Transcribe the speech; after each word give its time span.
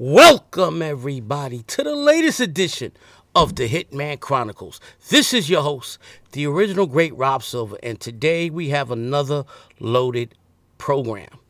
Welcome, 0.00 0.80
everybody, 0.80 1.64
to 1.64 1.82
the 1.82 1.96
latest 1.96 2.38
edition 2.38 2.92
of 3.34 3.56
the 3.56 3.68
Hitman 3.68 4.20
Chronicles. 4.20 4.80
This 5.08 5.34
is 5.34 5.50
your 5.50 5.62
host, 5.62 5.98
the 6.30 6.46
original 6.46 6.86
great 6.86 7.16
Rob 7.16 7.42
Silva, 7.42 7.78
and 7.82 7.98
today 7.98 8.48
we 8.48 8.68
have 8.68 8.92
another 8.92 9.44
loaded 9.80 10.36
program. 10.78 11.40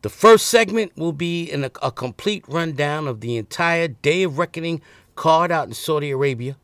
The 0.00 0.08
first 0.08 0.46
segment 0.46 0.96
will 0.96 1.12
be 1.12 1.44
in 1.44 1.62
a, 1.62 1.70
a 1.82 1.92
complete 1.92 2.46
rundown 2.48 3.06
of 3.06 3.20
the 3.20 3.36
entire 3.36 3.88
Day 3.88 4.22
of 4.22 4.38
Reckoning 4.38 4.80
card 5.14 5.52
out 5.52 5.68
in 5.68 5.74
Saudi 5.74 6.10
Arabia. 6.10 6.56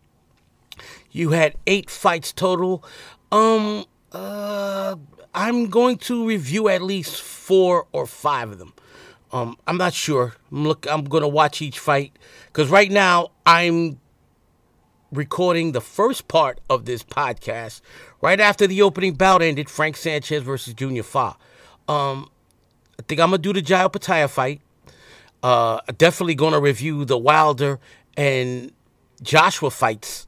You 1.11 1.33
had 1.33 1.55
eight 1.67 1.91
fights 1.91 2.33
total. 2.33 2.83
Um, 3.31 3.85
uh, 4.11 4.97
I'm 5.35 5.69
going 5.69 5.99
to 5.99 6.27
review 6.27 6.69
at 6.69 6.81
least 6.81 7.21
four 7.21 7.89
or 7.93 8.07
five 8.07 8.53
of 8.53 8.59
them. 8.59 8.73
Um, 9.33 9.57
I'm 9.67 9.77
not 9.77 9.95
sure. 9.95 10.35
I'm 10.51 10.65
look. 10.67 10.87
I'm 10.91 11.05
gonna 11.05 11.29
watch 11.29 11.63
each 11.63 11.79
fight 11.79 12.13
because 12.47 12.69
right 12.69 12.91
now 12.91 13.31
I'm 13.47 14.01
recording 15.13 15.73
the 15.73 15.81
first 15.81 16.29
part 16.29 16.61
of 16.69 16.85
this 16.85 17.03
podcast 17.03 17.81
right 18.21 18.41
after 18.41 18.67
the 18.67 18.83
opening 18.83 19.15
bout 19.15 19.43
ended. 19.43 19.71
Frank 19.71 19.97
Sanchez 19.97 20.43
versus 20.43 20.75
Junior 20.75 21.03
Fa. 21.03 21.37
Um, 21.89 22.31
I 22.99 23.03
think 23.07 23.21
I'm 23.21 23.31
gonna 23.31 23.39
do 23.39 23.53
the 23.53 23.63
Jai 23.63 23.87
Opetaia 23.87 24.29
fight. 24.29 24.61
Uh, 25.43 25.81
definitely 25.97 26.35
gonna 26.35 26.61
review 26.61 27.05
the 27.05 27.17
Wilder 27.17 27.79
and 28.17 28.73
Joshua 29.23 29.71
fights, 29.71 30.27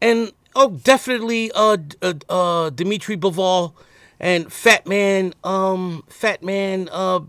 and 0.00 0.32
oh, 0.56 0.70
definitely 0.70 1.52
uh, 1.54 1.76
uh, 2.02 2.14
uh 2.28 2.70
Dmitry 2.70 3.16
Bivol 3.16 3.72
and 4.18 4.52
Fat 4.52 4.86
Man, 4.86 5.32
um, 5.44 6.02
Fat 6.08 6.42
Man, 6.42 6.88
uh 6.90 7.20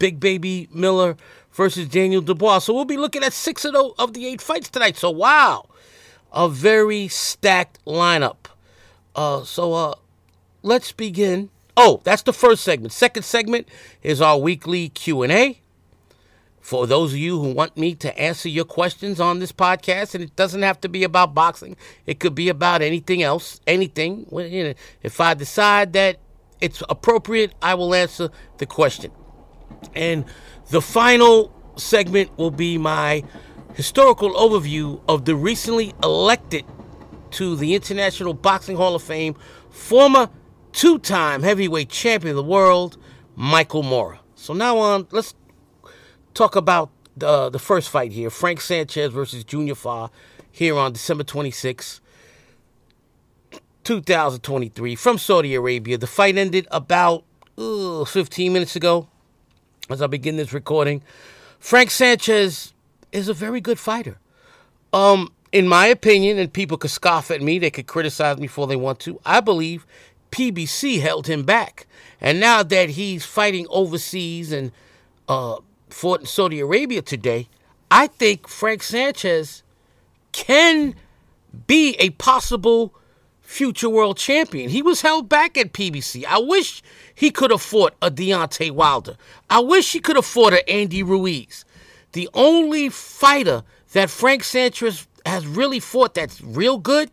Big 0.00 0.18
Baby 0.18 0.68
Miller 0.72 1.16
versus 1.52 1.86
Daniel 1.86 2.22
Dubois. 2.22 2.58
So 2.58 2.74
we'll 2.74 2.84
be 2.84 2.96
looking 2.96 3.22
at 3.22 3.32
six 3.32 3.64
of 3.64 3.74
the, 3.74 3.92
of 3.98 4.14
the 4.14 4.26
eight 4.26 4.40
fights 4.40 4.68
tonight. 4.68 4.96
So 4.96 5.10
wow, 5.10 5.66
a 6.32 6.48
very 6.48 7.06
stacked 7.06 7.78
lineup. 7.84 8.46
Uh, 9.14 9.44
so 9.44 9.74
uh, 9.74 9.94
let's 10.62 10.90
begin. 10.90 11.50
Oh, 11.76 12.00
that's 12.02 12.22
the 12.22 12.32
first 12.32 12.64
segment. 12.64 12.92
Second 12.92 13.22
segment 13.22 13.68
is 14.02 14.20
our 14.20 14.38
weekly 14.38 14.88
Q 14.88 15.22
and 15.22 15.32
A. 15.32 15.60
For 16.60 16.86
those 16.86 17.12
of 17.12 17.18
you 17.18 17.40
who 17.40 17.52
want 17.52 17.76
me 17.76 17.94
to 17.96 18.16
answer 18.18 18.48
your 18.48 18.64
questions 18.64 19.18
on 19.18 19.38
this 19.38 19.52
podcast, 19.52 20.14
and 20.14 20.22
it 20.22 20.36
doesn't 20.36 20.62
have 20.62 20.80
to 20.82 20.88
be 20.88 21.04
about 21.04 21.34
boxing, 21.34 21.76
it 22.06 22.20
could 22.20 22.34
be 22.34 22.48
about 22.48 22.80
anything 22.80 23.22
else, 23.22 23.60
anything. 23.66 24.26
If 25.02 25.20
I 25.20 25.34
decide 25.34 25.92
that 25.94 26.18
it's 26.60 26.82
appropriate, 26.88 27.54
I 27.60 27.74
will 27.74 27.94
answer 27.94 28.30
the 28.58 28.66
question. 28.66 29.10
And 29.94 30.24
the 30.70 30.80
final 30.80 31.52
segment 31.76 32.36
will 32.38 32.50
be 32.50 32.78
my 32.78 33.24
historical 33.74 34.32
overview 34.34 35.00
of 35.08 35.24
the 35.24 35.34
recently 35.34 35.94
elected 36.02 36.64
to 37.32 37.56
the 37.56 37.74
International 37.74 38.34
Boxing 38.34 38.76
Hall 38.76 38.94
of 38.94 39.02
Fame 39.02 39.34
former 39.70 40.28
two 40.72 40.98
time 40.98 41.42
heavyweight 41.42 41.88
champion 41.88 42.30
of 42.30 42.36
the 42.36 42.50
world, 42.50 42.96
Michael 43.36 43.82
Moorer. 43.82 44.18
So 44.34 44.52
now 44.52 44.78
on, 44.78 45.06
let's 45.10 45.34
talk 46.34 46.56
about 46.56 46.90
the, 47.16 47.50
the 47.50 47.58
first 47.58 47.88
fight 47.88 48.12
here 48.12 48.30
Frank 48.30 48.60
Sanchez 48.60 49.12
versus 49.12 49.44
Junior 49.44 49.74
Fa 49.74 50.10
here 50.50 50.76
on 50.76 50.92
December 50.92 51.22
26, 51.22 52.00
2023, 53.84 54.94
from 54.96 55.18
Saudi 55.18 55.54
Arabia. 55.54 55.96
The 55.96 56.06
fight 56.06 56.36
ended 56.36 56.66
about 56.70 57.24
uh, 57.56 58.04
15 58.04 58.52
minutes 58.52 58.74
ago 58.74 59.08
as 59.92 60.02
I 60.02 60.06
begin 60.06 60.36
this 60.36 60.52
recording. 60.52 61.02
Frank 61.58 61.90
Sanchez 61.90 62.72
is 63.12 63.28
a 63.28 63.34
very 63.34 63.60
good 63.60 63.78
fighter. 63.78 64.18
Um, 64.92 65.32
in 65.52 65.68
my 65.68 65.86
opinion, 65.86 66.38
and 66.38 66.52
people 66.52 66.78
could 66.78 66.90
scoff 66.90 67.30
at 67.30 67.42
me, 67.42 67.58
they 67.58 67.70
could 67.70 67.86
criticize 67.86 68.36
me 68.36 68.42
before 68.42 68.66
they 68.66 68.76
want 68.76 69.00
to. 69.00 69.20
I 69.24 69.40
believe 69.40 69.86
PBC 70.30 71.00
held 71.00 71.26
him 71.26 71.42
back. 71.42 71.86
And 72.20 72.38
now 72.38 72.62
that 72.62 72.90
he's 72.90 73.24
fighting 73.24 73.66
overseas 73.70 74.52
and 74.52 74.72
uh, 75.28 75.56
fought 75.88 76.20
in 76.20 76.26
Saudi 76.26 76.60
Arabia 76.60 77.02
today, 77.02 77.48
I 77.90 78.06
think 78.06 78.46
Frank 78.46 78.82
Sanchez 78.82 79.62
can 80.32 80.94
be 81.66 81.96
a 81.98 82.10
possible 82.10 82.94
future 83.50 83.90
world 83.90 84.16
champion. 84.16 84.70
He 84.70 84.80
was 84.80 85.02
held 85.02 85.28
back 85.28 85.58
at 85.58 85.72
PBC. 85.72 86.24
I 86.24 86.38
wish 86.38 86.82
he 87.14 87.32
could 87.32 87.50
have 87.50 87.60
fought 87.60 87.94
a 88.00 88.08
Deontay 88.08 88.70
Wilder. 88.70 89.16
I 89.50 89.58
wish 89.58 89.92
he 89.92 89.98
could 89.98 90.14
have 90.14 90.24
fought 90.24 90.52
a 90.52 90.70
Andy 90.70 91.02
Ruiz. 91.02 91.64
The 92.12 92.28
only 92.32 92.88
fighter 92.88 93.64
that 93.92 94.08
Frank 94.08 94.44
Sanchez 94.44 95.06
has 95.26 95.46
really 95.48 95.80
fought 95.80 96.14
that's 96.14 96.40
real 96.40 96.78
good 96.78 97.10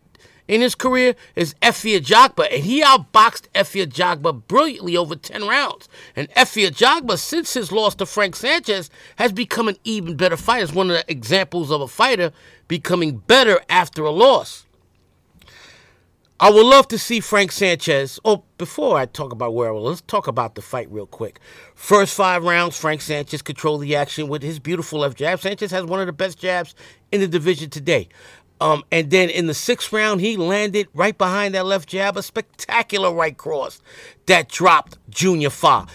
in 0.48 0.62
his 0.62 0.76
career 0.76 1.16
is 1.36 1.56
Efe 1.56 2.00
Ajagba, 2.00 2.48
and 2.54 2.64
he 2.64 2.84
outboxed 2.84 3.50
Efe 3.56 3.86
Ajagba 3.86 4.48
brilliantly 4.48 4.96
over 4.96 5.16
10 5.16 5.48
rounds. 5.48 5.90
And 6.16 6.30
Efe 6.36 6.70
Ajagba, 6.70 7.18
since 7.18 7.56
his 7.56 7.72
loss 7.72 7.96
to 7.96 8.06
Frank 8.06 8.36
Sanchez, 8.36 8.92
has 9.18 9.34
become 9.34 9.68
an 9.68 9.78
even 9.84 10.16
better 10.16 10.38
fighter. 10.38 10.66
It's 10.66 10.74
one 10.74 10.92
of 10.92 10.98
the 10.98 11.12
examples 11.12 11.72
of 11.72 11.82
a 11.82 11.88
fighter 11.88 12.32
becoming 12.68 13.18
better 13.18 13.60
after 13.70 14.04
a 14.04 14.12
loss. 14.12 14.67
I 16.40 16.52
would 16.52 16.68
love 16.68 16.88
to 16.90 17.00
see 17.00 17.20
Frank 17.20 17.52
Sanchez. 17.52 18.20
Oh, 18.24 18.44
before 18.60 18.96
I 18.96 19.08
talk 19.08 19.32
about 19.32 19.56
where 19.56 19.70
I 19.70 19.72
will, 19.72 19.82
let's 19.82 20.02
talk 20.02 20.28
about 20.28 20.54
the 20.54 20.62
fight 20.62 20.88
real 20.92 21.08
quick. 21.08 21.40
First 21.74 22.14
five 22.14 22.44
rounds, 22.44 22.78
Frank 22.78 23.02
Sanchez 23.02 23.42
controlled 23.42 23.82
the 23.82 23.96
action 23.96 24.28
with 24.28 24.44
his 24.44 24.60
beautiful 24.60 25.00
left 25.00 25.18
jab. 25.18 25.40
Sanchez 25.40 25.72
has 25.72 25.86
one 25.86 26.00
of 26.00 26.06
the 26.06 26.14
best 26.14 26.38
jabs 26.38 26.76
in 27.12 27.22
the 27.22 27.28
division 27.28 27.72
today. 27.72 28.08
Um, 28.62 28.84
and 28.92 29.10
then 29.10 29.32
in 29.32 29.48
the 29.48 29.56
sixth 29.56 29.92
round, 29.92 30.22
he 30.22 30.38
landed 30.38 30.88
right 30.94 31.18
behind 31.18 31.56
that 31.56 31.66
left 31.66 31.90
jab, 31.90 32.18
a 32.18 32.22
spectacular 32.22 33.12
right 33.12 33.36
cross 33.36 33.82
that 34.28 34.48
dropped 34.48 35.00
Junior 35.10 35.50
Fa. 35.50 35.88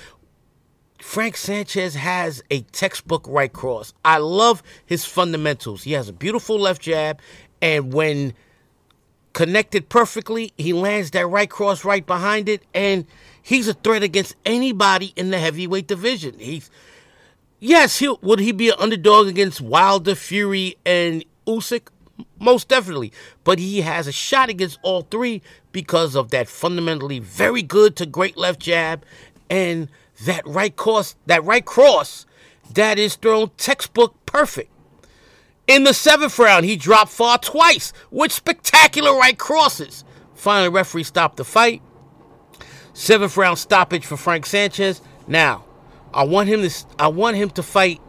Frank 0.98 1.36
Sanchez 1.36 1.94
has 1.94 2.42
a 2.50 2.62
textbook 2.72 3.24
right 3.28 3.52
cross. 3.52 3.94
I 4.04 4.18
love 4.18 4.64
his 4.86 5.04
fundamentals. 5.04 5.84
He 5.84 5.92
has 5.92 6.08
a 6.08 6.12
beautiful 6.12 6.58
left 6.58 6.82
jab, 6.82 7.20
and 7.60 7.92
when 7.92 8.34
connected 9.32 9.88
perfectly. 9.88 10.52
He 10.56 10.72
lands 10.72 11.10
that 11.12 11.26
right 11.26 11.48
cross 11.48 11.84
right 11.84 12.04
behind 12.04 12.48
it, 12.48 12.62
and 12.74 13.06
he's 13.42 13.68
a 13.68 13.74
threat 13.74 14.02
against 14.02 14.36
anybody 14.44 15.12
in 15.16 15.30
the 15.30 15.38
heavyweight 15.38 15.86
division. 15.86 16.38
He's 16.38 16.70
yes, 17.60 17.98
he 17.98 18.14
would 18.20 18.40
he 18.40 18.52
be 18.52 18.70
an 18.70 18.76
underdog 18.78 19.28
against 19.28 19.60
Wilder, 19.60 20.14
Fury, 20.14 20.76
and 20.84 21.24
Usyk? 21.46 21.88
Most 22.38 22.68
definitely, 22.68 23.12
but 23.42 23.58
he 23.58 23.80
has 23.80 24.06
a 24.06 24.12
shot 24.12 24.48
against 24.48 24.78
all 24.82 25.02
three 25.02 25.42
because 25.72 26.14
of 26.14 26.30
that 26.30 26.46
fundamentally 26.46 27.18
very 27.18 27.62
good 27.62 27.96
to 27.96 28.06
great 28.06 28.36
left 28.36 28.60
jab 28.60 29.04
and 29.48 29.88
that 30.24 30.46
right 30.46 30.76
cross, 30.76 31.16
that 31.26 31.42
right 31.42 31.64
cross 31.64 32.26
that 32.74 32.98
is 32.98 33.16
thrown 33.16 33.50
textbook 33.56 34.14
perfect. 34.26 34.71
In 35.66 35.84
the 35.84 35.94
seventh 35.94 36.38
round, 36.38 36.64
he 36.64 36.76
dropped 36.76 37.12
Fa 37.12 37.38
twice 37.40 37.92
with 38.10 38.32
spectacular 38.32 39.16
right 39.16 39.38
crosses. 39.38 40.04
Finally, 40.34 40.70
referee 40.70 41.04
stopped 41.04 41.36
the 41.36 41.44
fight. 41.44 41.82
Seventh 42.94 43.36
round 43.36 43.58
stoppage 43.58 44.04
for 44.04 44.16
Frank 44.16 44.44
Sanchez. 44.44 45.00
Now, 45.26 45.64
I 46.12 46.24
want 46.24 46.48
him 46.48 46.62
to 46.62 46.84
I 46.98 47.08
want 47.08 47.36
him 47.36 47.50
to 47.50 47.62
fight 47.62 48.00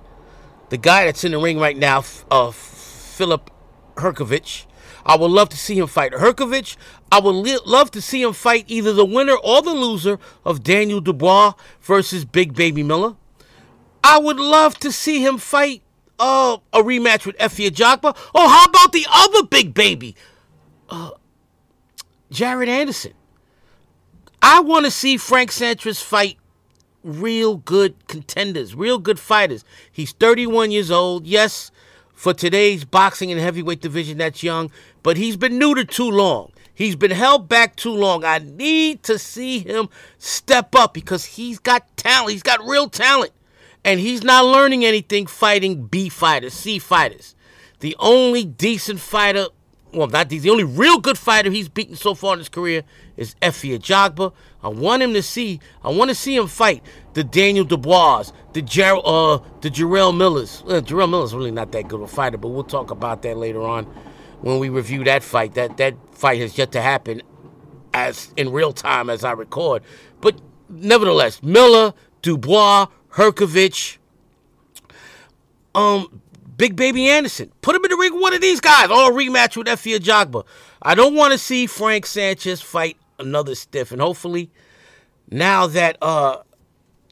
the 0.69 0.77
guy 0.77 1.05
that's 1.05 1.23
in 1.23 1.31
the 1.31 1.37
ring 1.37 1.59
right 1.59 1.77
now, 1.77 2.03
uh, 2.31 2.51
Filip 2.51 3.51
Hrgovic. 3.95 4.65
I 5.05 5.15
would 5.15 5.31
love 5.31 5.49
to 5.49 5.57
see 5.57 5.77
him 5.77 5.87
fight 5.87 6.13
Hrgovic. 6.13 6.75
I 7.11 7.19
would 7.19 7.65
love 7.65 7.91
to 7.91 8.01
see 8.01 8.21
him 8.21 8.33
fight 8.33 8.65
either 8.67 8.93
the 8.93 9.05
winner 9.05 9.35
or 9.43 9.61
the 9.61 9.73
loser 9.73 10.17
of 10.43 10.63
Daniel 10.63 11.01
Dubois 11.01 11.53
versus 11.81 12.25
Big 12.25 12.55
Baby 12.55 12.83
Miller. 12.83 13.15
I 14.03 14.17
would 14.17 14.39
love 14.39 14.79
to 14.79 14.91
see 14.91 15.23
him 15.23 15.37
fight 15.37 15.81
uh, 16.19 16.57
a 16.71 16.79
rematch 16.79 17.25
with 17.25 17.37
Efe 17.37 17.69
Ajagba. 17.69 18.15
Oh, 18.33 18.47
how 18.47 18.65
about 18.65 18.91
the 18.91 19.05
other 19.09 19.43
big 19.43 19.73
baby, 19.73 20.15
uh, 20.89 21.11
Jared 22.31 22.69
Anderson? 22.69 23.13
I 24.41 24.59
want 24.59 24.85
to 24.85 24.91
see 24.91 25.17
Frank 25.17 25.51
Sanchez 25.51 26.01
fight 26.01 26.37
real 27.03 27.57
good 27.57 28.07
contenders, 28.07 28.75
real 28.75 28.97
good 28.97 29.19
fighters. 29.19 29.63
He's 29.91 30.11
31 30.13 30.71
years 30.71 30.91
old. 30.91 31.25
Yes, 31.25 31.71
for 32.13 32.33
today's 32.33 32.85
boxing 32.85 33.31
and 33.31 33.39
heavyweight 33.39 33.81
division, 33.81 34.17
that's 34.17 34.43
young, 34.43 34.71
but 35.01 35.17
he's 35.17 35.37
been 35.37 35.59
neutered 35.59 35.89
too 35.89 36.09
long. 36.09 36.51
He's 36.73 36.95
been 36.95 37.11
held 37.11 37.47
back 37.47 37.75
too 37.75 37.93
long. 37.93 38.23
I 38.23 38.39
need 38.39 39.03
to 39.03 39.19
see 39.19 39.59
him 39.59 39.89
step 40.17 40.73
up 40.73 40.93
because 40.93 41.25
he's 41.25 41.59
got 41.59 41.85
talent. 41.97 42.31
He's 42.31 42.43
got 42.43 42.65
real 42.65 42.89
talent. 42.89 43.31
And 43.85 43.99
he's 43.99 44.23
not 44.23 44.45
learning 44.45 44.85
anything 44.85 45.27
fighting 45.27 45.85
B 45.87 46.09
fighters, 46.09 46.53
C 46.53 46.79
fighters. 46.79 47.35
The 47.79 47.95
only 47.99 48.45
decent 48.45 48.99
fighter 48.99 49.47
well, 49.93 50.07
not 50.07 50.29
the, 50.29 50.39
the 50.39 50.49
only 50.49 50.63
real 50.63 50.99
good 50.99 51.17
fighter 51.17 51.51
he's 51.51 51.69
beaten 51.69 51.95
so 51.95 52.15
far 52.15 52.33
in 52.33 52.39
his 52.39 52.49
career 52.49 52.83
is 53.15 53.35
Efe 53.41 53.77
Ajagba. 53.77 54.33
I 54.63 54.69
want 54.69 55.03
him 55.03 55.13
to 55.13 55.21
see, 55.21 55.59
I 55.83 55.89
want 55.91 56.09
to 56.09 56.15
see 56.15 56.35
him 56.35 56.47
fight 56.47 56.83
the 57.13 57.23
Daniel 57.23 57.63
Dubois, 57.63 58.31
the 58.53 58.61
Jar- 58.61 59.01
uh, 59.03 59.39
the 59.61 59.69
Jarrell 59.69 60.15
Millers. 60.15 60.63
Uh, 60.67 60.81
Jarrell 60.81 61.09
Miller's 61.09 61.33
really 61.33 61.51
not 61.51 61.71
that 61.73 61.87
good 61.87 61.97
of 61.97 62.01
a 62.01 62.07
fighter, 62.07 62.37
but 62.37 62.49
we'll 62.49 62.63
talk 62.63 62.91
about 62.91 63.21
that 63.21 63.37
later 63.37 63.61
on 63.61 63.85
when 64.41 64.59
we 64.59 64.69
review 64.69 65.03
that 65.03 65.23
fight. 65.23 65.53
That 65.53 65.77
that 65.77 65.95
fight 66.11 66.39
has 66.41 66.57
yet 66.57 66.71
to 66.71 66.81
happen 66.81 67.21
as 67.93 68.33
in 68.35 68.51
real 68.51 68.73
time 68.73 69.09
as 69.09 69.23
I 69.23 69.33
record. 69.33 69.83
But 70.21 70.41
nevertheless, 70.69 71.43
Miller, 71.43 71.93
Dubois, 72.21 72.87
Hrgovic, 73.13 73.97
um, 75.75 76.21
Big 76.57 76.75
Baby 76.75 77.09
Anderson. 77.09 77.51
Put 77.61 77.75
him 77.75 77.83
in 77.83 77.91
the 77.91 77.97
ring 77.97 78.13
with 78.13 78.21
one 78.21 78.33
of 78.33 78.41
these 78.41 78.59
guys. 78.59 78.89
All 78.89 79.11
rematch 79.11 79.57
with 79.57 79.67
Efe 79.67 79.97
Ajagba. 79.97 80.45
I 80.81 80.95
don't 80.95 81.15
want 81.15 81.31
to 81.31 81.37
see 81.37 81.67
Frank 81.67 82.05
Sanchez 82.05 82.61
fight 82.61 82.97
another 83.19 83.55
stiff. 83.55 83.91
And 83.91 84.01
hopefully, 84.01 84.49
now 85.29 85.67
that 85.67 85.97
uh, 86.01 86.37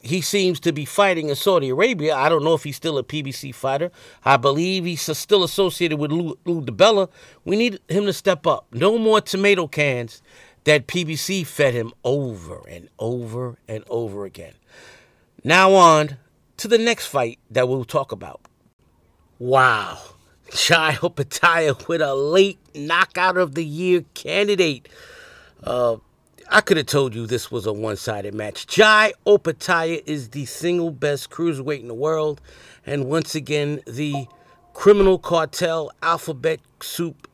he 0.01 0.21
seems 0.21 0.59
to 0.61 0.71
be 0.71 0.85
fighting 0.85 1.29
in 1.29 1.35
Saudi 1.35 1.69
Arabia, 1.69 2.15
I 2.15 2.29
don't 2.29 2.43
know 2.43 2.53
if 2.53 2.63
he's 2.63 2.75
still 2.75 2.97
a 2.97 3.03
PBC 3.03 3.53
fighter. 3.53 3.91
I 4.25 4.37
believe 4.37 4.85
he's 4.85 5.01
still 5.17 5.43
associated 5.43 5.97
with 5.97 6.11
Lou, 6.11 6.37
Lou 6.45 6.61
DiBella. 6.61 7.09
We 7.45 7.55
need 7.55 7.79
him 7.87 8.05
to 8.05 8.13
step 8.13 8.45
up. 8.47 8.67
No 8.71 8.97
more 8.97 9.21
tomato 9.21 9.67
cans 9.67 10.21
that 10.63 10.87
PBC 10.87 11.45
fed 11.45 11.73
him 11.73 11.91
over 12.03 12.61
and 12.67 12.89
over 12.99 13.57
and 13.67 13.83
over 13.89 14.25
again. 14.25 14.53
Now 15.43 15.73
on 15.73 16.17
to 16.57 16.67
the 16.67 16.77
next 16.77 17.07
fight 17.07 17.39
that 17.49 17.67
we'll 17.67 17.85
talk 17.85 18.11
about. 18.11 18.41
Wow. 19.39 19.99
Jai 20.53 20.93
Opetaia 20.93 21.87
with 21.87 22.01
a 22.01 22.13
late 22.13 22.59
knockout 22.75 23.37
of 23.37 23.55
the 23.55 23.65
year 23.65 24.03
candidate. 24.13 24.87
Uh, 25.63 25.97
I 26.49 26.61
could 26.61 26.77
have 26.77 26.85
told 26.85 27.15
you 27.15 27.25
this 27.25 27.49
was 27.49 27.65
a 27.65 27.73
one 27.73 27.95
sided 27.95 28.35
match. 28.35 28.67
Jai 28.67 29.13
Opetaia 29.25 30.03
is 30.05 30.29
the 30.29 30.45
single 30.45 30.91
best 30.91 31.29
cruiserweight 31.29 31.79
in 31.79 31.87
the 31.87 31.95
world. 31.95 32.41
And 32.85 33.05
once 33.05 33.33
again, 33.33 33.81
the 33.87 34.27
criminal 34.73 35.17
cartel 35.17 35.91
alphabet 36.03 36.59
soup 36.81 37.27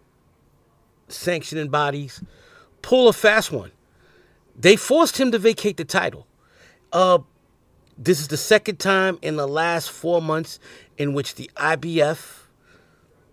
sanctioning 1.10 1.70
bodies 1.70 2.22
pull 2.82 3.10
a 3.10 3.14
fast 3.14 3.52
one. 3.52 3.72
They 4.56 4.76
forced 4.76 5.20
him 5.20 5.32
to 5.32 5.40
vacate 5.40 5.78
the 5.78 5.86
title. 5.86 6.28
Uh, 6.94 7.20
this 7.98 8.20
is 8.20 8.28
the 8.28 8.38
second 8.38 8.78
time 8.78 9.18
in 9.22 9.38
the 9.38 9.48
last 9.48 9.90
four 9.90 10.22
months 10.22 10.60
in 10.98 11.14
which 11.14 11.36
the 11.36 11.50
IBF 11.56 12.44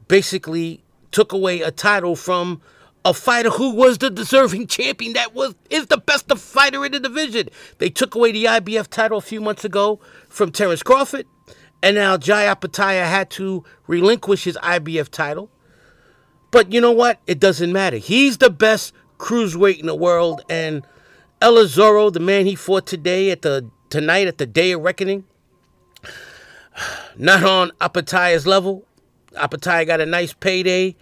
basically 0.09 0.83
took 1.11 1.33
away 1.33 1.61
a 1.61 1.71
title 1.71 2.17
from 2.17 2.61
a 3.05 3.13
fighter 3.13 3.51
who 3.51 3.75
was 3.75 3.99
the 3.99 4.09
deserving 4.11 4.67
champion 4.67 5.13
that 5.13 5.35
was 5.35 5.55
is 5.69 5.87
the 5.87 5.99
best 5.99 6.31
fighter 6.39 6.85
in 6.85 6.93
the 6.93 7.01
division. 7.01 7.49
They 7.79 7.91
took 7.91 8.15
away 8.15 8.33
the 8.33 8.45
IBF 8.45 8.89
title 8.89 9.19
a 9.19 9.23
few 9.23 9.41
months 9.41 9.65
ago 9.65 10.01
from 10.29 10.51
Terence 10.51 10.83
Crawford, 10.83 11.27
and 11.83 11.97
now 11.97 12.17
Jai 12.17 12.47
Opetaia 12.47 13.05
had 13.05 13.31
to 13.31 13.63
relinquish 13.87 14.45
his 14.45 14.57
IBF 14.63 15.11
title. 15.11 15.51
But 16.51 16.73
you 16.73 16.81
know 16.81 16.93
what? 16.93 17.21
It 17.27 17.41
doesn't 17.41 17.73
matter. 17.73 17.99
He's 17.99 18.39
the 18.39 18.49
best 18.49 18.95
cruiserweight 19.19 19.81
in 19.81 19.87
the 19.87 19.95
world, 19.95 20.43
and 20.49 20.87
Ellis 21.43 21.77
Zorro, 21.77 22.11
the 22.11 22.21
man 22.21 22.47
he 22.47 22.55
fought 22.55 22.87
today 22.87 23.31
at 23.31 23.43
the 23.43 23.69
tonight 23.91 24.27
at 24.27 24.39
the 24.39 24.47
Day 24.47 24.73
of 24.73 24.83
Reckoning, 24.83 25.25
not 27.17 27.43
on 27.45 27.71
Opetaia's 27.81 28.47
level. 28.47 28.85
Opetaia 29.35 29.87
got 29.87 30.01
a 30.01 30.07
nice 30.07 30.33
payday 30.33 30.97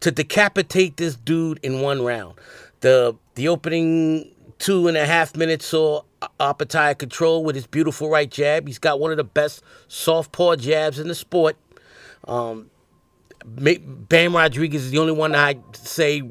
to 0.00 0.10
decapitate 0.10 0.96
this 0.96 1.16
dude 1.16 1.58
in 1.62 1.80
one 1.80 2.02
round. 2.02 2.34
The 2.80 3.16
the 3.34 3.48
opening 3.48 4.34
two 4.58 4.88
and 4.88 4.96
a 4.96 5.06
half 5.06 5.36
minutes 5.36 5.66
saw 5.66 6.02
Opetaia 6.38 6.96
control 6.96 7.44
with 7.44 7.56
his 7.56 7.66
beautiful 7.66 8.08
right 8.08 8.30
jab. 8.30 8.66
He's 8.66 8.78
got 8.78 9.00
one 9.00 9.10
of 9.10 9.16
the 9.16 9.24
best 9.24 9.62
southpaw 9.88 10.56
jabs 10.56 10.98
in 10.98 11.08
the 11.08 11.14
sport. 11.14 11.56
Um, 12.28 12.70
Bam 13.44 14.36
Rodriguez 14.36 14.84
is 14.84 14.90
the 14.92 14.98
only 14.98 15.12
one 15.12 15.34
I 15.34 15.58
say 15.72 16.22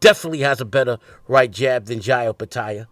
definitely 0.00 0.40
has 0.40 0.60
a 0.60 0.66
better 0.66 0.98
right 1.26 1.50
jab 1.50 1.86
than 1.86 2.00
Jai 2.00 2.26
Opetaia. 2.26 2.86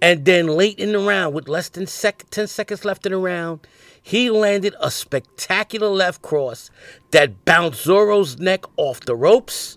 And 0.00 0.24
then 0.24 0.46
late 0.46 0.78
in 0.78 0.92
the 0.92 1.00
round, 1.00 1.34
with 1.34 1.48
less 1.48 1.68
than 1.68 1.86
sec- 1.86 2.30
10 2.30 2.46
seconds 2.46 2.84
left 2.84 3.04
in 3.04 3.12
the 3.12 3.18
round, 3.18 3.66
he 4.00 4.30
landed 4.30 4.74
a 4.80 4.90
spectacular 4.90 5.88
left 5.88 6.22
cross 6.22 6.70
that 7.10 7.44
bounced 7.44 7.84
Zorro's 7.84 8.38
neck 8.38 8.64
off 8.76 9.00
the 9.00 9.16
ropes, 9.16 9.76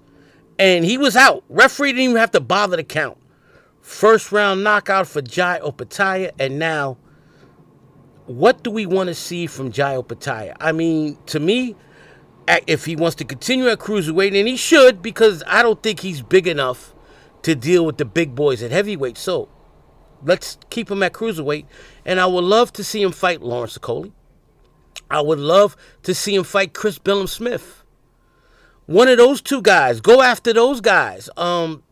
and 0.60 0.86
he 0.86 0.98
was 0.98 1.16
out. 1.16 1.44
Referee 1.50 1.94
didn't 1.94 2.04
even 2.04 2.16
have 2.18 2.32
to 2.32 2.40
bother 2.40 2.78
to 2.78 2.84
count. 2.84 3.18
First 3.82 4.32
round 4.32 4.64
knockout 4.64 5.08
for 5.08 5.24
Jai 5.24 5.60
Opetaia, 5.60 6.32
and 6.40 6.60
now, 6.60 6.98
what 8.28 8.64
do 8.64 8.70
we 8.70 8.86
want 8.86 9.08
to 9.08 9.16
see 9.16 9.48
from 9.48 9.72
Jai 9.72 9.96
Opetaia? 9.96 10.56
I 10.60 10.72
mean, 10.72 11.18
to 11.26 11.40
me, 11.40 11.76
if 12.68 12.86
he 12.86 12.96
wants 12.96 13.16
to 13.18 13.26
continue 13.26 13.68
at 13.70 13.80
cruiserweight, 13.80 14.38
and 14.38 14.48
he 14.48 14.56
should, 14.56 15.02
because 15.02 15.44
I 15.48 15.64
don't 15.64 15.82
think 15.82 16.02
he's 16.02 16.22
big 16.22 16.48
enough 16.48 16.94
to 17.42 17.56
deal 17.56 17.86
with 17.86 17.98
the 17.98 18.06
big 18.06 18.36
boys 18.36 18.62
at 18.62 18.72
heavyweight. 18.72 19.18
So, 19.18 19.50
let's 20.24 20.58
keep 20.70 20.90
him 20.90 21.04
at 21.04 21.14
cruiserweight. 21.14 21.66
And 22.06 22.20
I 22.20 22.26
would 22.26 22.44
love 22.44 22.74
to 22.74 22.84
see 22.84 23.02
him 23.02 23.12
fight 23.12 23.42
Lawrence 23.42 23.78
Okolie. 23.78 24.12
I 25.10 25.22
would 25.22 25.40
love 25.40 25.76
to 26.04 26.14
see 26.14 26.36
him 26.36 26.44
fight 26.44 26.74
Chris 26.74 26.98
Billam-Smith. 26.98 27.84
One 28.86 29.08
of 29.08 29.18
those 29.18 29.42
two 29.42 29.62
guys. 29.62 30.02
Go 30.02 30.22
after 30.22 30.54
those 30.54 30.82
guys. 30.82 31.30
Um, 31.38 31.84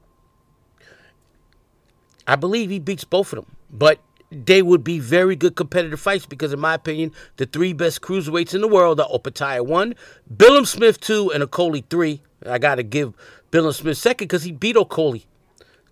I 2.27 2.35
believe 2.35 2.69
he 2.69 2.79
beats 2.79 3.03
both 3.03 3.33
of 3.33 3.37
them. 3.43 3.55
But 3.69 3.99
they 4.31 4.61
would 4.61 4.83
be 4.83 4.99
very 4.99 5.35
good 5.35 5.55
competitive 5.55 5.99
fights 5.99 6.25
because, 6.25 6.53
in 6.53 6.59
my 6.59 6.73
opinion, 6.75 7.11
the 7.37 7.45
three 7.45 7.73
best 7.73 8.01
cruiserweights 8.01 8.53
in 8.53 8.61
the 8.61 8.67
world 8.67 8.99
are 8.99 9.09
Opetaia 9.09 9.65
1, 9.65 9.95
Billam-Smith 10.33 10.99
2, 10.99 11.31
and 11.31 11.43
Okolie 11.43 11.83
3. 11.89 12.21
I 12.45 12.57
got 12.57 12.75
to 12.75 12.83
give 12.83 13.13
Billam-Smith 13.51 13.97
second 13.97 14.27
because 14.27 14.43
he 14.43 14.51
beat 14.51 14.75
Okolie 14.75 15.25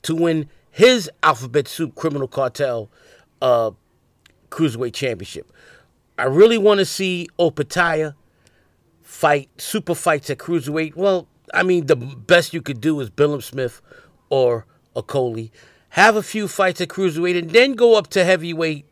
to 0.04 0.16
win 0.16 0.50
his 0.78 1.10
Alphabet 1.24 1.68
Soup 1.68 1.96
Criminal 1.96 2.28
Cartel 2.28 2.88
uh, 3.42 3.72
Cruiserweight 4.52 4.94
Championship. 4.94 5.52
I 6.20 6.26
really 6.26 6.60
want 6.60 6.78
to 6.78 6.86
see 6.86 7.28
Opetaia 7.40 8.14
fight 9.02 9.50
super 9.58 9.96
fights 9.96 10.30
at 10.30 10.38
Cruiserweight. 10.38 10.96
Well, 10.96 11.28
I 11.52 11.64
mean, 11.64 11.88
the 11.88 11.96
best 11.96 12.54
you 12.54 12.62
could 12.62 12.80
do 12.80 13.00
is 13.00 13.10
Billam-Smith 13.10 13.82
or 14.30 14.68
Okolie. 14.96 15.50
Have 15.90 16.16
a 16.16 16.22
few 16.22 16.48
fights 16.48 16.80
at 16.80 16.90
Cruiserweight 16.90 17.40
and 17.40 17.50
then 17.50 17.74
go 17.74 17.98
up 17.98 18.06
to 18.12 18.24
heavyweight 18.24 18.86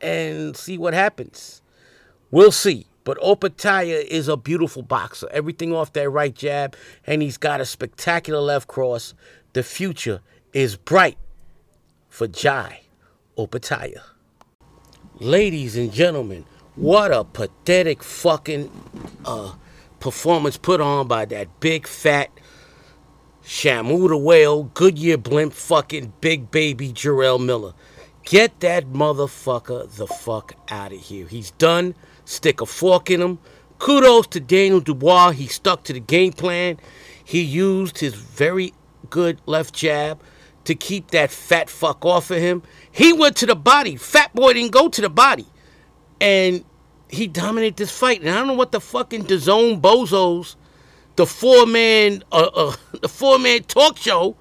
and 0.00 0.56
see 0.56 0.76
what 0.76 0.92
happens. 0.92 1.62
We'll 2.32 2.50
see. 2.50 2.88
But 3.04 3.16
Opetaia 3.18 4.04
is 4.04 4.26
a 4.26 4.36
beautiful 4.36 4.82
boxer. 4.82 5.28
Everything 5.30 5.72
off 5.72 5.92
that 5.92 6.10
right 6.10 6.34
jab, 6.34 6.74
and 7.06 7.22
he's 7.22 7.38
got 7.38 7.60
a 7.60 7.64
spectacular 7.64 8.40
left 8.40 8.66
cross. 8.66 9.14
The 9.52 9.62
future 9.62 10.20
is 10.56 10.74
bright 10.74 11.18
for 12.08 12.26
Jai 12.26 12.80
Opetaia. 13.36 14.00
Ladies 15.20 15.76
and 15.76 15.92
gentlemen, 15.92 16.46
what 16.76 17.12
a 17.12 17.24
pathetic 17.24 18.02
fucking 18.02 18.70
uh, 19.26 19.52
performance 20.00 20.56
put 20.56 20.80
on 20.80 21.08
by 21.08 21.26
that 21.26 21.60
big 21.60 21.86
fat 21.86 22.30
Shamu 23.44 24.08
the 24.08 24.16
Whale, 24.16 24.62
Goodyear 24.62 25.18
Blimp, 25.18 25.52
fucking 25.52 26.14
big 26.22 26.50
baby 26.50 26.90
Jarrell 26.90 27.38
Miller. 27.38 27.74
Get 28.24 28.60
that 28.60 28.86
motherfucker 28.86 29.94
the 29.96 30.06
fuck 30.06 30.54
out 30.70 30.90
of 30.90 30.98
here. 30.98 31.26
He's 31.26 31.50
done. 31.50 31.94
Stick 32.24 32.62
a 32.62 32.66
fork 32.66 33.10
in 33.10 33.20
him. 33.20 33.38
Kudos 33.78 34.26
to 34.28 34.40
Daniel 34.40 34.80
Dubois. 34.80 35.32
He 35.32 35.48
stuck 35.48 35.84
to 35.84 35.92
the 35.92 36.00
game 36.00 36.32
plan. 36.32 36.78
He 37.22 37.42
used 37.42 37.98
his 37.98 38.14
very 38.14 38.72
good 39.10 39.38
left 39.44 39.74
jab 39.74 40.18
to 40.66 40.74
keep 40.74 41.10
that 41.12 41.30
fat 41.30 41.70
fuck 41.70 42.04
off 42.04 42.30
of 42.30 42.38
him. 42.38 42.62
He 42.90 43.12
went 43.12 43.36
to 43.36 43.46
the 43.46 43.56
body. 43.56 43.96
Fat 43.96 44.34
boy 44.34 44.52
didn't 44.52 44.72
go 44.72 44.88
to 44.88 45.00
the 45.00 45.10
body. 45.10 45.46
And 46.20 46.64
he 47.08 47.26
dominated 47.26 47.76
this 47.76 47.96
fight. 47.96 48.20
And 48.20 48.30
I 48.30 48.34
don't 48.34 48.48
know 48.48 48.54
what 48.54 48.72
the 48.72 48.80
fucking 48.80 49.24
DAZN 49.24 49.80
bozos, 49.80 50.56
the 51.16 51.26
four 51.26 51.66
man, 51.66 52.22
uh, 52.32 52.50
uh, 52.54 52.76
the 53.00 53.08
four 53.08 53.38
man 53.38 53.62
talk 53.64 53.96
show. 53.96 54.36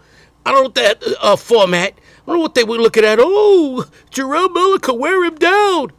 I 0.46 0.51
don't 0.51 0.60
know 0.60 0.63
what 0.63 0.75
that 0.75 1.03
uh, 1.22 1.36
format. 1.36 1.94
I 1.94 2.25
don't 2.27 2.36
know 2.36 2.41
what 2.41 2.55
they 2.55 2.63
were 2.63 2.77
looking 2.77 3.03
at. 3.03 3.20
Oh, 3.20 3.86
Jarrell 4.12 4.53
Miller 4.53 4.79
could 4.79 5.00
wear 5.00 5.24
him 5.24 5.36
down. 5.36 5.91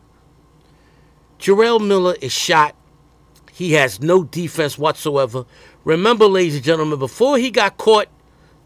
Jarrell 1.39 1.85
Miller 1.85 2.17
is 2.21 2.33
shot. 2.33 2.75
He 3.53 3.73
has 3.73 4.01
no 4.01 4.23
defense 4.23 4.79
whatsoever. 4.79 5.47
Remember, 5.85 6.27
ladies 6.27 6.57
and 6.57 6.65
gentlemen, 6.65 6.99
before 6.99 7.39
he 7.39 7.51
got 7.51 7.79
caught 7.79 8.09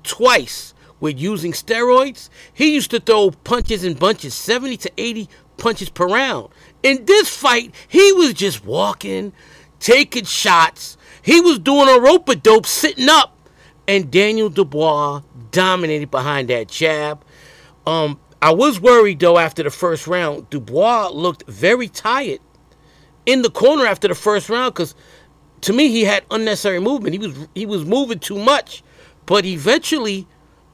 twice 0.03 0.75
with 1.01 1.19
using 1.19 1.53
steroids, 1.53 2.29
he 2.53 2.75
used 2.75 2.91
to 2.93 3.01
throw 3.01 3.31
punches 3.31 3.85
in 3.85 3.95
bunches, 3.95 4.35
70 4.35 4.77
to 4.79 4.93
80 4.97 5.29
punches 5.57 5.89
per 5.89 6.07
round. 6.07 6.51
In 6.83 7.05
this 7.05 7.35
fight, 7.35 7.75
he 7.89 8.13
was 8.13 8.35
just 8.35 8.65
walking, 8.65 9.33
taking 9.79 10.25
shots. 10.25 10.97
He 11.23 11.41
was 11.41 11.59
doing 11.59 11.89
a 11.89 12.01
rope 12.01 12.29
a 12.29 12.37
dope, 12.37 12.67
sitting 12.67 13.09
up, 13.09 13.37
and 13.87 14.11
Daniel 14.11 14.49
Dubois 14.49 15.23
dominated 15.51 16.11
behind 16.11 16.49
that 16.49 16.69
jab. 16.69 17.25
Um, 17.87 18.21
I 18.43 18.53
was 18.53 18.81
worried 18.81 19.21
though 19.21 19.39
after 19.39 19.63
the 19.63 19.71
first 19.71 20.07
round. 20.07 20.49
Dubois 20.49 21.11
looked 21.11 21.47
very 21.47 21.89
tired 21.89 22.41
in 23.27 23.43
the 23.43 23.51
corner 23.51 23.85
after 23.85 24.09
the 24.09 24.15
first 24.15 24.49
round 24.49 24.75
because 24.75 24.95
to 25.63 25.73
me 25.73 25.89
he 25.89 26.05
had 26.05 26.25
unnecessary 26.31 26.81
movement. 26.81 27.13
He 27.15 27.19
was 27.19 27.49
he 27.55 27.67
was 27.67 27.85
moving 27.85 28.19
too 28.19 28.39
much, 28.39 28.83
but 29.27 29.45
eventually 29.45 30.27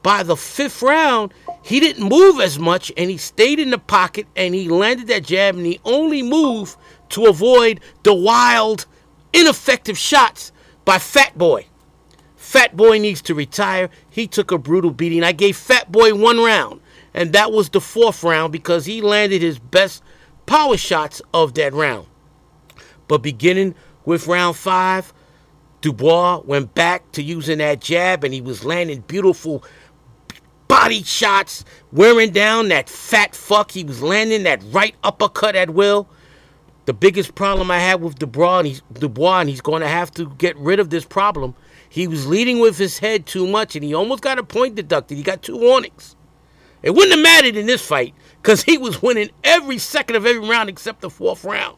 by 0.03 0.23
the 0.23 0.37
fifth 0.37 0.81
round 0.81 1.33
he 1.63 1.79
didn't 1.79 2.07
move 2.07 2.39
as 2.39 2.57
much 2.57 2.91
and 2.95 3.09
he 3.09 3.17
stayed 3.17 3.59
in 3.59 3.71
the 3.71 3.77
pocket 3.77 4.25
and 4.35 4.55
he 4.55 4.69
landed 4.69 5.07
that 5.07 5.25
jab 5.25 5.55
and 5.55 5.65
he 5.65 5.79
only 5.83 6.23
moved 6.23 6.77
to 7.09 7.25
avoid 7.25 7.79
the 8.03 8.13
wild, 8.13 8.85
ineffective 9.33 9.97
shots 9.97 10.51
by 10.85 10.97
Fat 10.97 11.37
Boy. 11.37 11.65
Fat 12.35 12.77
Boy 12.77 12.97
needs 12.97 13.21
to 13.23 13.35
retire. 13.35 13.89
He 14.09 14.27
took 14.27 14.51
a 14.51 14.57
brutal 14.57 14.91
beating. 14.91 15.23
I 15.23 15.33
gave 15.33 15.57
Fat 15.57 15.91
Boy 15.91 16.13
one 16.13 16.37
round, 16.37 16.79
and 17.13 17.33
that 17.33 17.51
was 17.51 17.69
the 17.69 17.81
fourth 17.81 18.23
round 18.23 18.53
because 18.53 18.85
he 18.85 19.01
landed 19.01 19.41
his 19.41 19.59
best 19.59 20.01
power 20.45 20.77
shots 20.77 21.21
of 21.33 21.55
that 21.55 21.73
round. 21.73 22.07
But 23.09 23.17
beginning 23.17 23.75
with 24.05 24.27
round 24.27 24.55
five, 24.55 25.13
Dubois 25.81 26.41
went 26.45 26.73
back 26.73 27.11
to 27.11 27.21
using 27.21 27.57
that 27.57 27.81
jab, 27.81 28.23
and 28.23 28.33
he 28.33 28.39
was 28.39 28.63
landing 28.63 29.01
beautiful 29.01 29.63
body 30.67 31.03
shots, 31.03 31.65
wearing 31.91 32.31
down 32.31 32.69
that 32.69 32.89
fat 32.89 33.35
fuck. 33.35 33.71
He 33.71 33.83
was 33.83 34.01
landing 34.01 34.43
that 34.43 34.61
right 34.67 34.95
uppercut 35.03 35.55
at 35.55 35.69
will. 35.71 36.07
The 36.85 36.93
biggest 36.93 37.35
problem 37.35 37.69
I 37.69 37.79
had 37.79 38.01
with 38.01 38.17
Dubois, 38.17 38.59
and 38.59 38.67
he's, 38.67 38.81
Dubois, 38.93 39.41
and 39.41 39.49
he's 39.49 39.61
going 39.61 39.81
to 39.81 39.87
have 39.89 40.09
to 40.11 40.29
get 40.37 40.55
rid 40.57 40.79
of 40.79 40.89
this 40.89 41.03
problem. 41.03 41.53
He 41.89 42.07
was 42.07 42.27
leading 42.27 42.59
with 42.59 42.77
his 42.77 42.99
head 42.99 43.25
too 43.25 43.45
much, 43.47 43.75
and 43.75 43.83
he 43.83 43.93
almost 43.93 44.21
got 44.21 44.39
a 44.39 44.43
point 44.43 44.75
deducted. 44.75 45.17
He 45.17 45.23
got 45.23 45.41
two 45.41 45.57
warnings. 45.57 46.15
It 46.83 46.91
wouldn't 46.91 47.13
have 47.13 47.23
mattered 47.23 47.57
in 47.57 47.65
this 47.65 47.85
fight 47.85 48.13
because 48.41 48.63
he 48.63 48.77
was 48.77 49.01
winning 49.01 49.31
every 49.43 49.77
second 49.77 50.15
of 50.15 50.25
every 50.25 50.47
round 50.47 50.69
except 50.69 51.01
the 51.01 51.09
fourth 51.09 51.43
round. 51.43 51.77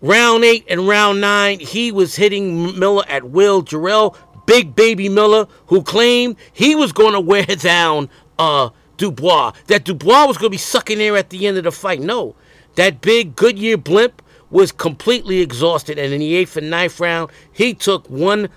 Round 0.00 0.44
eight 0.44 0.64
and 0.68 0.86
round 0.86 1.20
nine, 1.20 1.58
he 1.58 1.90
was 1.90 2.14
hitting 2.14 2.78
Miller 2.78 3.04
at 3.08 3.24
will. 3.24 3.62
Jarrell, 3.62 4.16
Big 4.48 4.74
Baby 4.74 5.10
Miller, 5.10 5.46
who 5.66 5.82
claimed 5.82 6.34
he 6.54 6.74
was 6.74 6.90
going 6.90 7.12
to 7.12 7.20
wear 7.20 7.44
down 7.44 8.08
uh, 8.38 8.70
Dubois, 8.96 9.52
that 9.66 9.84
Dubois 9.84 10.24
was 10.24 10.38
going 10.38 10.46
to 10.46 10.54
be 10.54 10.56
sucking 10.56 11.02
air 11.02 11.18
at 11.18 11.28
the 11.28 11.46
end 11.46 11.58
of 11.58 11.64
the 11.64 11.70
fight. 11.70 12.00
No, 12.00 12.34
that 12.76 13.02
big 13.02 13.36
Goodyear 13.36 13.76
blimp 13.76 14.22
was 14.48 14.72
completely 14.72 15.40
exhausted. 15.40 15.98
And 15.98 16.14
in 16.14 16.20
the 16.20 16.34
eighth 16.34 16.56
and 16.56 16.70
ninth 16.70 16.98
round, 16.98 17.30
he 17.52 17.74
took 17.74 18.08
one 18.08 18.48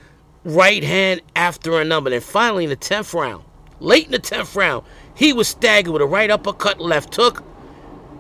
right 0.45 0.81
hand 0.81 1.24
after 1.36 1.81
another. 1.81 2.13
And 2.13 2.24
finally, 2.24 2.63
in 2.63 2.69
the 2.69 2.77
tenth 2.77 3.13
round, 3.13 3.43
late 3.81 4.05
in 4.05 4.13
the 4.13 4.19
tenth 4.19 4.55
round, 4.55 4.86
he 5.13 5.33
was 5.33 5.50
staggered 5.50 5.91
with 5.91 6.01
a 6.01 6.05
right 6.05 6.31
uppercut, 6.31 6.79
left 6.79 7.13
hook. 7.17 7.43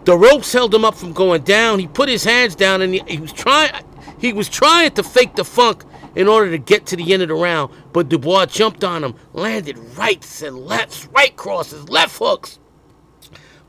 The 0.03 0.17
ropes 0.17 0.51
held 0.51 0.75
him 0.75 0.83
up 0.83 0.95
from 0.95 1.13
going 1.13 1.43
down. 1.43 1.79
He 1.79 1.87
put 1.87 2.09
his 2.09 2.25
hands 2.25 2.53
down 2.53 2.81
and 2.81 2.95
he, 2.95 3.01
he 3.07 3.17
was 3.17 3.31
trying. 3.31 3.71
He 4.19 4.33
was 4.33 4.49
trying 4.49 4.91
to 4.91 5.03
fake 5.03 5.35
the 5.35 5.45
funk 5.45 5.85
in 6.15 6.27
order 6.27 6.51
to 6.51 6.57
get 6.57 6.85
to 6.87 6.95
the 6.95 7.13
end 7.13 7.21
of 7.21 7.29
the 7.29 7.35
round, 7.35 7.73
but 7.93 8.09
Dubois 8.09 8.45
jumped 8.47 8.83
on 8.83 9.03
him, 9.03 9.15
landed 9.33 9.77
rights 9.97 10.41
and 10.41 10.57
lefts, 10.57 11.07
right 11.07 11.35
crosses, 11.35 11.89
left 11.89 12.17
hooks. 12.17 12.59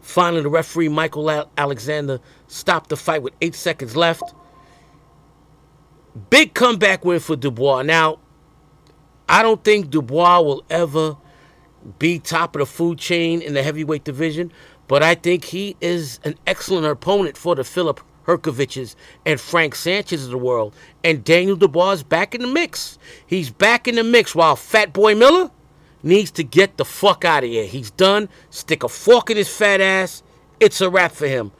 Finally, 0.00 0.42
the 0.42 0.50
referee, 0.50 0.88
Michael 0.88 1.48
Alexander, 1.56 2.20
stopped 2.48 2.90
the 2.90 2.96
fight 2.96 3.22
with 3.22 3.32
eight 3.40 3.54
seconds 3.54 3.96
left. 3.96 4.34
Big 6.28 6.52
comeback 6.54 7.04
win 7.04 7.20
for 7.20 7.36
Dubois. 7.36 7.82
Now, 7.82 8.18
I 9.28 9.42
don't 9.42 9.64
think 9.64 9.88
Dubois 9.90 10.40
will 10.40 10.64
ever 10.68 11.16
be 11.98 12.18
top 12.18 12.54
of 12.54 12.60
the 12.60 12.66
food 12.66 12.98
chain 12.98 13.40
in 13.40 13.54
the 13.54 13.62
heavyweight 13.62 14.04
division, 14.04 14.52
but 14.88 15.02
I 15.02 15.14
think 15.14 15.44
he 15.44 15.76
is 15.80 16.20
an 16.24 16.34
excellent 16.46 16.86
opponent 16.86 17.36
for 17.36 17.54
the 17.54 17.64
Filip 17.64 18.00
Hrgoviches 18.26 18.94
and 19.26 19.40
Frank 19.40 19.74
Sanchez 19.74 20.24
of 20.24 20.30
the 20.30 20.38
world. 20.38 20.74
And 21.02 21.24
Daniel 21.24 21.56
Dubois 21.56 21.92
is 21.92 22.02
back 22.02 22.34
in 22.34 22.42
the 22.42 22.46
mix. 22.46 22.98
He's 23.26 23.50
back 23.50 23.88
in 23.88 23.96
the 23.96 24.04
mix 24.04 24.34
while 24.34 24.56
Fat 24.56 24.92
Boy 24.92 25.14
Miller 25.14 25.50
needs 26.02 26.30
to 26.32 26.44
get 26.44 26.76
the 26.76 26.84
fuck 26.84 27.24
out 27.24 27.44
of 27.44 27.50
here. 27.50 27.66
He's 27.66 27.90
done. 27.90 28.28
Stick 28.50 28.82
a 28.82 28.88
fork 28.88 29.30
in 29.30 29.36
his 29.36 29.48
fat 29.48 29.80
ass. 29.80 30.22
It's 30.60 30.80
a 30.80 30.90
wrap 30.90 31.12
for 31.12 31.26
him. 31.26 31.52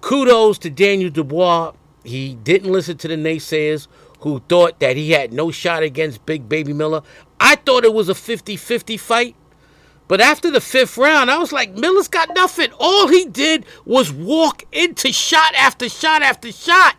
Kudos 0.00 0.58
to 0.58 0.70
Daniel 0.70 1.10
Dubois. 1.10 1.72
He 2.04 2.34
didn't 2.34 2.72
listen 2.72 2.96
to 2.98 3.08
the 3.08 3.16
naysayers 3.16 3.88
who 4.20 4.40
thought 4.48 4.80
that 4.80 4.96
he 4.96 5.10
had 5.10 5.32
no 5.32 5.50
shot 5.50 5.82
against 5.82 6.24
Big 6.24 6.48
Baby 6.48 6.72
Miller. 6.72 7.02
I 7.40 7.56
thought 7.56 7.84
it 7.84 7.92
was 7.92 8.08
a 8.08 8.14
50 8.14 8.56
50 8.56 8.96
fight. 8.96 9.36
But 10.08 10.20
after 10.20 10.50
the 10.50 10.60
fifth 10.60 10.96
round, 10.96 11.30
I 11.30 11.38
was 11.38 11.52
like, 11.52 11.74
Miller's 11.74 12.08
got 12.08 12.34
nothing. 12.34 12.70
All 12.78 13.08
he 13.08 13.24
did 13.24 13.66
was 13.84 14.12
walk 14.12 14.62
into 14.72 15.12
shot 15.12 15.54
after 15.54 15.88
shot 15.88 16.22
after 16.22 16.52
shot. 16.52 16.96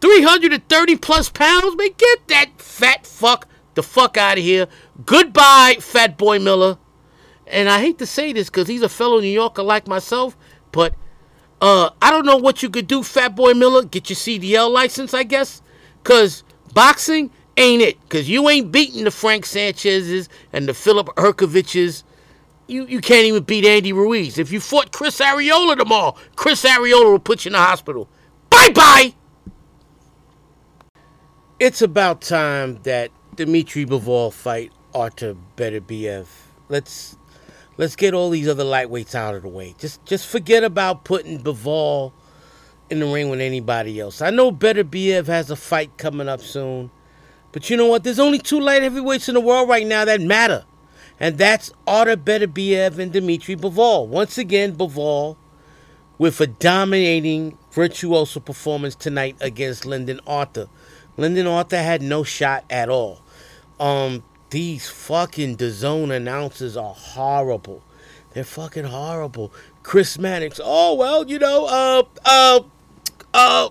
330 0.00 0.96
plus 0.96 1.28
pounds? 1.28 1.76
Man, 1.76 1.88
get 1.96 2.28
that 2.28 2.50
fat 2.58 3.06
fuck 3.06 3.48
the 3.74 3.82
fuck 3.82 4.16
out 4.16 4.38
of 4.38 4.44
here. 4.44 4.66
Goodbye, 5.04 5.76
Fat 5.80 6.16
Boy 6.16 6.38
Miller. 6.38 6.78
And 7.46 7.68
I 7.68 7.80
hate 7.80 7.98
to 7.98 8.06
say 8.06 8.32
this 8.32 8.48
because 8.48 8.68
he's 8.68 8.82
a 8.82 8.88
fellow 8.88 9.20
New 9.20 9.28
Yorker 9.28 9.62
like 9.62 9.86
myself, 9.86 10.36
but 10.72 10.94
uh, 11.60 11.90
I 12.00 12.10
don't 12.10 12.26
know 12.26 12.36
what 12.36 12.62
you 12.62 12.70
could 12.70 12.86
do, 12.86 13.02
Fat 13.02 13.36
Boy 13.36 13.54
Miller. 13.54 13.84
Get 13.84 14.10
your 14.10 14.16
CDL 14.16 14.70
license, 14.70 15.14
I 15.14 15.22
guess. 15.22 15.62
Because 16.02 16.42
boxing 16.72 17.30
ain't 17.56 17.82
it. 17.82 18.00
Because 18.02 18.28
you 18.28 18.48
ain't 18.48 18.72
beating 18.72 19.04
the 19.04 19.10
Frank 19.10 19.46
Sanchez's 19.46 20.28
and 20.52 20.68
the 20.68 20.74
Filip 20.74 21.06
Hrgovic's. 21.16 22.04
You, 22.66 22.86
you 22.86 23.00
can't 23.00 23.26
even 23.26 23.42
beat 23.42 23.66
Andy 23.66 23.92
Ruiz. 23.92 24.38
If 24.38 24.50
you 24.50 24.60
fought 24.60 24.90
Chris 24.92 25.20
Arreola 25.20 25.76
tomorrow, 25.76 26.16
Chris 26.34 26.64
Arreola 26.64 27.12
will 27.12 27.18
put 27.18 27.44
you 27.44 27.50
in 27.50 27.52
the 27.52 27.58
hospital. 27.58 28.08
Bye 28.48 28.70
bye! 28.74 29.14
It's 31.60 31.82
about 31.82 32.22
time 32.22 32.80
that 32.84 33.10
Dmitry 33.36 33.84
Bivol 33.84 34.32
fight 34.32 34.72
Artur 34.94 35.36
Beterbiev. 35.56 36.26
Let's 36.68 37.16
let's 37.76 37.96
get 37.96 38.14
all 38.14 38.30
these 38.30 38.48
other 38.48 38.64
lightweights 38.64 39.14
out 39.14 39.34
of 39.34 39.42
the 39.42 39.48
way. 39.48 39.74
Just 39.78 40.04
just 40.06 40.26
forget 40.26 40.64
about 40.64 41.04
putting 41.04 41.42
Bivol 41.42 42.12
in 42.90 43.00
the 43.00 43.06
ring 43.06 43.28
with 43.28 43.40
anybody 43.40 44.00
else. 44.00 44.22
I 44.22 44.30
know 44.30 44.52
Beterbiev 44.52 45.26
has 45.26 45.50
a 45.50 45.56
fight 45.56 45.96
coming 45.98 46.28
up 46.28 46.40
soon. 46.40 46.90
But 47.54 47.70
you 47.70 47.76
know 47.76 47.86
what? 47.86 48.02
There's 48.02 48.18
only 48.18 48.40
two 48.40 48.58
light 48.58 48.82
heavyweights 48.82 49.28
in 49.28 49.34
the 49.34 49.40
world 49.40 49.68
right 49.68 49.86
now 49.86 50.04
that 50.04 50.20
matter. 50.20 50.64
And 51.20 51.38
that's 51.38 51.70
Artur 51.86 52.16
Beterbiev 52.16 52.98
and 52.98 53.12
Dmitry 53.12 53.54
Bivol. 53.54 54.08
Once 54.08 54.36
again, 54.38 54.74
Bivol 54.74 55.36
with 56.18 56.40
a 56.40 56.48
dominating 56.48 57.56
virtuoso 57.70 58.40
performance 58.40 58.96
tonight 58.96 59.36
against 59.40 59.86
Lyndon 59.86 60.18
Arthur. 60.26 60.68
Lyndon 61.16 61.46
Arthur 61.46 61.76
had 61.80 62.02
no 62.02 62.24
shot 62.24 62.64
at 62.68 62.88
all. 62.88 63.22
Um, 63.78 64.24
these 64.50 64.88
fucking 64.88 65.56
DAZN 65.56 66.10
announcers 66.10 66.76
are 66.76 66.94
horrible. 66.94 67.84
They're 68.32 68.42
fucking 68.42 68.86
horrible. 68.86 69.52
Chris 69.84 70.18
Mannix. 70.18 70.60
Oh 70.60 70.94
well, 70.94 71.24
you 71.24 71.38
know, 71.38 71.66
uh, 71.66 72.02
uh, 72.24 72.60
uh, 73.32 73.68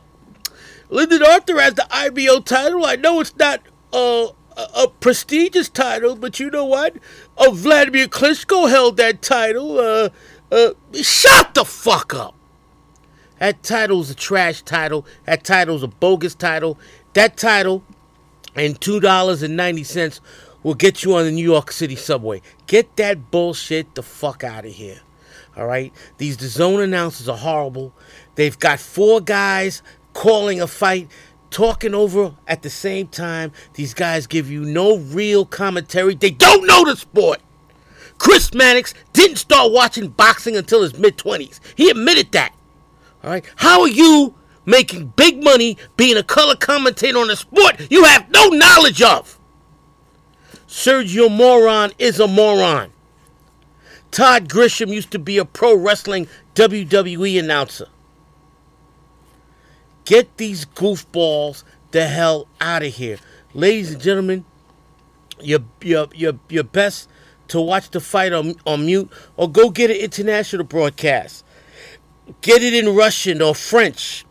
Lyndon 0.89 1.23
Arthur 1.23 1.59
has 1.59 1.73
the 1.73 1.85
IBO 1.93 2.39
title. 2.39 2.85
I 2.85 2.95
know 2.95 3.19
it's 3.19 3.35
not 3.35 3.61
a, 3.93 4.33
a 4.57 4.87
prestigious 4.87 5.69
title, 5.69 6.15
but 6.15 6.39
you 6.39 6.49
know 6.49 6.65
what? 6.65 6.97
Uh, 7.37 7.51
Vladimir 7.51 8.07
Klitschko 8.07 8.69
held 8.69 8.97
that 8.97 9.21
title. 9.21 9.79
Uh, 9.79 10.09
uh, 10.51 10.73
shut 11.01 11.53
the 11.53 11.65
fuck 11.65 12.13
up. 12.13 12.35
That 13.39 13.63
title's 13.63 14.09
a 14.09 14.15
trash 14.15 14.61
title. 14.61 15.05
That 15.25 15.43
title's 15.43 15.83
a 15.83 15.87
bogus 15.87 16.35
title. 16.35 16.79
That 17.13 17.35
title 17.35 17.83
and 18.55 18.79
$2.90 18.79 20.19
will 20.61 20.75
get 20.75 21.03
you 21.03 21.15
on 21.15 21.25
the 21.25 21.31
New 21.31 21.43
York 21.43 21.71
City 21.71 21.95
subway. 21.95 22.41
Get 22.67 22.95
that 22.97 23.31
bullshit 23.31 23.95
the 23.95 24.03
fuck 24.03 24.43
out 24.43 24.65
of 24.65 24.71
here. 24.71 25.01
All 25.57 25.67
right? 25.67 25.93
These 26.17 26.37
DAZN 26.37 26.83
announcers 26.83 27.27
are 27.27 27.37
horrible. 27.37 27.93
They've 28.35 28.57
got 28.57 28.79
four 28.79 29.21
guys 29.21 29.83
calling 30.13 30.61
a 30.61 30.67
fight 30.67 31.09
talking 31.53 31.93
over 31.93 32.33
at 32.47 32.63
the 32.63 32.69
same 32.69 33.07
time. 33.07 33.53
These 33.75 33.93
guys 33.93 34.27
give 34.27 34.51
you 34.51 34.65
no 34.65 34.97
real 34.97 35.45
commentary. 35.45 36.15
They 36.15 36.31
don't 36.31 36.67
know 36.67 36.83
the 36.83 36.97
sport. 36.97 37.39
Chris 38.17 38.53
Mannix 38.53 38.93
didn't 39.13 39.37
start 39.37 39.71
watching 39.71 40.09
boxing 40.09 40.57
until 40.57 40.81
his 40.81 40.97
mid 40.97 41.17
20s. 41.17 41.59
He 41.75 41.89
admitted 41.89 42.31
that. 42.33 42.53
All 43.23 43.29
right. 43.29 43.45
How 43.57 43.81
are 43.81 43.87
you 43.87 44.35
making 44.65 45.13
big 45.15 45.43
money 45.43 45.77
being 45.95 46.17
a 46.17 46.23
color 46.23 46.55
commentator 46.55 47.17
on 47.19 47.29
a 47.29 47.35
sport 47.35 47.87
you 47.89 48.03
have 48.03 48.29
no 48.31 48.47
knowledge 48.47 49.01
of? 49.01 49.39
Sergio 50.67 51.29
Moron 51.29 51.91
is 51.99 52.19
a 52.19 52.27
moron. 52.27 52.91
Todd 54.09 54.49
Grisham 54.49 54.89
used 54.89 55.11
to 55.11 55.19
be 55.19 55.37
a 55.37 55.45
pro 55.45 55.75
wrestling 55.75 56.27
WWE 56.55 57.39
announcer. 57.39 57.87
Get 60.05 60.37
these 60.37 60.65
goofballs 60.65 61.63
the 61.91 62.07
hell 62.07 62.47
out 62.59 62.83
of 62.83 62.93
here. 62.93 63.17
Ladies 63.53 63.93
and 63.93 64.01
gentlemen, 64.01 64.45
your 65.39 65.59
your 65.81 66.07
your 66.13 66.33
your 66.49 66.63
best 66.63 67.07
to 67.49 67.61
watch 67.61 67.89
the 67.91 67.99
fight 67.99 68.33
on 68.33 68.55
on 68.65 68.85
mute 68.85 69.09
or 69.37 69.49
go 69.49 69.69
get 69.69 69.91
an 69.91 69.97
international 69.97 70.63
broadcast. 70.63 71.45
Get 72.41 72.63
it 72.63 72.73
in 72.73 72.95
Russian 72.95 73.41
or 73.41 73.53
French. 73.53 74.25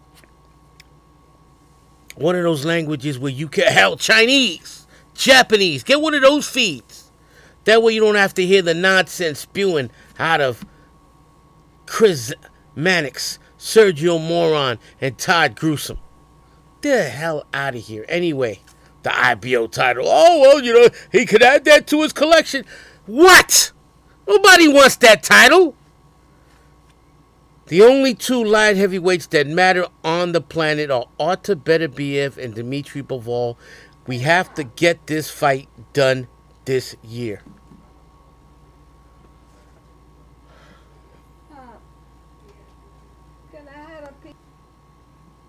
One 2.17 2.37
of 2.37 2.43
those 2.43 2.65
languages 2.65 3.19
where 3.19 3.33
you 3.33 3.49
can 3.49 3.73
hell 3.73 3.97
Chinese, 3.97 4.87
Japanese. 5.15 5.83
Get 5.83 6.01
one 6.01 6.15
of 6.15 6.23
those 6.23 6.49
feeds. 6.49 7.11
That 7.65 7.83
way 7.83 7.95
you 7.95 8.01
don't 8.01 8.17
have 8.17 8.35
to 8.35 8.47
hear 8.47 8.61
the 8.61 8.75
nonsense 8.75 9.41
spewing 9.41 9.91
out 10.19 10.41
of 10.41 10.65
Chris 11.87 12.35
Mannix, 12.75 13.39
Sergio 13.63 14.21
Moron, 14.21 14.81
and 15.01 15.17
Todd 15.17 15.55
Gruesome. 15.55 15.99
Get 16.81 16.97
the 16.97 17.11
hell 17.11 17.47
out 17.55 17.77
of 17.77 17.83
here. 17.83 18.05
Anyway, 18.09 18.59
the 19.05 19.17
IBO 19.17 19.69
title. 19.69 20.05
Oh, 20.09 20.41
well, 20.41 20.61
you 20.61 20.75
know, 20.75 20.89
he 21.13 21.25
could 21.25 21.45
add 21.45 21.65
that 21.67 21.87
to 21.87 22.03
his 22.03 22.13
collection. 22.13 22.65
What? 23.07 23.71
Nobody 24.27 24.67
wants 24.67 24.97
that 24.97 25.23
title. 25.23 25.77
The 27.67 27.83
only 27.83 28.15
two 28.15 28.43
light 28.43 28.77
heavyweights 28.77 29.29
that 29.29 29.47
matter 29.47 29.87
on 30.03 30.33
the 30.33 30.41
planet 30.41 30.91
are 30.91 31.07
Artur 31.21 31.55
Beterbiev 31.55 32.37
and 32.37 32.57
Dmitry 32.57 33.05
Bivol. 33.05 33.57
We 34.09 34.19
have 34.19 34.53
to 34.55 34.65
get 34.65 35.07
this 35.07 35.31
fight 35.31 35.69
done 35.93 36.27
this 36.65 36.97
year. 37.05 37.43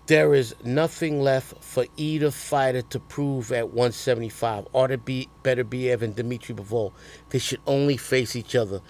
There 0.06 0.34
is 0.34 0.54
nothing 0.62 1.22
left 1.22 1.64
for 1.64 1.86
either 1.96 2.30
fighter 2.30 2.82
to 2.82 3.00
prove 3.00 3.50
at 3.52 3.68
175. 3.68 4.68
Artur 4.74 4.98
be, 4.98 5.28
Beterbiev 5.42 6.02
and 6.02 6.14
Dmitry 6.14 6.54
Bivol. 6.54 6.92
They 7.30 7.38
should 7.38 7.60
only 7.66 7.96
face 7.96 8.36
each 8.36 8.54
other. 8.54 8.82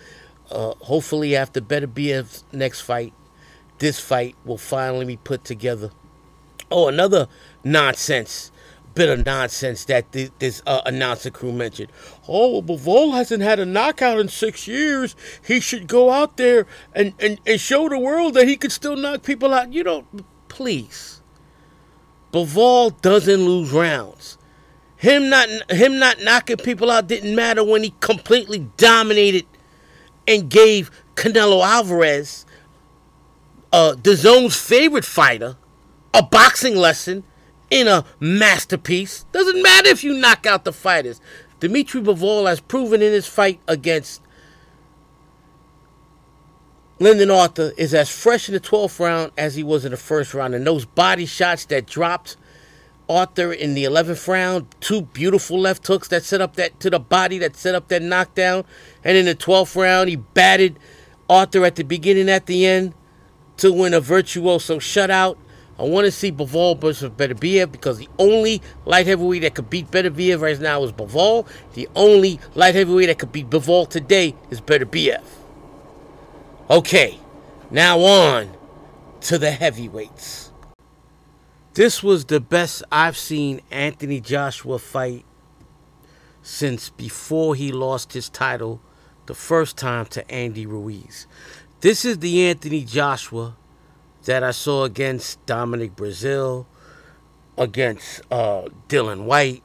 Uh, 0.51 0.75
hopefully, 0.81 1.37
after 1.37 1.61
Beterbiev's 1.61 2.43
next 2.53 2.81
fight, 2.81 3.13
this 3.79 4.01
fight 4.01 4.35
will 4.45 4.59
finally 4.59 5.05
be 5.05 5.17
put 5.17 5.45
together. 5.45 5.93
Oh, 6.69 6.89
another 6.89 7.29
nonsense, 7.63 8.51
bit 8.95 9.09
of 9.09 9.25
nonsense 9.25 9.85
that 9.85 10.11
this 10.11 10.63
uh, 10.67 10.83
announcer 10.85 11.31
crew 11.31 11.53
mentioned. 11.53 11.93
Oh, 12.27 12.59
well, 12.59 12.63
Bivol 12.63 13.13
hasn't 13.13 13.43
had 13.45 13.61
a 13.61 13.67
knockout 13.67 14.19
in 14.19 14.29
six 14.29 14.67
years. 14.67 15.15
He 15.47 15.61
should 15.61 15.87
go 15.87 16.11
out 16.11 16.39
there 16.39 16.67
and, 16.93 17.15
and, 17.21 17.41
and 17.47 17.61
show 17.61 17.89
the 17.89 18.01
world 18.01 18.35
that 18.35 18.49
he 18.49 18.57
could 18.57 18.73
still 18.73 18.97
knock 18.97 19.23
people 19.23 19.55
out. 19.55 19.73
You 19.73 19.85
know, 19.85 20.07
please. 20.49 21.21
Bivol 22.33 23.01
doesn't 23.01 23.45
lose 23.45 23.71
rounds. 23.71 24.39
Him 24.97 25.29
not 25.29 25.49
him 25.71 25.99
not 25.99 26.23
knocking 26.23 26.57
people 26.57 26.91
out 26.91 27.07
didn't 27.07 27.35
matter 27.35 27.63
when 27.63 27.83
he 27.83 27.95
completely 28.01 28.67
dominated 28.77 29.47
and 30.27 30.49
gave 30.49 30.91
Canelo 31.15 31.65
Alvarez, 31.65 32.47
uh, 33.73 33.95
zone's 34.05 34.57
favorite 34.57 35.05
fighter, 35.05 35.57
a 36.13 36.23
boxing 36.23 36.77
lesson 36.77 37.23
in 37.71 37.87
a 37.87 38.05
masterpiece. 38.19 39.27
Doesn't 39.33 39.63
matter 39.63 39.89
if 39.89 40.03
you 40.03 40.15
knock 40.15 40.47
out 40.47 40.65
the 40.65 40.73
fighters. 40.73 41.21
Dmitry 41.61 42.01
Bivol 42.01 42.49
has 42.49 42.61
proven 42.61 43.03
in 43.03 43.13
his 43.13 43.27
fight 43.27 43.61
against 43.69 44.23
Lyndon 47.01 47.29
Arthur 47.29 47.73
is 47.77 47.93
as 47.93 48.09
fresh 48.09 48.49
in 48.49 48.55
the 48.55 48.61
12th 48.61 49.01
round 49.01 49.33
as 49.37 49.57
he 49.57 49.65
was 49.65 49.85
in 49.85 49.91
the 49.91 49.97
first 49.97 50.33
round. 50.33 50.55
And 50.55 50.65
those 50.65 50.85
body 50.85 51.27
shots 51.27 51.65
that 51.65 51.87
dropped 51.87 52.37
Arthur 53.09 53.53
in 53.53 53.75
the 53.75 53.83
11th 53.83 54.29
round, 54.29 54.73
two 54.79 55.03
beautiful 55.03 55.59
left 55.59 55.85
hooks 55.89 56.07
that 56.09 56.23
set 56.23 56.41
up 56.41 56.55
that 56.55 56.79
to 56.79 56.91
the 56.91 57.01
body 57.01 57.39
that 57.39 57.57
set 57.57 57.75
up 57.75 57.89
that 57.89 58.01
knockdown. 58.01 58.65
And 59.03 59.17
in 59.17 59.27
the 59.27 59.35
12th 59.35 59.75
round, 59.75 60.09
he 60.09 60.15
batted 60.15 60.79
Arthur 61.29 61.65
at 61.65 61.75
the 61.75 61.83
beginning, 61.83 62.29
at 62.29 62.47
the 62.47 62.65
end 62.65 62.95
to 63.57 63.73
win 63.73 63.93
a 63.93 64.01
virtuoso 64.01 64.79
shutout. 64.79 65.37
I 65.77 65.83
want 65.83 66.05
to 66.05 66.13
see 66.13 66.31
Bivol 66.31 66.81
versus 66.81 67.11
Beterbiev 67.11 67.73
because 67.73 67.99
the 67.99 68.09
only 68.21 68.63
light 68.87 69.09
heavyweight 69.09 69.43
that 69.43 69.57
could 69.57 69.69
beat 69.69 69.91
Beterbiev 69.91 70.41
right 70.41 70.61
now 70.61 70.85
is 70.85 70.93
Bivol. 70.93 71.49
The 71.73 71.89
only 71.97 72.39
light 72.55 72.77
heavyweight 72.77 73.09
that 73.09 73.19
could 73.19 73.33
beat 73.33 73.51
Bivol 73.51 73.89
today 73.89 74.37
is 74.51 74.61
Beterbiev. 74.61 75.25
Okay, 76.71 77.19
now 77.71 77.99
on 78.01 78.57
to 79.21 79.37
the 79.37 79.51
heavyweights. 79.51 80.51
This 81.75 82.03
was 82.03 82.25
the 82.25 82.41
best 82.41 82.83
I've 82.91 83.19
seen 83.19 83.61
Anthony 83.71 84.19
Joshua 84.19 84.79
fight 84.79 85.27
since 86.41 86.89
before 86.89 87.55
he 87.55 87.71
lost 87.71 88.15
his 88.15 88.31
title 88.31 88.81
the 89.27 89.35
first 89.35 89.77
time 89.77 90.07
to 90.07 90.31
Andy 90.31 90.65
Ruiz. 90.65 91.27
This 91.83 92.03
is 92.07 92.21
the 92.21 92.47
Anthony 92.47 92.83
Joshua 92.83 93.59
that 94.25 94.43
I 94.43 94.53
saw 94.53 94.85
against 94.85 95.45
Dominic 95.45 95.95
Breazeale, 95.95 96.65
against 97.59 98.23
uh, 98.31 98.69
Dillian 98.89 99.25
Whyte, 99.25 99.63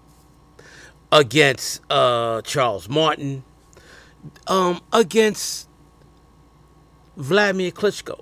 against 1.14 1.80
uh, 1.90 2.42
Charles 2.42 2.90
Martin, 2.90 3.46
um, 4.48 4.82
against 4.92 5.69
Vladimir 7.20 7.72
Klitschko. 7.72 8.22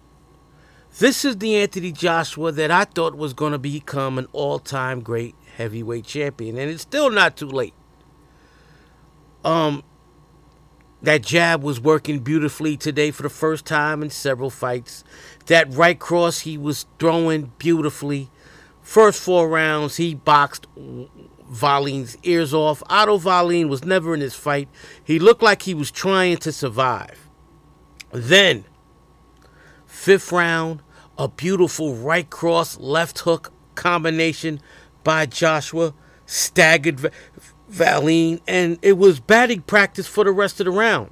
This 0.97 1.23
is 1.23 1.37
the 1.37 1.55
Anthony 1.57 1.91
Joshua 1.91 2.51
that 2.51 2.71
I 2.71 2.85
thought 2.85 3.15
was 3.15 3.33
going 3.33 3.51
to 3.51 3.59
become 3.59 4.17
an 4.17 4.25
all 4.33 4.57
time 4.57 5.01
great 5.01 5.35
heavyweight 5.55 6.05
champion, 6.05 6.57
and 6.57 6.71
it's 6.71 6.81
still 6.81 7.11
not 7.11 7.37
too 7.37 7.47
late. 7.47 7.75
Um, 9.45 9.83
that 11.03 11.21
jab 11.21 11.61
was 11.61 11.79
working 11.79 12.19
beautifully 12.19 12.75
today 12.75 13.11
for 13.11 13.21
the 13.21 13.29
first 13.29 13.67
time 13.67 14.01
in 14.01 14.09
several 14.09 14.49
fights. 14.49 15.03
That 15.45 15.71
right 15.71 15.99
cross 15.99 16.39
he 16.39 16.57
was 16.57 16.87
throwing 16.97 17.51
beautifully. 17.59 18.31
First 18.81 19.21
four 19.21 19.47
rounds, 19.47 19.97
he 19.97 20.15
boxed 20.15 20.65
Wallin's 21.61 22.17
ears 22.23 22.51
off. 22.51 22.81
Otto 22.89 23.19
Wallin 23.19 23.69
was 23.69 23.85
never 23.85 24.15
in 24.15 24.21
this 24.21 24.33
fight. 24.33 24.69
He 25.03 25.19
looked 25.19 25.43
like 25.43 25.61
he 25.61 25.75
was 25.75 25.91
trying 25.91 26.37
to 26.37 26.51
survive. 26.51 27.29
Then 28.11 28.65
Fifth 30.07 30.31
round, 30.31 30.81
a 31.17 31.27
beautiful 31.27 31.93
right 31.93 32.29
cross, 32.29 32.79
left 32.79 33.19
hook 33.19 33.51
combination 33.75 34.61
by 35.03 35.25
Joshua, 35.25 35.93
staggered 36.25 37.11
Wallin, 37.77 38.39
and 38.47 38.79
it 38.81 38.97
was 38.97 39.19
batting 39.19 39.63
practice 39.63 40.07
for 40.07 40.23
the 40.23 40.31
rest 40.31 40.61
of 40.61 40.65
the 40.65 40.71
round. 40.71 41.11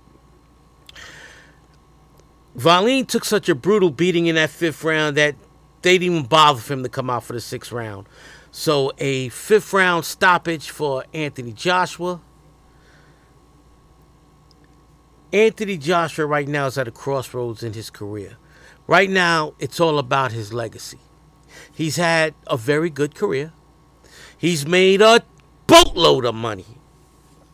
Wallin 2.53 3.05
took 3.05 3.25
such 3.25 3.49
a 3.49 3.53
brutal 3.53 3.89
beating 3.91 4.27
in 4.27 4.35
that 4.35 4.49
fifth 4.49 4.81
round 4.81 5.17
that 5.17 5.35
they 5.81 5.97
didn't 5.97 6.15
even 6.15 6.27
bother 6.27 6.61
for 6.61 6.71
him 6.71 6.83
to 6.83 6.87
come 6.87 7.09
out 7.09 7.25
for 7.25 7.33
the 7.33 7.41
sixth 7.41 7.73
round. 7.73 8.07
So 8.49 8.93
a 8.97 9.27
fifth 9.27 9.73
round 9.73 10.05
stoppage 10.05 10.69
for 10.69 11.03
Anthony 11.13 11.51
Joshua. 11.51 12.21
Anthony 15.33 15.77
Joshua 15.77 16.25
right 16.25 16.47
now 16.47 16.67
is 16.67 16.77
at 16.77 16.87
a 16.87 16.91
crossroads 16.91 17.61
in 17.61 17.73
his 17.73 17.89
career. 17.89 18.37
Right 18.87 19.09
now, 19.09 19.53
it's 19.59 19.79
all 19.79 19.97
about 19.99 20.31
his 20.31 20.53
legacy. 20.53 20.99
He's 21.73 21.95
had 21.95 22.33
a 22.47 22.57
very 22.57 22.89
good 22.89 23.15
career. 23.15 23.53
He's 24.37 24.67
made 24.67 25.01
a 25.01 25.23
boatload 25.67 26.25
of 26.25 26.35
money. 26.35 26.65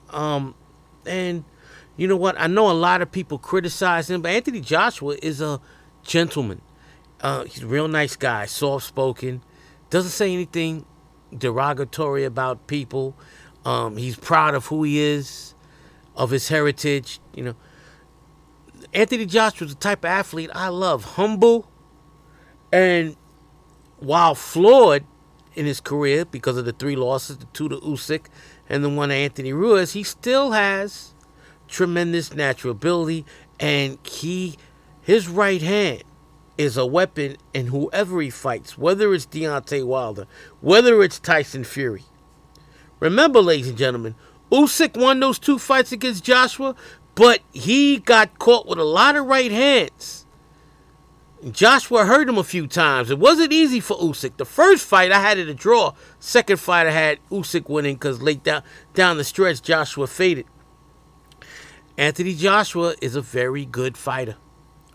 Um, 0.09 0.55
and 1.05 1.45
you 1.95 2.07
know 2.07 2.17
what? 2.17 2.39
I 2.39 2.47
know 2.47 2.69
a 2.69 2.73
lot 2.73 3.01
of 3.01 3.11
people 3.11 3.37
criticize 3.37 4.09
him, 4.09 4.21
but 4.21 4.31
Anthony 4.31 4.61
Joshua 4.61 5.17
is 5.21 5.41
a 5.41 5.61
gentleman. 6.03 6.61
Uh, 7.21 7.43
he's 7.45 7.63
a 7.63 7.67
real 7.67 7.87
nice 7.87 8.15
guy, 8.15 8.45
soft 8.45 8.85
spoken, 8.85 9.43
doesn't 9.89 10.11
say 10.11 10.33
anything 10.33 10.85
derogatory 11.35 12.23
about 12.23 12.67
people. 12.67 13.15
Um, 13.63 13.97
he's 13.97 14.15
proud 14.15 14.55
of 14.55 14.65
who 14.67 14.83
he 14.83 14.99
is, 14.99 15.53
of 16.15 16.31
his 16.31 16.47
heritage. 16.47 17.19
You 17.35 17.43
know, 17.43 17.55
Anthony 18.93 19.25
Joshua 19.25 19.67
is 19.67 19.75
the 19.75 19.79
type 19.79 19.99
of 19.99 20.09
athlete 20.09 20.49
I 20.53 20.67
love, 20.67 21.03
humble, 21.15 21.69
and 22.71 23.15
while 23.99 24.35
flawed 24.35 25.05
in 25.55 25.65
his 25.65 25.79
career 25.79 26.25
because 26.25 26.57
of 26.57 26.65
the 26.65 26.73
three 26.73 26.95
losses, 26.95 27.37
the 27.37 27.45
two 27.47 27.69
to 27.69 27.77
Usyk 27.77 28.25
and 28.67 28.83
the 28.83 28.89
one 28.89 29.09
to 29.09 29.15
Anthony 29.15 29.53
Ruiz, 29.53 29.93
he 29.93 30.03
still 30.03 30.51
has 30.51 31.13
tremendous 31.67 32.33
natural 32.33 32.71
ability, 32.71 33.25
and 33.59 33.97
he 34.05 34.57
his 35.01 35.27
right 35.27 35.61
hand 35.61 36.03
is 36.57 36.77
a 36.77 36.85
weapon 36.85 37.37
in 37.53 37.67
whoever 37.67 38.21
he 38.21 38.29
fights, 38.29 38.77
whether 38.77 39.13
it's 39.13 39.25
Deontay 39.25 39.85
Wilder, 39.85 40.27
whether 40.59 41.01
it's 41.01 41.19
Tyson 41.19 41.63
Fury. 41.63 42.03
Remember, 42.99 43.41
ladies 43.41 43.69
and 43.69 43.77
gentlemen, 43.77 44.15
Usyk 44.51 44.99
won 44.99 45.19
those 45.19 45.39
two 45.39 45.57
fights 45.57 45.91
against 45.91 46.23
Joshua 46.23 46.75
but 47.15 47.41
he 47.51 47.97
got 47.97 48.39
caught 48.39 48.67
with 48.67 48.79
a 48.79 48.83
lot 48.83 49.15
of 49.15 49.25
right 49.25 49.51
hands 49.51 50.21
Joshua 51.49 52.05
hurt 52.05 52.29
him 52.29 52.37
a 52.37 52.43
few 52.43 52.67
times. 52.67 53.09
It 53.09 53.17
wasn't 53.17 53.51
easy 53.51 53.79
for 53.79 53.97
Usyk. 53.97 54.37
The 54.37 54.45
first 54.45 54.85
fight 54.85 55.11
I 55.11 55.19
had 55.19 55.39
it 55.39 55.49
a 55.49 55.55
draw. 55.55 55.93
Second 56.19 56.57
fight 56.57 56.85
I 56.85 56.91
had 56.91 57.19
Usyk 57.31 57.67
winning 57.67 57.95
because 57.95 58.21
late 58.21 58.43
down 58.43 58.61
down 58.93 59.17
the 59.17 59.23
stretch 59.23 59.61
Joshua 59.61 60.05
faded. 60.05 60.45
Anthony 61.97 62.35
Joshua 62.35 62.95
is 63.01 63.15
a 63.15 63.21
very 63.21 63.65
good 63.65 63.97
fighter. 63.97 64.35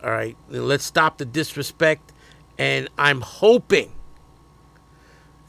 All 0.05 0.11
right, 0.11 0.37
let's 0.49 0.85
stop 0.85 1.19
the 1.19 1.25
disrespect, 1.25 2.13
and 2.59 2.89
I'm 2.97 3.23
hoping 3.23 3.93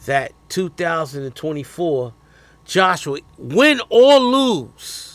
that 0.05 0.31
2024 0.49 2.13
Joshua, 2.65 3.19
win 3.37 3.81
or 3.89 4.19
lose, 4.19 5.06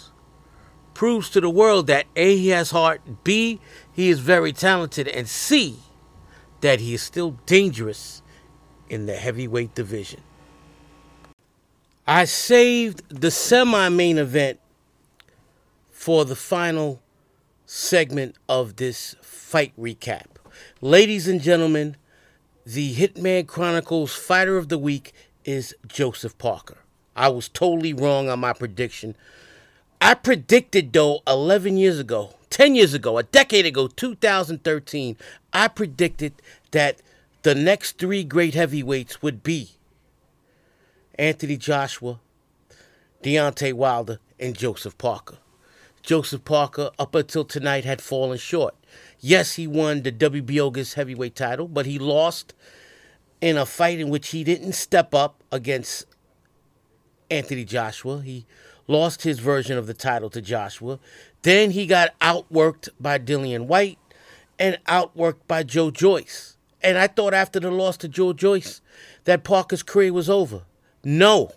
proves 1.02 1.28
to 1.30 1.40
the 1.40 1.50
world 1.50 1.88
that 1.88 2.06
A, 2.14 2.36
he 2.36 2.50
has 2.50 2.70
heart, 2.70 3.24
B, 3.24 3.58
he 3.92 4.08
is 4.08 4.20
very 4.20 4.52
talented, 4.52 5.08
and 5.08 5.28
C, 5.28 5.74
that 6.60 6.78
he 6.78 6.94
is 6.94 7.02
still 7.02 7.32
dangerous 7.44 8.22
in 8.88 9.06
the 9.06 9.16
heavyweight 9.16 9.74
division. 9.74 10.20
I 12.06 12.24
saved 12.24 13.02
the 13.08 13.32
semi 13.32 13.88
main 13.88 14.16
event 14.16 14.60
for 15.90 16.24
the 16.24 16.36
final 16.36 17.02
segment 17.66 18.36
of 18.48 18.76
this 18.76 19.16
fight 19.20 19.72
recap. 19.76 20.26
Ladies 20.80 21.26
and 21.26 21.42
gentlemen, 21.42 21.96
the 22.64 22.94
Hitman 22.94 23.48
Chronicles 23.48 24.14
Fighter 24.14 24.56
of 24.56 24.68
the 24.68 24.78
Week 24.78 25.12
is 25.44 25.74
Joseph 25.88 26.38
Parker. 26.38 26.78
I 27.16 27.28
was 27.28 27.48
totally 27.48 27.92
wrong 27.92 28.28
on 28.28 28.38
my 28.38 28.52
prediction. 28.52 29.16
I 30.04 30.14
predicted, 30.14 30.92
though, 30.92 31.20
11 31.28 31.76
years 31.76 32.00
ago, 32.00 32.34
10 32.50 32.74
years 32.74 32.92
ago, 32.92 33.18
a 33.18 33.22
decade 33.22 33.66
ago, 33.66 33.86
2013, 33.86 35.16
I 35.52 35.68
predicted 35.68 36.32
that 36.72 37.00
the 37.42 37.54
next 37.54 37.98
three 37.98 38.24
great 38.24 38.54
heavyweights 38.54 39.22
would 39.22 39.44
be 39.44 39.70
Anthony 41.14 41.56
Joshua, 41.56 42.18
Deontay 43.22 43.74
Wilder, 43.74 44.18
and 44.40 44.58
Joseph 44.58 44.98
Parker. 44.98 45.38
Joseph 46.02 46.44
Parker, 46.44 46.90
up 46.98 47.14
until 47.14 47.44
tonight, 47.44 47.84
had 47.84 48.02
fallen 48.02 48.38
short. 48.38 48.74
Yes, 49.20 49.54
he 49.54 49.68
won 49.68 50.02
the 50.02 50.10
WBO's 50.10 50.94
heavyweight 50.94 51.36
title, 51.36 51.68
but 51.68 51.86
he 51.86 52.00
lost 52.00 52.54
in 53.40 53.56
a 53.56 53.64
fight 53.64 54.00
in 54.00 54.10
which 54.10 54.30
he 54.30 54.42
didn't 54.42 54.72
step 54.72 55.14
up 55.14 55.44
against 55.52 56.06
Anthony 57.30 57.64
Joshua. 57.64 58.20
He 58.22 58.46
lost 58.86 59.22
his 59.22 59.38
version 59.38 59.78
of 59.78 59.86
the 59.86 59.94
title 59.94 60.30
to 60.30 60.40
Joshua. 60.40 60.98
Then 61.42 61.72
he 61.72 61.86
got 61.86 62.18
outworked 62.20 62.88
by 63.00 63.18
Dillian 63.18 63.66
Whyte 63.66 63.98
and 64.58 64.78
outworked 64.86 65.46
by 65.46 65.62
Joe 65.62 65.90
Joyce. 65.90 66.56
And 66.82 66.98
I 66.98 67.06
thought 67.06 67.34
after 67.34 67.60
the 67.60 67.70
loss 67.70 67.96
to 67.98 68.08
Joe 68.08 68.32
Joyce 68.32 68.80
that 69.24 69.44
Parker's 69.44 69.82
career 69.82 70.12
was 70.12 70.28
over. 70.28 70.62
No. 71.04 71.52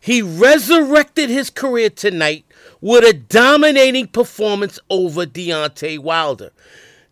He 0.00 0.20
resurrected 0.20 1.30
his 1.30 1.48
career 1.48 1.90
tonight 1.90 2.44
with 2.80 3.04
a 3.04 3.12
dominating 3.12 4.08
performance 4.08 4.78
over 4.90 5.24
Deontay 5.24 5.98
Wilder. 5.98 6.50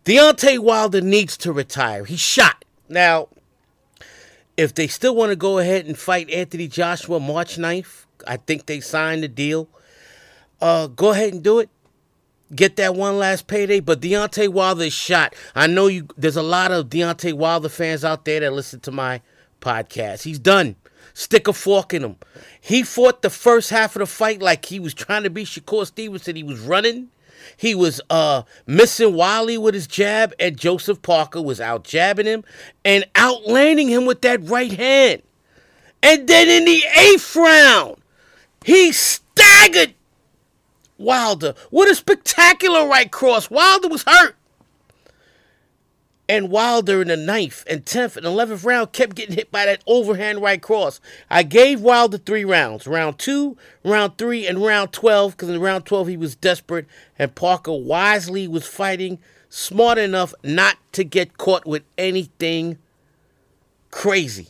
Deontay 0.05 0.59
Wilder 0.59 1.01
needs 1.01 1.37
to 1.38 1.53
retire. 1.53 2.05
He's 2.05 2.20
shot. 2.20 2.64
Now, 2.88 3.29
if 4.57 4.75
they 4.75 4.87
still 4.87 5.14
want 5.14 5.31
to 5.31 5.37
go 5.37 5.59
ahead 5.59 5.87
and 5.87 5.98
fight 5.98 6.29
Anthony 6.29 6.68
Joshua 6.68 7.18
March 7.18 7.57
9th, 7.57 8.05
I 8.27 8.37
think 8.37 8.67
they 8.67 8.81
signed 8.81 9.23
the 9.23 9.29
deal. 9.29 9.69
Uh, 10.61 10.87
go 10.87 11.11
ahead 11.11 11.33
and 11.33 11.43
do 11.43 11.59
it. 11.59 11.69
Get 12.55 12.77
that 12.77 12.95
one 12.95 13.19
last 13.19 13.47
payday. 13.47 13.81
But 13.81 14.01
Deontay 14.01 14.49
Wilder 14.49 14.85
is 14.85 14.93
shot. 14.93 15.35
I 15.55 15.67
know 15.67 15.87
you. 15.87 16.07
There's 16.17 16.37
a 16.37 16.43
lot 16.43 16.71
of 16.71 16.89
Deontay 16.89 17.35
Wilder 17.35 17.69
fans 17.69 18.05
out 18.05 18.25
there 18.25 18.41
that 18.41 18.53
listen 18.53 18.81
to 18.81 18.93
my 18.93 19.23
podcast. 19.61 20.23
He's 20.23 20.39
done. 20.39 20.77
Stick 21.15 21.49
a 21.49 21.53
fork 21.53 21.93
in 21.93 22.05
him. 22.05 22.17
He 22.61 22.83
fought 22.83 23.23
the 23.23 23.31
first 23.31 23.71
half 23.71 23.97
of 23.97 24.01
the 24.01 24.07
fight 24.07 24.41
like 24.41 24.65
he 24.67 24.81
was 24.81 24.95
trying 24.95 25.25
to 25.25 25.31
be 25.31 25.45
Shakur 25.45 25.87
Stevenson. 25.87 26.37
He 26.37 26.43
was 26.43 26.61
running. 26.61 27.09
He 27.57 27.75
was 27.75 28.01
uh, 28.09 28.43
missing 28.67 29.15
Wiley 29.15 29.59
with 29.59 29.75
his 29.75 29.87
jab, 29.87 30.33
and 30.39 30.57
Joseph 30.57 31.03
Parker 31.03 31.43
was 31.43 31.61
out 31.61 31.85
jabbing 31.85 32.27
him 32.27 32.45
and 32.85 33.05
outlanding 33.15 33.89
him 33.89 34.07
with 34.07 34.23
that 34.23 34.49
right 34.49 34.73
hand. 34.73 35.23
And 36.03 36.27
then 36.29 36.49
in 36.49 36.65
the 36.65 36.83
eighth 36.99 37.37
round, 37.37 37.97
he 38.64 38.92
staggered 38.92 39.94
Wilder 40.98 41.55
with 41.70 41.90
a 41.90 41.94
spectacular 41.94 42.87
right 42.88 43.11
cross. 43.11 43.51
Wilder 43.51 43.88
was 43.88 44.05
hurt. 44.07 44.37
And 46.29 46.51
Wilder 46.51 47.03
in 47.03 47.09
the 47.09 47.16
ninth 47.16 47.64
and 47.68 47.85
tenth 47.85 48.16
and 48.16 48.25
eleventh 48.25 48.64
round 48.64 48.92
kept 48.92 49.16
getting 49.16 49.35
hit 49.35 49.51
by 49.51 49.66
that 49.66 49.83
overhand 49.87 50.40
right 50.40 50.62
cross. 50.62 51.01
I 51.29 51.42
gave 51.42 51.81
Wilder 51.81 52.16
three 52.16 52.44
rounds 52.44 52.87
round 52.87 53.18
two, 53.18 53.57
round 53.85 54.16
three, 54.16 54.46
and 54.46 54.64
round 54.64 54.92
12, 54.92 55.33
because 55.33 55.48
in 55.51 55.61
round 55.61 55.85
12 55.85 56.09
he 56.09 56.16
was 56.16 56.37
desperate, 56.37 56.87
and 57.18 57.35
Parker 57.35 57.72
wisely 57.72 58.48
was 58.48 58.66
fighting 58.66 59.18
smart 59.51 59.98
enough 59.98 60.33
not 60.42 60.79
to 60.92 61.05
get 61.05 61.37
caught 61.37 61.66
with 61.66 61.83
anything 61.98 62.79
crazy. 63.90 64.48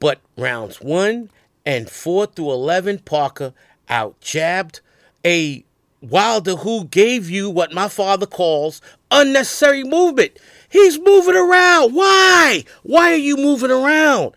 But 0.00 0.20
rounds 0.36 0.82
one 0.82 1.30
and 1.64 1.88
four 1.90 2.26
through 2.26 2.52
11, 2.52 3.00
Parker 3.00 3.52
out 3.88 4.20
jabbed 4.20 4.80
a 5.24 5.64
Wilder 6.02 6.56
who 6.56 6.84
gave 6.84 7.28
you 7.28 7.50
what 7.50 7.72
my 7.74 7.88
father 7.88 8.26
calls 8.26 8.80
unnecessary 9.10 9.84
movement. 9.84 10.38
He's 10.70 10.98
moving 10.98 11.36
around. 11.36 11.94
Why? 11.94 12.64
Why 12.82 13.12
are 13.12 13.16
you 13.16 13.36
moving 13.36 13.70
around? 13.70 14.34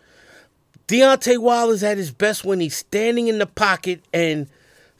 Deontay 0.88 1.38
Wilder's 1.38 1.82
at 1.82 1.96
his 1.96 2.10
best 2.10 2.44
when 2.44 2.60
he's 2.60 2.76
standing 2.76 3.28
in 3.28 3.38
the 3.38 3.46
pocket 3.46 4.02
and 4.12 4.48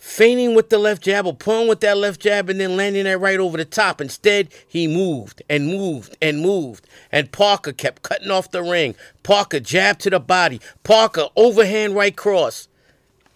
feigning 0.05 0.55
with 0.55 0.69
the 0.69 0.77
left 0.77 1.03
jab 1.03 1.27
or 1.27 1.35
pulling 1.35 1.67
with 1.67 1.81
that 1.81 1.97
left 1.97 2.21
jab 2.21 2.51
and 2.51 2.61
then 2.61 2.77
landing 2.77 3.05
that 3.05 3.19
right 3.19 3.41
over 3.41 3.57
the 3.57 3.65
top. 3.65 4.03
Instead, 4.03 4.53
he 4.69 4.87
moved 4.87 5.43
and 5.49 5.67
moved 5.67 6.15
and 6.21 6.43
moved. 6.43 6.87
And 7.11 7.33
Parker 7.33 7.73
kept 7.73 8.03
cutting 8.03 8.31
off 8.31 8.51
the 8.51 8.63
ring. 8.63 8.95
Parker 9.23 9.61
jab 9.61 9.99
to 10.01 10.11
the 10.11 10.21
body. 10.21 10.61
Parker 10.85 11.29
overhand 11.37 11.97
right 11.97 12.15
cross. 12.15 12.69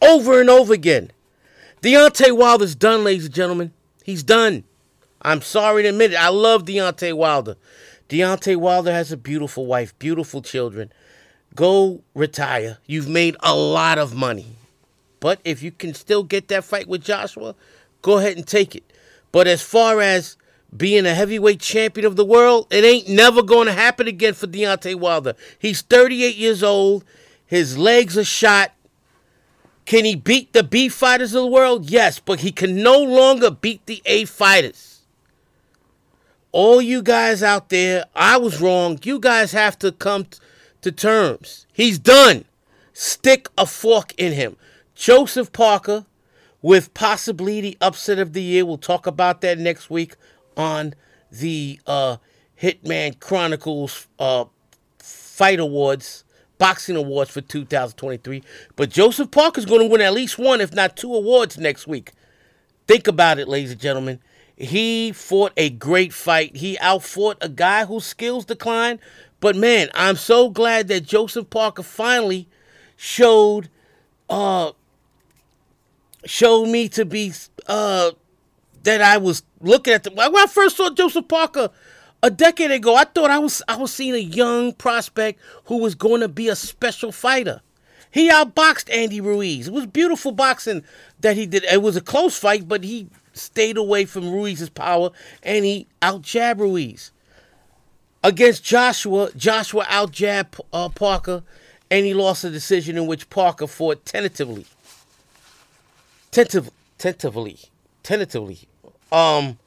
Over 0.02 0.42
and 0.42 0.50
over 0.50 0.74
again. 0.74 1.11
Deontay 1.81 2.37
Wilder's 2.37 2.74
done, 2.74 3.02
ladies 3.02 3.24
and 3.24 3.35
gentlemen. 3.35 3.72
He's 4.04 4.22
done. 4.22 4.64
I'm 5.22 5.40
sorry 5.40 5.85
to 5.85 5.88
admit 5.88 6.12
it. 6.12 6.16
I 6.16 6.28
love 6.28 6.66
Deontay 6.66 7.16
Wilder. 7.16 7.57
Deontay 8.11 8.57
Wilder 8.57 8.92
has 8.92 9.11
a 9.11 9.16
beautiful 9.16 9.64
wife, 9.64 9.98
beautiful 9.98 10.42
children. 10.42 10.92
Go 11.54 12.02
retire. 12.14 12.76
You've 12.87 13.09
made 13.09 13.37
a 13.40 13.57
lot 13.57 13.98
of 13.98 14.14
money. 14.14 14.59
But 15.20 15.40
if 15.44 15.62
you 15.62 15.70
can 15.70 15.94
still 15.94 16.22
get 16.22 16.48
that 16.48 16.64
fight 16.64 16.88
with 16.88 17.02
Joshua, 17.02 17.54
go 18.02 18.18
ahead 18.18 18.37
and 18.37 18.46
take 18.46 18.74
it. 18.74 18.85
But 19.33 19.46
as 19.46 19.62
far 19.62 20.00
as 20.00 20.37
being 20.76 21.07
a 21.07 21.14
heavyweight 21.14 21.61
champion 21.61 22.07
of 22.07 22.16
the 22.16 22.24
world, 22.24 22.66
it 22.70 22.85
ain't 22.85 23.09
never 23.09 23.42
going 23.42 23.66
to 23.66 23.72
happen 23.72 24.07
again 24.07 24.35
for 24.35 24.46
Deontay 24.46 24.94
Wilder. 24.96 25.35
He's 25.59 25.83
38 25.83 26.37
years 26.37 26.62
old. 26.62 27.04
His 27.46 27.78
legs 27.78 28.16
are 28.18 28.24
shot. 28.24 28.72
Can 29.87 30.04
he 30.04 30.14
beat 30.14 30.52
the 30.52 30.62
B 30.62 30.90
fighters 30.90 31.35
of 31.35 31.42
the 31.42 31.48
world? 31.48 31.88
Yes, 31.90 32.18
but 32.18 32.40
he 32.40 32.52
can 32.52 32.83
no 32.83 33.02
longer 33.02 33.50
beat 33.50 33.87
the 33.87 34.02
A 34.04 34.26
fighters. 34.26 35.00
All 36.52 36.83
you 36.83 37.02
guys 37.02 37.42
out 37.42 37.70
there, 37.70 38.04
I 38.14 38.37
was 38.37 38.61
wrong. 38.61 38.98
You 39.02 39.18
guys 39.18 39.52
have 39.52 39.78
to 39.78 39.92
come 39.92 40.24
t- 40.24 40.38
to 40.83 40.92
terms. 40.92 41.66
He's 41.72 41.98
done. 41.98 42.44
Stick 42.92 43.48
a 43.57 43.64
fork 43.64 44.12
in 44.18 44.33
him. 44.33 44.57
Joseph 44.98 45.52
Parker, 45.52 46.06
with 46.61 46.92
possibly 46.92 47.61
the 47.61 47.78
upset 47.80 48.18
of 48.18 48.32
the 48.32 48.42
year. 48.42 48.66
We'll 48.66 48.78
talk 48.78 49.06
about 49.06 49.42
that 49.42 49.56
next 49.56 49.90
week 49.90 50.16
on 50.56 50.94
the 51.30 51.80
uh, 51.87 52.16
Hitman 52.61 53.20
Chronicles 53.20 54.08
uh, 54.18 54.46
Fight 54.98 55.61
Awards 55.61 56.24
boxing 56.58 56.96
awards 56.96 57.30
for 57.30 57.40
2023. 57.40 58.42
But 58.74 58.90
Joseph 58.90 59.30
Parker's 59.30 59.66
going 59.66 59.82
to 59.82 59.87
win 59.87 60.00
at 60.00 60.12
least 60.12 60.37
one, 60.37 60.61
if 60.61 60.74
not 60.74 60.96
two 60.96 61.14
awards 61.14 61.56
next 61.56 61.87
week. 61.87 62.11
Think 62.88 63.06
about 63.06 63.38
it, 63.38 63.46
ladies 63.46 63.70
and 63.70 63.80
gentlemen. 63.80 64.18
He 64.56 65.12
fought 65.12 65.52
a 65.56 65.70
great 65.70 66.12
fight. 66.12 66.56
He 66.56 66.76
outfought 66.80 67.37
a 67.40 67.48
guy 67.48 67.84
whose 67.84 68.04
skills 68.04 68.44
declined. 68.44 68.98
But 69.38 69.54
man, 69.54 69.90
I'm 69.94 70.16
so 70.16 70.50
glad 70.50 70.88
that 70.88 71.04
Joseph 71.04 71.48
Parker 71.50 71.84
finally 71.84 72.48
showed 72.96 73.70
uh 74.28 74.72
showed 76.24 76.66
me 76.66 76.88
to 76.90 77.04
be 77.04 77.33
uh 77.66 78.11
that 78.83 79.02
I 79.02 79.18
was 79.18 79.42
looking 79.61 79.94
at 79.94 80.04
the 80.04 80.11
when 80.11 80.37
I 80.37 80.46
first 80.46 80.76
saw 80.76 80.90
Joseph 80.90 81.28
Parker 81.28 81.70
a 82.22 82.31
decade 82.31 82.70
ago, 82.70 82.96
I 82.96 83.04
thought 83.04 83.31
I 83.31 83.38
was 83.38 83.62
I 83.68 83.76
was 83.76 83.92
seeing 83.92 84.14
a 84.14 84.18
young 84.18 84.72
prospect 84.72 85.40
who 85.64 85.78
was 85.78 85.94
going 85.94 86.20
to 86.20 86.28
be 86.28 86.48
a 86.48 86.57
special 86.57 87.12
fighter. 87.12 87.61
He 88.11 88.31
outboxed 88.31 88.92
Andy 88.92 89.20
Ruiz. 89.20 89.68
It 89.68 89.72
was 89.72 89.87
beautiful 89.87 90.33
boxing 90.33 90.83
that 91.20 91.37
he 91.37 91.46
did. 91.46 91.64
It 91.64 91.83
was 91.83 91.96
a 91.96 92.00
close 92.00 92.37
fight, 92.37 92.66
but 92.66 92.83
he 92.83 93.09
stayed 93.35 93.76
away 93.76 94.04
from 94.04 94.33
Ruiz's 94.33 94.70
power 94.70 95.11
and 95.42 95.64
he 95.64 95.87
out 96.02 96.22
jabbed 96.22 96.61
Ruiz. 96.61 97.12
Against 98.24 98.64
Joshua, 98.64 99.31
Joshua 99.37 99.85
outjabbed 99.85 100.61
uh, 100.72 100.88
Parker, 100.88 101.44
and 101.88 102.04
he 102.04 102.14
lost 102.14 102.42
a 102.42 102.50
decision 102.50 102.96
in 102.96 103.07
which 103.07 103.31
Parker 103.31 103.68
fought 103.68 104.04
tentatively. 104.04 104.66
Tentative, 106.30 106.70
tentatively, 106.98 107.58
tentatively. 108.02 108.60
Um, 109.10 109.58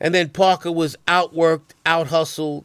and 0.00 0.14
then 0.14 0.30
Parker 0.30 0.72
was 0.72 0.96
outworked, 1.06 1.72
out 1.84 2.08
hustled, 2.08 2.64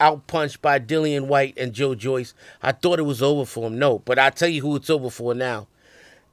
outpunched 0.00 0.60
by 0.60 0.78
Dillian 0.78 1.26
Whyte 1.26 1.54
and 1.56 1.72
Joe 1.72 1.94
Joyce. 1.94 2.34
I 2.62 2.72
thought 2.72 2.98
it 2.98 3.02
was 3.02 3.22
over 3.22 3.44
for 3.44 3.66
him. 3.66 3.78
No, 3.78 3.98
but 4.00 4.18
I 4.18 4.30
tell 4.30 4.48
you 4.48 4.62
who 4.62 4.76
it's 4.76 4.90
over 4.90 5.10
for 5.10 5.34
now. 5.34 5.66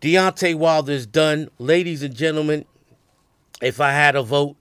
Deontay 0.01 0.55
Wilder 0.55 0.91
is 0.91 1.07
done. 1.07 1.49
Ladies 1.57 2.03
and 2.03 2.15
gentlemen, 2.15 2.65
if 3.61 3.81
I 3.81 3.91
had 3.91 4.15
a 4.15 4.21
vote, 4.21 4.55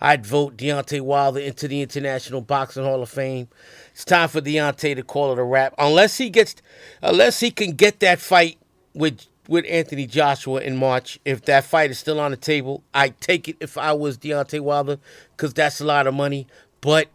I'd 0.00 0.26
vote 0.26 0.56
Deontay 0.56 1.00
Wilder 1.00 1.40
into 1.40 1.68
the 1.68 1.80
International 1.80 2.40
Boxing 2.40 2.84
Hall 2.84 3.02
of 3.02 3.08
Fame. 3.08 3.48
It's 3.92 4.04
time 4.04 4.28
for 4.28 4.40
Deontay 4.40 4.96
to 4.96 5.02
call 5.02 5.32
it 5.32 5.38
a 5.38 5.44
wrap. 5.44 5.74
Unless 5.78 6.18
he 6.18 6.28
gets, 6.28 6.56
unless 7.02 7.40
he 7.40 7.50
can 7.50 7.72
get 7.72 8.00
that 8.00 8.18
fight 8.18 8.58
with 8.94 9.26
with 9.50 9.66
Anthony 9.68 10.06
Joshua 10.06 10.60
in 10.60 10.76
March. 10.76 11.18
If 11.24 11.44
that 11.46 11.64
fight 11.64 11.90
is 11.90 11.98
still 11.98 12.20
on 12.20 12.30
the 12.30 12.36
table, 12.36 12.84
I'd 12.94 13.20
take 13.20 13.48
it 13.48 13.56
if 13.58 13.76
I 13.76 13.92
was 13.92 14.16
Deontay 14.16 14.60
Wilder, 14.60 14.98
because 15.36 15.52
that's 15.52 15.80
a 15.80 15.84
lot 15.84 16.06
of 16.06 16.14
money. 16.14 16.46
But 16.80 17.08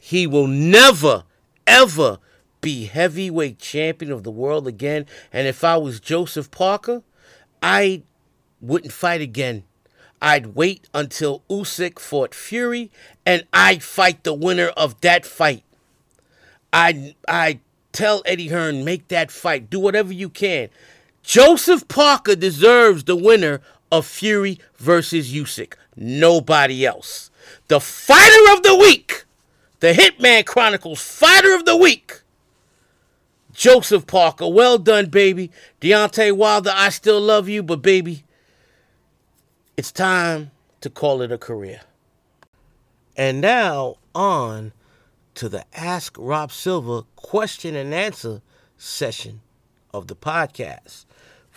he 0.00 0.24
will 0.24 0.46
never, 0.46 1.24
ever 1.66 2.18
be 2.60 2.84
heavyweight 2.86 3.58
champion 3.58 4.12
of 4.12 4.22
the 4.22 4.30
world 4.30 4.68
again. 4.68 5.04
And 5.32 5.48
if 5.48 5.64
I 5.64 5.76
was 5.78 5.98
Joseph 5.98 6.52
Parker, 6.52 7.02
I 7.60 8.04
wouldn't 8.60 8.92
fight 8.92 9.20
again. 9.20 9.64
I'd 10.22 10.54
wait 10.54 10.88
until 10.94 11.42
Usyk 11.50 11.98
fought 11.98 12.36
Fury, 12.36 12.92
and 13.26 13.44
I'd 13.52 13.82
fight 13.82 14.22
the 14.22 14.34
winner 14.34 14.68
of 14.76 15.00
that 15.00 15.26
fight. 15.26 15.64
I 16.72 17.16
I 17.26 17.58
tell 17.90 18.22
Eddie 18.24 18.48
Hearn, 18.48 18.84
make 18.84 19.08
that 19.08 19.32
fight. 19.32 19.68
Do 19.68 19.80
whatever 19.80 20.12
you 20.12 20.28
can. 20.28 20.68
Joseph 21.22 21.86
Parker 21.88 22.34
deserves 22.34 23.04
the 23.04 23.16
winner 23.16 23.60
of 23.92 24.06
Fury 24.06 24.58
versus 24.76 25.32
Usyk. 25.32 25.74
Nobody 25.96 26.86
else. 26.86 27.30
The 27.68 27.80
fighter 27.80 28.52
of 28.52 28.62
the 28.62 28.76
week, 28.76 29.24
the 29.80 29.92
Hitman 29.92 30.44
Chronicles 30.46 31.00
fighter 31.00 31.54
of 31.54 31.64
the 31.64 31.76
week, 31.76 32.20
Joseph 33.52 34.06
Parker. 34.06 34.48
Well 34.48 34.78
done, 34.78 35.06
baby. 35.06 35.50
Deontay 35.80 36.36
Wilder, 36.36 36.72
I 36.74 36.88
still 36.88 37.20
love 37.20 37.48
you, 37.48 37.62
but 37.62 37.82
baby, 37.82 38.24
it's 39.76 39.92
time 39.92 40.50
to 40.80 40.90
call 40.90 41.22
it 41.22 41.32
a 41.32 41.38
career. 41.38 41.82
And 43.16 43.40
now 43.40 43.96
on 44.14 44.72
to 45.34 45.48
the 45.48 45.64
Ask 45.74 46.16
Rob 46.18 46.52
Silva 46.52 47.02
question 47.16 47.76
and 47.76 47.92
answer 47.92 48.40
session 48.78 49.42
of 49.92 50.06
the 50.06 50.16
podcast. 50.16 51.04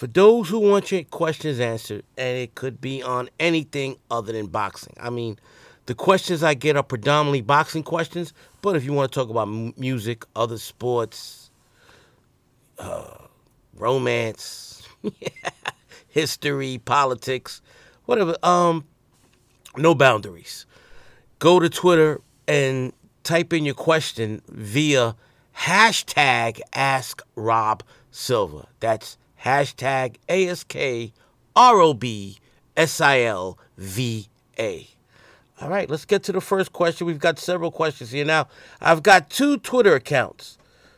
For 0.03 0.07
those 0.07 0.49
who 0.49 0.59
want 0.59 0.91
your 0.91 1.05
questions 1.05 1.61
answered, 1.61 2.03
and 2.17 2.37
it 2.37 2.55
could 2.55 2.81
be 2.81 3.01
on 3.01 3.29
anything 3.39 3.95
other 4.11 4.33
than 4.33 4.47
boxing. 4.47 4.93
I 4.99 5.09
mean, 5.09 5.39
the 5.85 5.95
questions 5.95 6.43
I 6.43 6.55
get 6.55 6.75
are 6.75 6.83
predominantly 6.83 7.39
boxing 7.39 7.83
questions, 7.83 8.33
but 8.61 8.75
if 8.75 8.83
you 8.83 8.91
want 8.91 9.09
to 9.09 9.17
talk 9.17 9.29
about 9.29 9.47
m- 9.47 9.73
music, 9.77 10.25
other 10.35 10.57
sports, 10.57 11.51
uh, 12.79 13.15
romance, 13.77 14.85
history, 16.09 16.81
politics, 16.83 17.61
whatever. 18.03 18.35
Um, 18.43 18.83
no 19.77 19.95
boundaries. 19.95 20.65
Go 21.39 21.61
to 21.61 21.69
Twitter 21.69 22.19
and 22.45 22.91
type 23.23 23.53
in 23.53 23.63
your 23.63 23.73
question 23.73 24.41
via 24.49 25.15
hashtag 25.59 26.59
Ask 26.73 27.21
Rob 27.37 27.83
Silva. 28.11 28.67
That's 28.81 29.17
hashtag 29.43 30.15
A 30.29 30.47
S 30.47 30.63
K 30.63 31.13
R 31.55 31.79
O 31.79 31.93
B 31.93 32.37
S 32.75 33.01
I 33.01 33.21
L 33.21 33.57
V 33.77 34.27
A. 34.59 34.87
All 35.61 35.69
right, 35.69 35.89
let's 35.89 36.05
get 36.05 36.23
to 36.23 36.31
the 36.31 36.41
first 36.41 36.73
question. 36.73 37.07
We've 37.07 37.19
got 37.19 37.39
several 37.39 37.71
questions 37.71 38.11
here 38.11 38.25
now. 38.25 38.47
I've 38.81 39.03
got 39.03 39.29
two 39.29 39.57
Twitter 39.57 39.95
accounts. 39.95 40.57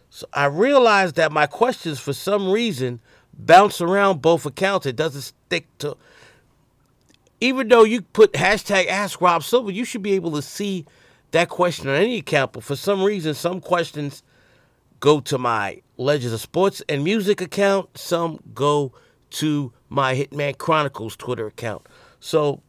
So 0.09 0.25
I 0.33 0.45
realized 0.45 1.15
that 1.15 1.31
my 1.31 1.45
questions, 1.45 1.99
for 1.99 2.13
some 2.13 2.49
reason, 2.49 3.01
bounce 3.33 3.81
around 3.81 4.21
both 4.21 4.45
accounts. 4.45 4.85
It 4.85 4.95
doesn't 4.95 5.21
stick 5.21 5.67
to 5.79 5.97
even 7.41 7.67
though 7.67 7.83
you 7.83 8.01
put 8.01 8.33
hashtag 8.33 8.87
ask 8.87 9.21
Rob 9.21 9.43
Silva, 9.43 9.73
you 9.73 9.85
should 9.85 10.01
be 10.01 10.13
able 10.13 10.31
to 10.31 10.41
see 10.41 10.85
that 11.31 11.49
question 11.49 11.89
on 11.89 11.95
any 11.95 12.17
account. 12.17 12.53
But 12.53 12.63
for 12.63 12.75
some 12.75 13.03
reason, 13.03 13.33
some 13.33 13.61
questions 13.61 14.23
go 14.99 15.19
to 15.21 15.37
my 15.37 15.81
Legends 15.97 16.33
of 16.33 16.41
Sports 16.41 16.81
and 16.89 17.03
Music 17.03 17.41
account, 17.41 17.97
some 17.97 18.39
go 18.53 18.91
to 19.31 19.73
my 19.89 20.15
Hitman 20.15 20.57
Chronicles 20.57 21.15
Twitter 21.15 21.47
account. 21.47 21.85
So 22.19 22.61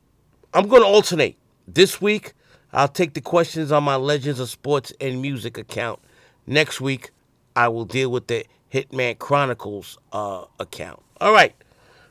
I'm 0.55 0.69
going 0.69 0.83
to 0.83 0.89
alternate. 0.89 1.37
This 1.69 2.01
week, 2.01 2.33
I'll 2.73 2.89
take 2.89 3.15
the 3.15 3.21
questions 3.21 3.73
on 3.73 3.83
my 3.83 3.97
Legends 3.97 4.41
of 4.41 4.49
Sports 4.49 4.93
and 5.01 5.21
Music 5.21 5.59
account. 5.59 6.01
Next 6.47 6.81
week, 6.81 7.11
I 7.55 7.69
will 7.69 7.85
deal 7.85 8.11
with 8.11 8.27
the 8.29 8.45
Hitman 8.73 9.19
Chronicles 9.19 9.99
uh, 10.13 10.45
account. 10.61 11.03
All 11.21 11.33
right. 11.33 11.55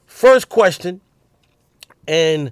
First 0.06 0.50
question 0.50 1.02
and 2.08 2.52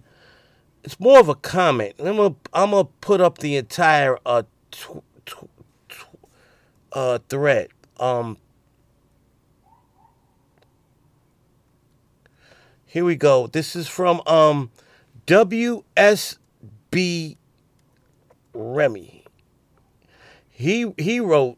it's 0.83 0.99
more 0.99 1.19
of 1.19 1.29
a 1.29 1.35
comment. 1.35 1.95
I'm 1.99 2.17
gonna 2.17 2.35
I'm 2.53 2.71
gonna 2.71 2.85
put 3.01 3.21
up 3.21 3.37
the 3.37 3.55
entire 3.55 4.17
uh, 4.25 4.43
tw- 4.71 5.03
tw- 5.25 5.49
tw- 5.89 6.27
uh 6.91 7.19
thread. 7.29 7.69
Um, 7.99 8.37
here 12.93 13.03
we 13.03 13.15
go. 13.15 13.47
This 13.47 13.75
is 13.75 13.87
from 13.87 14.21
um 14.27 14.69
WSB 15.25 16.37
Remy. 18.53 19.25
He 20.51 20.93
he 20.99 21.19
wrote, 21.19 21.57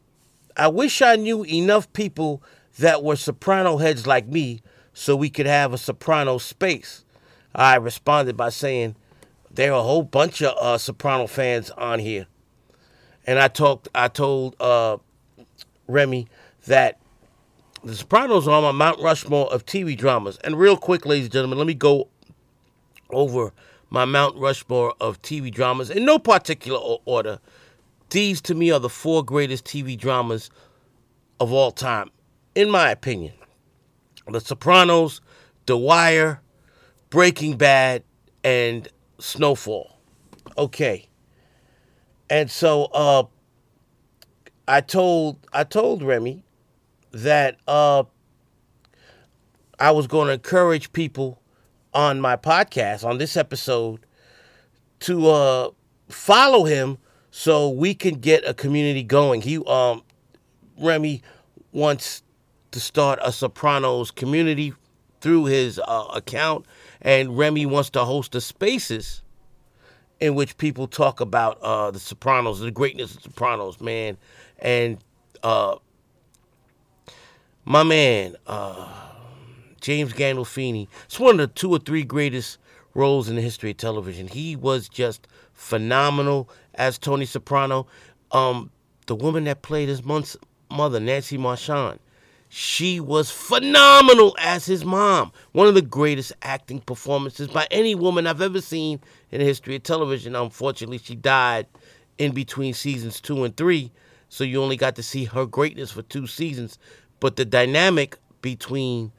"I 0.56 0.70
wish 0.70 1.02
I 1.02 1.18
knew 1.18 1.44
enough 1.44 1.92
people 1.92 2.42
that 2.80 3.04
were 3.04 3.18
soprano 3.18 3.76
heads 3.76 4.08
like 4.08 4.30
me, 4.30 4.62
so 4.94 5.14
we 5.18 5.30
could 5.30 5.46
have 5.46 5.74
a 5.74 5.78
soprano 5.78 6.38
space." 6.38 7.04
I 7.54 7.76
responded 7.76 8.38
by 8.38 8.48
saying, 8.48 8.96
there 9.52 9.74
are 9.74 9.80
a 9.80 9.84
whole 9.84 10.04
bunch 10.04 10.42
of 10.42 10.56
uh, 10.58 10.78
Soprano 10.78 11.28
fans 11.28 11.70
on 11.72 12.00
here, 12.00 12.28
and 13.28 13.40
I 13.40 13.50
talked. 13.50 13.90
I 13.94 14.08
told 14.08 14.56
uh, 14.62 15.00
Remy 15.88 16.30
that 16.68 17.02
the 17.86 17.96
Sopranos 17.96 18.48
are 18.48 18.56
on 18.56 18.64
my 18.64 18.72
Mount 18.72 19.00
Rushmore 19.00 19.46
of 19.54 19.64
TV 19.64 19.96
dramas. 19.96 20.40
And 20.44 20.58
real 20.58 20.76
quick, 20.76 21.06
ladies 21.06 21.26
and 21.26 21.34
gentlemen, 21.34 21.60
let 21.60 21.68
me 21.68 21.76
go 21.76 22.10
over 23.12 23.54
my 23.92 24.06
Mount 24.06 24.36
Rushmore 24.38 24.96
of 25.00 25.22
TV 25.22 25.54
dramas 25.54 25.92
in 25.92 26.04
no 26.04 26.18
particular 26.18 26.80
order. 27.06 27.40
These, 28.10 28.42
to 28.42 28.56
me, 28.56 28.72
are 28.72 28.80
the 28.80 28.90
four 28.90 29.24
greatest 29.24 29.66
TV 29.66 29.96
dramas 29.96 30.50
of 31.40 31.54
all 31.54 31.72
time, 31.72 32.10
in 32.56 32.72
my 32.72 32.90
opinion. 32.90 33.34
The 34.28 34.42
Sopranos, 34.42 35.22
The 35.68 35.78
Wire, 35.78 36.42
Breaking 37.12 37.56
Bad, 37.56 38.04
and 38.44 38.88
Snowfall. 39.20 39.96
Okay. 40.58 41.08
And 42.32 42.50
so 42.50 42.86
uh 42.86 43.24
I 44.68 44.82
told 44.82 45.38
I 45.54 45.64
told 45.64 46.02
Remy 46.02 46.45
that 47.16 47.58
uh 47.68 48.04
I 49.80 49.92
was 49.92 50.08
going 50.08 50.28
to 50.28 50.34
encourage 50.34 50.92
people 50.94 51.42
on 51.94 52.20
my 52.20 52.36
podcast 52.36 53.06
on 53.06 53.18
this 53.18 53.38
episode 53.38 54.06
to 55.02 55.28
uh 55.28 55.70
follow 56.10 56.66
him 56.66 56.98
so 57.32 57.70
we 57.70 57.94
can 57.94 58.16
get 58.16 58.48
a 58.48 58.54
community 58.54 59.02
going. 59.02 59.42
He 59.42 59.58
um 59.66 60.04
Remy 60.78 61.24
wants 61.72 62.22
to 62.72 62.82
start 62.82 63.20
a 63.22 63.32
Sopranos 63.32 64.12
community 64.12 64.74
through 65.22 65.46
his 65.46 65.80
uh, 65.80 66.08
account 66.14 66.66
and 67.02 67.38
Remy 67.38 67.66
wants 67.66 67.90
to 67.92 68.04
host 68.04 68.34
the 68.34 68.42
spaces 68.42 69.22
in 70.20 70.36
which 70.36 70.58
people 70.58 70.88
talk 70.88 71.22
about 71.22 71.62
uh, 71.62 71.92
the 71.92 72.00
Sopranos, 72.00 72.60
the 72.60 72.72
greatness 72.72 73.16
of 73.16 73.24
Sopranos, 73.24 73.80
man, 73.80 74.18
and 74.60 74.98
uh, 75.44 75.76
my 77.66 77.84
man 77.84 78.36
uh, 78.48 78.88
James 79.82 80.14
Gandolfini. 80.14 80.88
It's 81.06 81.20
one 81.20 81.40
of 81.40 81.50
the 81.50 81.54
two 81.54 81.72
or 81.72 81.80
three 81.80 82.04
greatest 82.04 82.60
roles 82.94 83.28
in 83.28 83.36
the 83.36 83.42
history 83.42 83.72
of 83.72 83.78
television. 83.78 84.28
He 84.28 84.56
was 84.56 84.88
just 84.88 85.28
phenomenal 85.54 86.50
as 86.76 86.98
Tony 86.98 87.26
Soprano. 87.26 87.88
Um, 88.32 88.72
the 89.08 89.16
woman 89.16 89.44
that 89.46 89.62
played 89.62 89.90
his 89.90 90.02
mother, 90.04 91.00
Nancy 91.00 91.38
Marchand, 91.38 92.00
she 92.50 93.00
was 93.00 93.30
phenomenal 93.30 94.36
as 94.40 94.66
his 94.66 94.86
mom. 94.86 95.32
One 95.52 95.68
of 95.68 95.74
the 95.74 95.82
greatest 95.82 96.34
acting 96.42 96.80
performances 96.80 97.48
by 97.48 97.68
any 97.72 97.96
woman 97.96 98.28
I've 98.28 98.42
ever 98.42 98.62
seen 98.62 99.02
in 99.32 99.40
the 99.40 99.46
history 99.46 99.76
of 99.76 99.84
television. 99.84 100.36
Unfortunately, 100.36 101.00
she 101.00 101.16
died 101.16 101.68
in 102.18 102.32
between 102.34 102.74
seasons 102.74 103.20
two 103.20 103.44
and 103.44 103.56
three. 103.58 103.92
so 104.30 104.44
you 104.44 104.62
only 104.62 104.78
got 104.78 104.96
to 104.96 105.04
see 105.04 105.26
her 105.26 105.46
greatness 105.46 105.92
for 105.92 106.02
two 106.04 106.28
seasons. 106.28 106.78
But 107.26 107.38
the 107.38 107.46
dynamic 107.46 108.20
between 108.44 109.12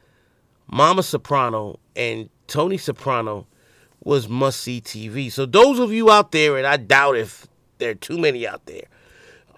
Mama 0.69 1.03
Soprano 1.03 1.81
and 1.97 2.31
Tony 2.47 2.79
Soprano 2.79 3.49
was 4.05 4.29
must 4.29 4.61
see 4.61 4.81
TV. 4.81 5.33
So 5.33 5.45
those 5.45 5.81
of 5.81 5.93
you 5.93 6.09
out 6.09 6.31
there, 6.31 6.57
and 6.57 6.69
I 6.69 6.77
doubt 6.77 7.17
if 7.17 7.49
there 7.79 7.91
are 7.91 7.95
too 7.97 8.17
many 8.17 8.47
out 8.47 8.65
there, 8.67 8.85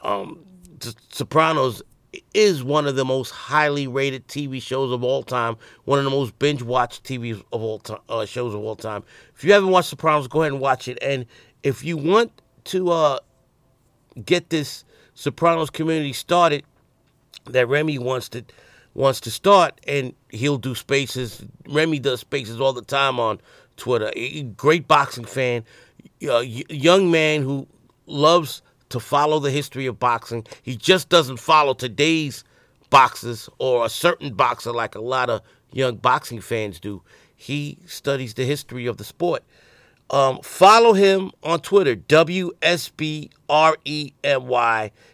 um, 0.01 0.47
Sopranos 1.11 1.83
is 2.33 2.65
one 2.65 2.87
of 2.87 2.97
the 2.97 3.05
most 3.05 3.33
highly 3.33 3.87
rated 3.87 4.27
TV 4.29 4.63
shows 4.63 4.93
of 4.93 5.05
all 5.05 5.23
time, 5.23 5.59
one 5.85 5.99
of 5.99 6.07
the 6.07 6.11
most 6.11 6.39
binge 6.39 6.63
watched 6.63 7.05
TV 7.05 7.35
of 7.53 7.63
all 7.63 7.83
uh, 8.09 8.25
shows 8.25 8.55
of 8.55 8.61
all 8.63 8.77
time. 8.77 9.05
If 9.37 9.45
you 9.45 9.53
haven't 9.53 9.69
watched 9.69 9.91
Sopranos, 9.91 10.27
go 10.27 10.41
ahead 10.41 10.53
and 10.53 10.61
watch 10.63 10.89
it. 10.89 10.97
And 11.03 11.27
if 11.63 11.85
you 11.85 11.99
want 11.99 12.33
to 12.65 12.93
uh, 12.93 13.19
get 14.25 14.49
this 14.49 14.87
Sopranos 15.13 15.69
community 15.69 16.15
started, 16.15 16.65
that 17.51 17.69
Remy 17.69 17.99
wants 17.99 18.29
to 18.31 18.45
wants 18.95 19.21
to 19.21 19.31
start, 19.31 19.81
and 19.87 20.15
he'll 20.31 20.59
do 20.59 20.75
spaces. 20.75 21.45
Remy 21.69 22.01
does 22.01 22.21
spaces 22.21 22.61
all 22.61 22.73
the 22.73 22.83
time 22.83 23.21
on 23.21 23.41
Twitter. 23.77 24.11
A 24.17 24.43
great 24.43 24.89
boxing 24.89 25.25
fan, 25.25 25.65
a 26.23 26.43
young 26.43 27.11
man 27.11 27.43
who 27.43 27.67
loves 28.07 28.63
to 28.89 29.01
follow 29.01 29.39
the 29.39 29.51
history 29.51 29.87
of 29.87 29.99
boxing. 29.99 30.47
He 30.63 30.77
just 30.77 31.09
doesn't 31.09 31.37
follow 31.39 31.75
today's 31.75 32.45
boxers 32.91 33.49
or 33.59 33.85
a 33.87 33.89
certain 33.89 34.35
boxer 34.35 34.73
like 34.73 34.95
a 34.95 35.01
lot 35.01 35.31
of 35.31 35.43
young 35.73 35.97
boxing 35.97 36.41
fans 36.41 36.81
do. 36.81 37.03
He 37.37 37.79
studies 37.87 38.35
the 38.35 38.45
history 38.45 38.87
of 38.87 38.97
the 38.97 39.05
sport. 39.05 39.45
Um, 40.11 40.41
follow 40.43 40.95
him 40.95 41.31
on 41.43 41.61
Twitter, 41.61 41.95
WSBREMY. 41.95 43.31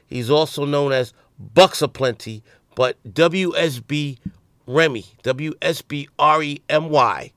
He's 0.06 0.30
also 0.30 0.64
known 0.64 0.92
as 0.92 1.12
Bucks 1.38 1.82
of 1.82 1.92
Plenty, 1.92 2.42
but 2.74 2.96
WSB 3.04 4.18
Remy, 4.66 5.04
WSB 5.22 6.08
R 6.18 6.42
E 6.42 6.62
M 6.68 6.88
Y, 6.88 7.32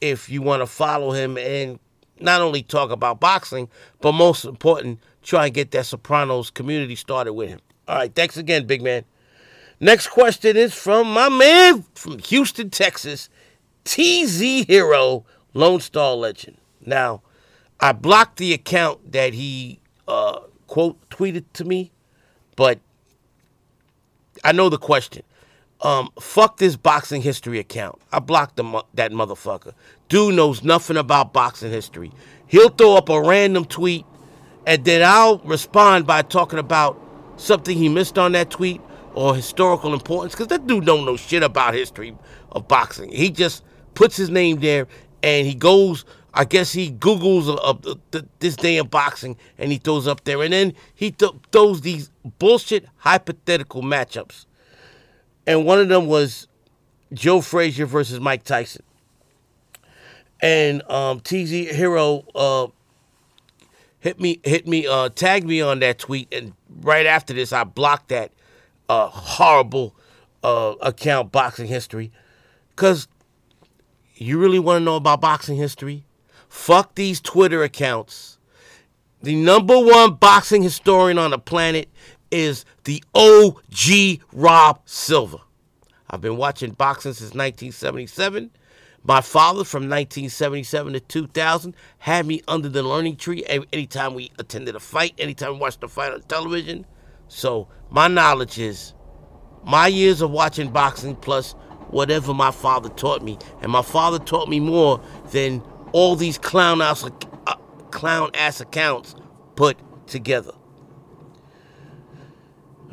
If 0.00 0.28
you 0.28 0.42
want 0.42 0.62
to 0.62 0.66
follow 0.66 1.12
him 1.12 1.36
and 1.36 1.78
not 2.20 2.40
only 2.40 2.62
talk 2.62 2.90
about 2.90 3.20
boxing, 3.20 3.68
but 4.00 4.12
most 4.12 4.44
important, 4.44 5.00
try 5.22 5.46
and 5.46 5.54
get 5.54 5.70
that 5.72 5.86
Sopranos 5.86 6.50
community 6.50 6.96
started 6.96 7.32
with 7.32 7.48
him. 7.48 7.60
All 7.88 7.96
right, 7.96 8.14
thanks 8.14 8.36
again, 8.36 8.66
big 8.66 8.82
man. 8.82 9.04
Next 9.80 10.08
question 10.08 10.56
is 10.56 10.72
from 10.72 11.12
my 11.12 11.28
man 11.28 11.84
from 11.94 12.18
Houston, 12.20 12.70
Texas, 12.70 13.28
TZ 13.84 14.64
Hero, 14.66 15.24
Lone 15.54 15.80
Star 15.80 16.14
Legend. 16.14 16.56
Now, 16.86 17.22
I 17.80 17.92
blocked 17.92 18.36
the 18.36 18.52
account 18.54 19.10
that 19.10 19.34
he 19.34 19.80
uh, 20.06 20.40
quote 20.68 20.96
tweeted 21.10 21.44
to 21.54 21.64
me, 21.64 21.90
but 22.54 22.78
I 24.44 24.52
know 24.52 24.68
the 24.68 24.78
question. 24.78 25.22
Um, 25.80 26.10
fuck 26.20 26.58
this 26.58 26.76
boxing 26.76 27.22
history 27.22 27.58
account. 27.58 28.00
I 28.12 28.20
blocked 28.20 28.56
the, 28.56 28.84
that 28.94 29.10
motherfucker. 29.12 29.72
Dude 30.08 30.34
knows 30.34 30.62
nothing 30.62 30.96
about 30.96 31.32
boxing 31.32 31.70
history. 31.70 32.12
He'll 32.46 32.68
throw 32.68 32.96
up 32.96 33.08
a 33.08 33.20
random 33.20 33.64
tweet 33.64 34.06
and 34.66 34.84
then 34.84 35.02
I'll 35.04 35.38
respond 35.38 36.06
by 36.06 36.22
talking 36.22 36.58
about 36.58 37.00
something 37.36 37.76
he 37.76 37.88
missed 37.88 38.18
on 38.18 38.32
that 38.32 38.50
tweet 38.50 38.80
or 39.14 39.34
historical 39.34 39.92
importance 39.92 40.34
because 40.34 40.48
that 40.48 40.66
dude 40.66 40.86
don't 40.86 41.04
know 41.04 41.16
shit 41.16 41.42
about 41.42 41.74
history 41.74 42.16
of 42.52 42.68
boxing. 42.68 43.10
He 43.10 43.30
just 43.30 43.64
puts 43.94 44.16
his 44.16 44.30
name 44.30 44.60
there 44.60 44.86
and 45.22 45.46
he 45.46 45.54
goes. 45.54 46.04
I 46.34 46.46
guess 46.46 46.72
he 46.72 46.90
Google's 46.90 47.46
uh, 47.46 47.54
uh, 47.54 48.22
this 48.38 48.56
day 48.56 48.78
in 48.78 48.86
boxing 48.86 49.36
and 49.58 49.70
he 49.70 49.76
throws 49.76 50.06
up 50.06 50.24
there, 50.24 50.42
and 50.42 50.50
then 50.50 50.72
he 50.94 51.10
th- 51.10 51.32
throws 51.52 51.82
these 51.82 52.10
bullshit 52.38 52.86
hypothetical 52.98 53.82
matchups, 53.82 54.46
and 55.46 55.64
one 55.64 55.78
of 55.78 55.88
them 55.88 56.06
was 56.06 56.48
Joe 57.12 57.40
Frazier 57.40 57.86
versus 57.86 58.20
Mike 58.20 58.44
Tyson, 58.44 58.82
and 60.40 60.82
um, 60.90 61.20
TZ 61.20 61.50
Hero 61.50 62.24
uh, 62.34 62.66
hit 64.00 64.20
me, 64.20 64.40
hit 64.44 64.66
me, 64.66 64.86
uh, 64.86 65.08
tag 65.10 65.44
me 65.44 65.60
on 65.60 65.80
that 65.80 65.98
tweet, 65.98 66.32
and 66.32 66.54
right 66.80 67.06
after 67.06 67.32
this, 67.32 67.52
I 67.52 67.64
blocked 67.64 68.08
that 68.08 68.32
uh, 68.88 69.08
horrible 69.08 69.94
uh, 70.42 70.74
account, 70.80 71.32
boxing 71.32 71.66
history, 71.66 72.12
because 72.70 73.08
you 74.16 74.38
really 74.38 74.58
want 74.58 74.80
to 74.80 74.84
know 74.84 74.96
about 74.96 75.20
boxing 75.20 75.56
history? 75.56 76.04
Fuck 76.48 76.94
these 76.94 77.20
Twitter 77.20 77.62
accounts. 77.62 78.38
The 79.22 79.36
number 79.36 79.78
one 79.78 80.14
boxing 80.14 80.62
historian 80.62 81.18
on 81.18 81.30
the 81.30 81.38
planet 81.38 81.88
is 82.32 82.64
the 82.84 83.04
OG 83.14 84.20
Rob 84.32 84.80
Silva. 84.86 85.38
I've 86.10 86.20
been 86.20 86.36
watching 86.36 86.72
boxing 86.72 87.12
since 87.12 87.34
1977. 87.34 88.50
My 89.04 89.20
father 89.20 89.64
from 89.64 89.88
1977 89.88 90.92
to 90.92 91.00
2000 91.00 91.74
had 91.98 92.26
me 92.26 92.42
under 92.48 92.68
the 92.68 92.82
learning 92.82 93.16
tree 93.16 93.44
anytime 93.72 94.14
we 94.14 94.30
attended 94.38 94.76
a 94.76 94.80
fight, 94.80 95.14
anytime 95.18 95.54
we 95.54 95.58
watched 95.58 95.82
a 95.82 95.88
fight 95.88 96.12
on 96.12 96.22
television. 96.22 96.86
So 97.28 97.68
my 97.90 98.08
knowledge 98.08 98.58
is 98.58 98.94
my 99.64 99.86
years 99.88 100.20
of 100.20 100.30
watching 100.30 100.70
boxing 100.70 101.16
plus 101.16 101.52
whatever 101.88 102.32
my 102.32 102.50
father 102.50 102.88
taught 102.90 103.22
me. 103.22 103.38
And 103.60 103.72
my 103.72 103.82
father 103.82 104.18
taught 104.18 104.48
me 104.48 104.60
more 104.60 105.00
than 105.30 105.62
all 105.92 106.14
these 106.14 106.38
clown 106.38 106.80
ass, 106.80 107.04
uh, 107.04 107.56
clown 107.90 108.30
ass 108.34 108.60
accounts 108.60 109.14
put 109.56 109.76
together. 110.06 110.52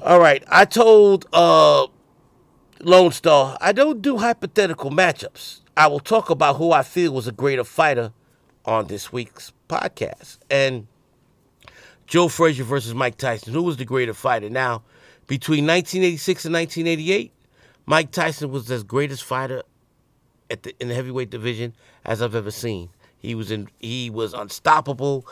All 0.01 0.19
right, 0.19 0.43
I 0.47 0.63
told 0.63 1.25
uh, 1.33 1.87
Lone 2.81 3.11
Star 3.11 3.57
I 3.59 3.73
don't 3.73 4.01
do 4.01 4.17
hypothetical 4.17 4.91
matchups. 4.91 5.59
I 5.75 5.87
will 5.87 5.99
talk 5.99 6.29
about 6.29 6.55
who 6.55 6.71
I 6.71 6.83
feel 6.83 7.13
was 7.13 7.27
a 7.27 7.33
greater 7.33 7.65
fighter 7.65 8.13
on 8.63 8.87
this 8.87 9.11
week's 9.11 9.51
podcast. 9.67 10.37
And 10.49 10.87
Joe 12.07 12.29
Frazier 12.29 12.63
versus 12.63 12.93
Mike 12.93 13.17
Tyson. 13.17 13.53
Who 13.53 13.63
was 13.63 13.75
the 13.75 13.83
greater 13.83 14.13
fighter? 14.13 14.49
Now, 14.49 14.83
between 15.27 15.67
1986 15.67 16.45
and 16.45 16.53
1988, 16.53 17.33
Mike 17.85 18.11
Tyson 18.11 18.51
was 18.51 18.67
the 18.67 18.81
greatest 18.83 19.23
fighter 19.23 19.63
at 20.49 20.63
the, 20.63 20.73
in 20.79 20.87
the 20.87 20.95
heavyweight 20.95 21.29
division 21.29 21.73
as 22.05 22.21
I've 22.21 22.35
ever 22.35 22.51
seen. 22.51 22.89
He 23.17 23.35
was 23.35 23.51
in, 23.51 23.67
he 23.79 24.09
was 24.09 24.33
unstoppable. 24.33 25.27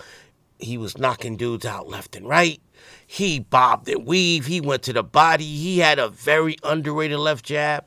He 0.59 0.77
was 0.77 0.97
knocking 0.97 1.37
dudes 1.37 1.65
out 1.65 1.87
left 1.87 2.17
and 2.17 2.27
right. 2.27 2.59
He 3.05 3.39
bobbed 3.39 3.87
and 3.89 4.05
weaved. 4.05 4.47
He 4.47 4.61
went 4.61 4.83
to 4.83 4.93
the 4.93 5.03
body. 5.03 5.45
He 5.45 5.79
had 5.79 5.99
a 5.99 6.09
very 6.09 6.57
underrated 6.63 7.19
left 7.19 7.45
jab. 7.45 7.85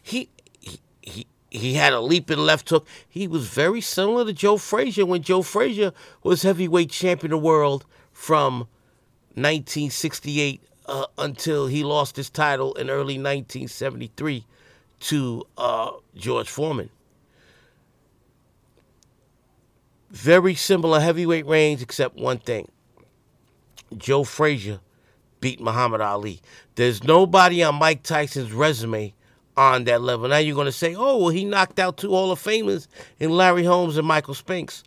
He 0.00 0.28
he 0.60 0.80
he, 1.02 1.26
he 1.50 1.74
had 1.74 1.92
a 1.92 2.00
leaping 2.00 2.38
left 2.38 2.68
hook. 2.70 2.86
He 3.08 3.26
was 3.26 3.46
very 3.48 3.80
similar 3.80 4.24
to 4.24 4.32
Joe 4.32 4.56
Frazier 4.56 5.06
when 5.06 5.22
Joe 5.22 5.42
Frazier 5.42 5.92
was 6.22 6.42
heavyweight 6.42 6.90
champion 6.90 7.32
of 7.32 7.40
the 7.40 7.46
world 7.46 7.84
from 8.12 8.60
1968 9.34 10.62
uh, 10.86 11.06
until 11.18 11.66
he 11.66 11.84
lost 11.84 12.16
his 12.16 12.30
title 12.30 12.74
in 12.74 12.90
early 12.90 13.14
1973 13.14 14.44
to 15.00 15.44
uh, 15.56 15.90
George 16.14 16.48
Foreman. 16.48 16.90
Very 20.10 20.54
similar 20.54 21.00
heavyweight 21.00 21.46
range, 21.46 21.80
except 21.80 22.16
one 22.16 22.38
thing. 22.38 22.70
Joe 23.98 24.24
Frazier 24.24 24.80
beat 25.40 25.60
Muhammad 25.60 26.00
Ali. 26.00 26.40
There's 26.74 27.04
nobody 27.04 27.62
on 27.62 27.74
Mike 27.76 28.02
Tyson's 28.02 28.52
resume 28.52 29.12
on 29.56 29.84
that 29.84 30.00
level. 30.00 30.28
Now 30.28 30.38
you're 30.38 30.54
going 30.54 30.66
to 30.66 30.72
say, 30.72 30.94
oh, 30.94 31.18
well, 31.18 31.28
he 31.28 31.44
knocked 31.44 31.78
out 31.78 31.98
two 31.98 32.10
Hall 32.10 32.32
of 32.32 32.42
Famers 32.42 32.86
in 33.18 33.30
Larry 33.30 33.64
Holmes 33.64 33.96
and 33.96 34.06
Michael 34.06 34.34
Spinks. 34.34 34.82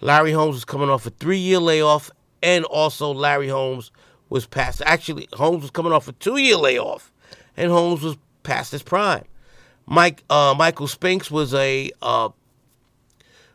Larry 0.00 0.32
Holmes 0.32 0.54
was 0.54 0.64
coming 0.64 0.90
off 0.90 1.06
a 1.06 1.10
three 1.10 1.38
year 1.38 1.58
layoff, 1.58 2.10
and 2.42 2.64
also 2.66 3.12
Larry 3.12 3.48
Holmes 3.48 3.90
was 4.28 4.46
past. 4.46 4.82
Actually, 4.86 5.28
Holmes 5.32 5.62
was 5.62 5.70
coming 5.70 5.92
off 5.92 6.08
a 6.08 6.12
two 6.12 6.38
year 6.38 6.56
layoff, 6.56 7.12
and 7.56 7.70
Holmes 7.70 8.02
was 8.02 8.16
past 8.42 8.72
his 8.72 8.82
prime. 8.82 9.24
Mike 9.86 10.24
uh, 10.30 10.54
Michael 10.56 10.86
Spinks 10.86 11.30
was 11.30 11.52
a 11.52 11.90
uh, 12.00 12.30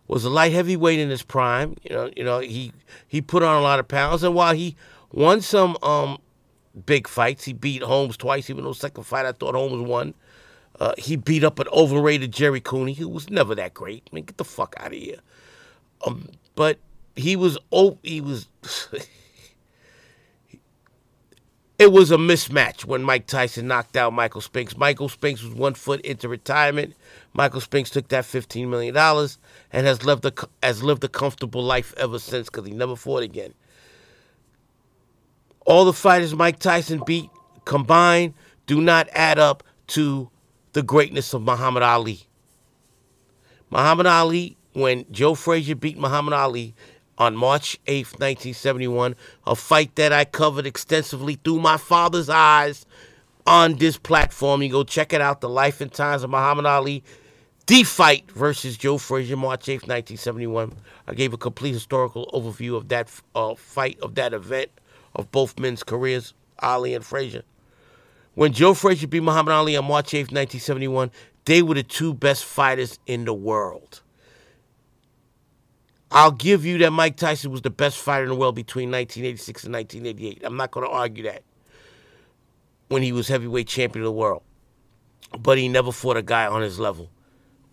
was 0.07 0.23
a 0.25 0.29
light 0.29 0.51
heavyweight 0.51 0.99
in 0.99 1.09
his 1.09 1.23
prime. 1.23 1.75
You 1.83 1.95
know, 1.95 2.11
you 2.15 2.23
know 2.23 2.39
he 2.39 2.71
he 3.07 3.21
put 3.21 3.41
on 3.41 3.57
a 3.57 3.61
lot 3.61 3.79
of 3.79 3.87
pounds, 3.87 4.23
and 4.23 4.35
while 4.35 4.53
he 4.53 4.75
won 5.11 5.41
some 5.41 5.77
um, 5.81 6.17
big 6.85 7.07
fights, 7.07 7.45
he 7.45 7.53
beat 7.53 7.81
Holmes 7.81 8.17
twice. 8.17 8.49
Even 8.49 8.63
though 8.63 8.73
second 8.73 9.03
fight 9.03 9.25
I 9.25 9.31
thought 9.31 9.55
Holmes 9.55 9.87
won. 9.87 10.13
Uh, 10.79 10.93
he 10.97 11.15
beat 11.15 11.43
up 11.43 11.59
an 11.59 11.67
overrated 11.71 12.33
Jerry 12.33 12.59
Cooney, 12.59 12.93
who 12.93 13.07
was 13.07 13.29
never 13.29 13.55
that 13.55 13.73
great. 13.73 14.03
I 14.11 14.15
mean, 14.15 14.25
get 14.25 14.37
the 14.37 14.43
fuck 14.43 14.75
out 14.77 14.87
of 14.87 14.93
here. 14.93 15.19
Um, 16.05 16.29
but 16.55 16.79
he 17.15 17.35
was 17.35 17.57
oh, 17.71 17.97
he 18.03 18.19
was. 18.21 18.47
it 21.79 21.91
was 21.91 22.11
a 22.11 22.17
mismatch 22.17 22.85
when 22.85 23.03
Mike 23.03 23.27
Tyson 23.27 23.67
knocked 23.67 23.95
out 23.95 24.11
Michael 24.13 24.41
Spinks. 24.41 24.77
Michael 24.77 25.09
Spinks 25.09 25.43
was 25.43 25.53
one 25.53 25.73
foot 25.75 26.01
into 26.01 26.27
retirement. 26.27 26.93
Michael 27.33 27.61
Spinks 27.61 27.89
took 27.89 28.09
that 28.09 28.25
fifteen 28.25 28.69
million 28.69 28.93
dollars 28.93 29.37
and 29.71 29.87
has 29.87 30.03
lived 30.03 30.25
a 30.25 30.33
has 30.61 30.83
lived 30.83 31.05
a 31.05 31.09
comfortable 31.09 31.63
life 31.63 31.93
ever 31.97 32.19
since 32.19 32.47
because 32.47 32.67
he 32.67 32.73
never 32.73 32.95
fought 32.97 33.23
again. 33.23 33.53
All 35.65 35.85
the 35.85 35.93
fighters 35.93 36.33
Mike 36.33 36.59
Tyson 36.59 37.01
beat 37.05 37.29
combined 37.65 38.33
do 38.67 38.81
not 38.81 39.09
add 39.11 39.39
up 39.39 39.63
to 39.87 40.29
the 40.73 40.83
greatness 40.83 41.33
of 41.33 41.41
Muhammad 41.41 41.83
Ali. 41.83 42.21
Muhammad 43.69 44.05
Ali, 44.05 44.57
when 44.73 45.05
Joe 45.11 45.35
Frazier 45.35 45.75
beat 45.75 45.97
Muhammad 45.97 46.33
Ali 46.33 46.75
on 47.17 47.35
March 47.35 47.79
8th, 47.85 48.19
1971, 48.19 49.15
a 49.47 49.55
fight 49.55 49.95
that 49.95 50.13
I 50.13 50.25
covered 50.25 50.65
extensively 50.65 51.39
through 51.43 51.59
my 51.59 51.77
father's 51.77 52.29
eyes 52.29 52.85
on 53.47 53.75
this 53.75 53.97
platform. 53.97 54.61
You 54.61 54.69
go 54.69 54.83
check 54.83 55.13
it 55.13 55.21
out, 55.21 55.41
The 55.41 55.49
Life 55.49 55.81
and 55.81 55.91
Times 55.91 56.23
of 56.23 56.29
Muhammad 56.29 56.65
Ali. 56.65 57.03
The 57.67 57.83
fight 57.83 58.29
versus 58.31 58.77
Joe 58.77 58.99
Frazier, 58.99 59.37
March 59.37 59.65
8th, 59.65 59.87
1971. 59.87 60.73
I 61.07 61.13
gave 61.15 61.33
a 61.33 61.37
complete 61.37 61.73
historical 61.73 62.29
overview 62.33 62.75
of 62.75 62.89
that 62.89 63.09
uh, 63.33 63.55
fight, 63.55 63.99
of 64.01 64.15
that 64.15 64.33
event, 64.33 64.69
of 65.15 65.31
both 65.31 65.59
men's 65.59 65.83
careers, 65.83 66.33
Ali 66.59 66.93
and 66.93 67.05
Frazier. 67.05 67.43
When 68.35 68.51
Joe 68.51 68.73
Frazier 68.73 69.07
beat 69.07 69.23
Muhammad 69.23 69.53
Ali 69.53 69.77
on 69.77 69.85
March 69.85 70.11
8th, 70.11 70.31
1971, 70.31 71.11
they 71.45 71.61
were 71.61 71.75
the 71.75 71.83
two 71.83 72.13
best 72.13 72.43
fighters 72.43 72.99
in 73.05 73.25
the 73.25 73.33
world. 73.33 74.01
I'll 76.11 76.31
give 76.31 76.65
you 76.65 76.77
that 76.79 76.91
Mike 76.91 77.17
Tyson 77.17 77.51
was 77.51 77.61
the 77.61 77.69
best 77.69 77.97
fighter 77.97 78.23
in 78.23 78.29
the 78.29 78.35
world 78.35 78.55
between 78.55 78.91
1986 78.91 79.63
and 79.65 79.73
1988. 79.73 80.41
I'm 80.43 80.57
not 80.57 80.71
going 80.71 80.85
to 80.85 80.91
argue 80.91 81.23
that 81.23 81.43
when 82.87 83.01
he 83.01 83.11
was 83.11 83.27
heavyweight 83.27 83.67
champion 83.67 84.03
of 84.03 84.07
the 84.07 84.11
world. 84.11 84.43
But 85.37 85.57
he 85.57 85.67
never 85.67 85.91
fought 85.91 86.17
a 86.17 86.21
guy 86.21 86.45
on 86.45 86.61
his 86.61 86.79
level 86.79 87.09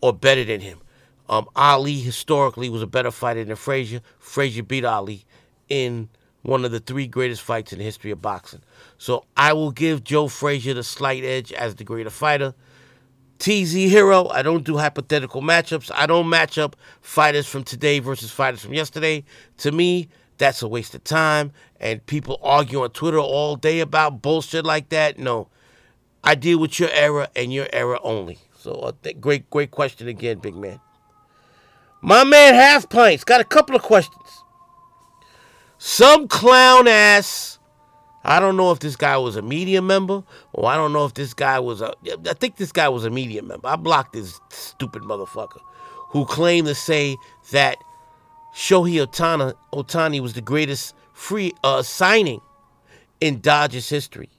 or 0.00 0.12
better 0.12 0.44
than 0.44 0.60
him. 0.60 0.80
Um, 1.28 1.46
Ali 1.54 2.00
historically 2.00 2.68
was 2.68 2.82
a 2.82 2.86
better 2.86 3.10
fighter 3.10 3.44
than 3.44 3.56
Frazier. 3.56 4.00
Frazier 4.18 4.62
beat 4.62 4.84
Ali 4.84 5.24
in 5.68 6.08
one 6.42 6.64
of 6.64 6.72
the 6.72 6.80
three 6.80 7.06
greatest 7.06 7.42
fights 7.42 7.72
in 7.72 7.78
the 7.78 7.84
history 7.84 8.10
of 8.10 8.20
boxing. 8.20 8.60
So 8.98 9.24
I 9.36 9.52
will 9.52 9.70
give 9.70 10.04
Joe 10.04 10.28
Frazier 10.28 10.74
the 10.74 10.82
slight 10.82 11.24
edge 11.24 11.52
as 11.52 11.76
the 11.76 11.84
greater 11.84 12.10
fighter. 12.10 12.54
TZ 13.38 13.72
Hero, 13.72 14.28
I 14.28 14.42
don't 14.42 14.64
do 14.64 14.76
hypothetical 14.76 15.42
matchups. 15.42 15.90
I 15.94 16.06
don't 16.06 16.28
match 16.28 16.58
up 16.58 16.76
fighters 17.00 17.46
from 17.46 17.64
today 17.64 17.98
versus 17.98 18.30
fighters 18.30 18.60
from 18.62 18.74
yesterday. 18.74 19.24
To 19.58 19.72
me, 19.72 20.08
that's 20.38 20.62
a 20.62 20.68
waste 20.68 20.94
of 20.94 21.02
time. 21.04 21.52
And 21.80 22.04
people 22.06 22.38
argue 22.42 22.82
on 22.82 22.90
Twitter 22.90 23.18
all 23.18 23.56
day 23.56 23.80
about 23.80 24.22
bullshit 24.22 24.64
like 24.64 24.90
that. 24.90 25.18
No, 25.18 25.48
I 26.22 26.36
deal 26.36 26.58
with 26.58 26.78
your 26.78 26.90
era 26.90 27.28
and 27.34 27.52
your 27.52 27.66
era 27.72 27.98
only. 28.02 28.38
So, 28.56 28.74
uh, 28.74 28.92
th- 29.02 29.20
great, 29.20 29.50
great 29.50 29.72
question 29.72 30.06
again, 30.06 30.38
big 30.38 30.54
man. 30.54 30.78
My 32.00 32.22
man 32.22 32.54
Half 32.54 32.90
Pints 32.90 33.24
got 33.24 33.40
a 33.40 33.44
couple 33.44 33.74
of 33.74 33.82
questions. 33.82 34.41
Some 35.84 36.28
clown 36.28 36.86
ass. 36.86 37.58
I 38.22 38.38
don't 38.38 38.56
know 38.56 38.70
if 38.70 38.78
this 38.78 38.94
guy 38.94 39.16
was 39.16 39.34
a 39.34 39.42
media 39.42 39.82
member 39.82 40.22
or 40.52 40.66
I 40.66 40.76
don't 40.76 40.92
know 40.92 41.04
if 41.06 41.14
this 41.14 41.34
guy 41.34 41.58
was 41.58 41.80
a. 41.80 41.92
I 42.24 42.34
think 42.34 42.54
this 42.54 42.70
guy 42.70 42.88
was 42.88 43.04
a 43.04 43.10
media 43.10 43.42
member. 43.42 43.66
I 43.66 43.74
blocked 43.74 44.12
this 44.12 44.38
stupid 44.50 45.02
motherfucker 45.02 45.58
who 46.10 46.24
claimed 46.24 46.68
to 46.68 46.76
say 46.76 47.16
that 47.50 47.78
Shohei 48.54 49.04
Ohtani, 49.04 49.54
Ohtani 49.72 50.20
was 50.20 50.34
the 50.34 50.40
greatest 50.40 50.94
free 51.14 51.52
uh, 51.64 51.82
signing 51.82 52.40
in 53.20 53.40
Dodgers 53.40 53.88
history. 53.88 54.30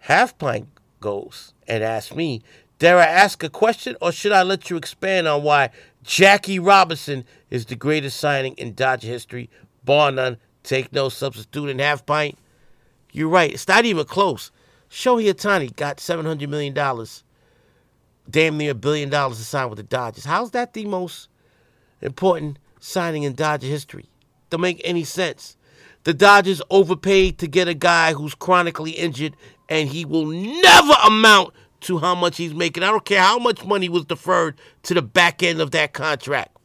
Half 0.00 0.36
Pint 0.36 0.68
goes 1.00 1.54
and 1.66 1.82
asks 1.82 2.14
me, 2.14 2.42
Dare 2.78 2.98
I 2.98 3.06
ask 3.06 3.42
a 3.42 3.48
question 3.48 3.96
or 4.02 4.12
should 4.12 4.32
I 4.32 4.42
let 4.42 4.68
you 4.68 4.76
expand 4.76 5.26
on 5.26 5.44
why 5.44 5.70
Jackie 6.02 6.58
Robinson 6.58 7.24
is 7.48 7.64
the 7.64 7.74
greatest 7.74 8.20
signing 8.20 8.52
in 8.56 8.74
Dodger 8.74 9.08
history? 9.08 9.48
Bar 9.84 10.12
none. 10.12 10.36
Take 10.62 10.92
no 10.92 11.08
substitute 11.08 11.68
in 11.68 11.78
half 11.78 12.04
pint. 12.04 12.38
You're 13.12 13.28
right. 13.28 13.52
It's 13.52 13.66
not 13.66 13.84
even 13.84 14.04
close. 14.04 14.50
Shohei 14.90 15.32
Ohtani 15.32 15.74
got 15.74 15.98
$700 15.98 16.48
million, 16.48 16.74
damn 18.28 18.58
near 18.58 18.72
a 18.72 18.74
billion 18.74 19.08
dollars 19.08 19.38
to 19.38 19.44
sign 19.44 19.68
with 19.70 19.76
the 19.76 19.84
Dodgers. 19.84 20.24
How's 20.24 20.50
that 20.50 20.72
the 20.72 20.84
most 20.84 21.28
important 22.00 22.58
signing 22.80 23.22
in 23.22 23.34
Dodger 23.34 23.68
history? 23.68 24.10
Don't 24.50 24.60
make 24.60 24.80
any 24.84 25.04
sense. 25.04 25.56
The 26.04 26.14
Dodgers 26.14 26.60
overpaid 26.70 27.38
to 27.38 27.46
get 27.46 27.68
a 27.68 27.74
guy 27.74 28.14
who's 28.14 28.34
chronically 28.34 28.92
injured, 28.92 29.36
and 29.68 29.88
he 29.88 30.04
will 30.04 30.26
never 30.26 30.94
amount 31.04 31.54
to 31.82 31.98
how 31.98 32.14
much 32.14 32.36
he's 32.36 32.54
making. 32.54 32.82
I 32.82 32.90
don't 32.90 33.04
care 33.04 33.20
how 33.20 33.38
much 33.38 33.64
money 33.64 33.88
was 33.88 34.04
deferred 34.06 34.60
to 34.84 34.94
the 34.94 35.02
back 35.02 35.42
end 35.42 35.60
of 35.60 35.70
that 35.70 35.92
contract. 35.92 36.56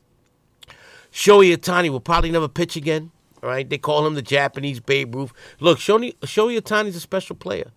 Shohei 1.16 1.56
Ohtani 1.56 1.90
will 1.90 2.02
probably 2.02 2.30
never 2.30 2.50
pitch 2.50 2.76
again. 2.76 3.10
All 3.42 3.48
right, 3.48 3.68
they 3.68 3.78
call 3.78 4.06
him 4.06 4.16
the 4.16 4.22
Japanese 4.22 4.82
Babe 4.82 5.16
Ruth. 5.16 5.32
Look, 5.62 5.80
Shohei, 5.80 6.14
Shohei 6.18 6.60
Ohtani's 6.60 6.98
a 6.98 7.00
special 7.00 7.38
player, 7.38 7.72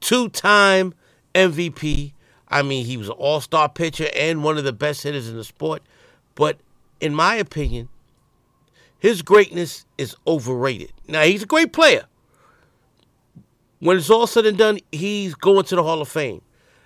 two-time 0.00 0.92
MVP. 1.34 2.12
I 2.48 2.60
mean, 2.60 2.84
he 2.84 2.98
was 2.98 3.08
an 3.08 3.14
all-star 3.14 3.70
pitcher 3.70 4.08
and 4.14 4.44
one 4.44 4.58
of 4.58 4.64
the 4.64 4.74
best 4.74 5.04
hitters 5.04 5.26
in 5.26 5.38
the 5.38 5.44
sport. 5.44 5.82
But 6.34 6.58
in 7.00 7.14
my 7.14 7.36
opinion, 7.36 7.88
his 8.98 9.22
greatness 9.22 9.86
is 9.96 10.14
overrated. 10.26 10.92
Now 11.08 11.22
he's 11.22 11.44
a 11.44 11.46
great 11.46 11.72
player. 11.72 12.04
When 13.78 13.96
it's 13.96 14.10
all 14.10 14.26
said 14.26 14.44
and 14.44 14.58
done, 14.58 14.80
he's 14.92 15.34
going 15.34 15.64
to 15.64 15.76
the 15.76 15.82
Hall 15.82 16.02
of 16.02 16.08
Fame. 16.10 16.42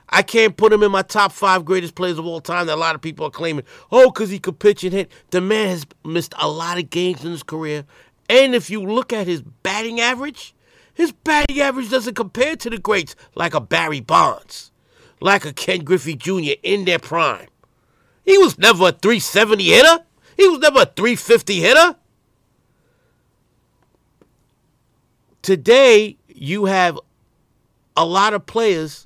I 0.09 0.23
can't 0.23 0.57
put 0.57 0.73
him 0.73 0.83
in 0.83 0.93
my 0.93 1.03
top 1.03 1.33
five 1.33 1.65
greatest 1.65 1.95
players 1.95 2.19
of 2.19 2.27
all 2.27 2.41
time 2.41 2.67
that 2.67 2.75
a 2.75 2.77
lot 2.77 2.95
of 2.95 3.01
people 3.01 3.27
are 3.27 3.31
claiming, 3.31 3.65
oh, 3.91 4.11
because 4.11 4.31
he 4.31 4.39
could 4.39 4.59
pitch 4.59 4.85
and 4.85 4.93
hit. 4.93 5.11
The 5.31 5.41
man 5.41 5.69
has 5.69 5.87
missed 6.05 6.35
a 6.39 6.49
lot 6.49 6.79
of 6.79 6.91
games 6.91 7.25
in 7.25 7.33
his 7.33 7.43
career. 7.43 7.85
And 8.29 8.55
if 8.55 8.71
you 8.71 8.83
look 8.83 9.13
at 9.13 9.27
his 9.27 9.43
batting 9.43 10.01
average, 10.01 10.55
his 10.95 11.13
batting 11.13 11.61
average 11.61 11.91
doesn't 11.91 12.15
compare 12.15 12.57
to 12.57 12.71
the 12.71 12.79
greats 12.79 13.15
like 13.35 13.55
a 13.55 13.61
Barry 13.61 14.01
Bonds, 14.01 14.71
like 15.21 15.45
a 15.45 15.53
Ken 15.53 15.85
Griffey 15.85 16.15
Jr. 16.15 16.55
in 16.63 16.85
their 16.85 16.99
prime. 16.99 17.49
He 18.25 18.39
was 18.39 18.59
never 18.59 18.89
a 18.89 18.93
370 18.93 19.65
hitter. 19.65 20.05
He 20.37 20.49
was 20.49 20.59
never 20.61 20.83
a 20.83 20.87
350 20.87 21.61
hitter. 21.61 21.97
Today, 25.43 26.17
you 26.29 26.65
have 26.65 26.99
a 27.97 28.05
lot 28.05 28.35
of 28.35 28.47
players 28.47 29.06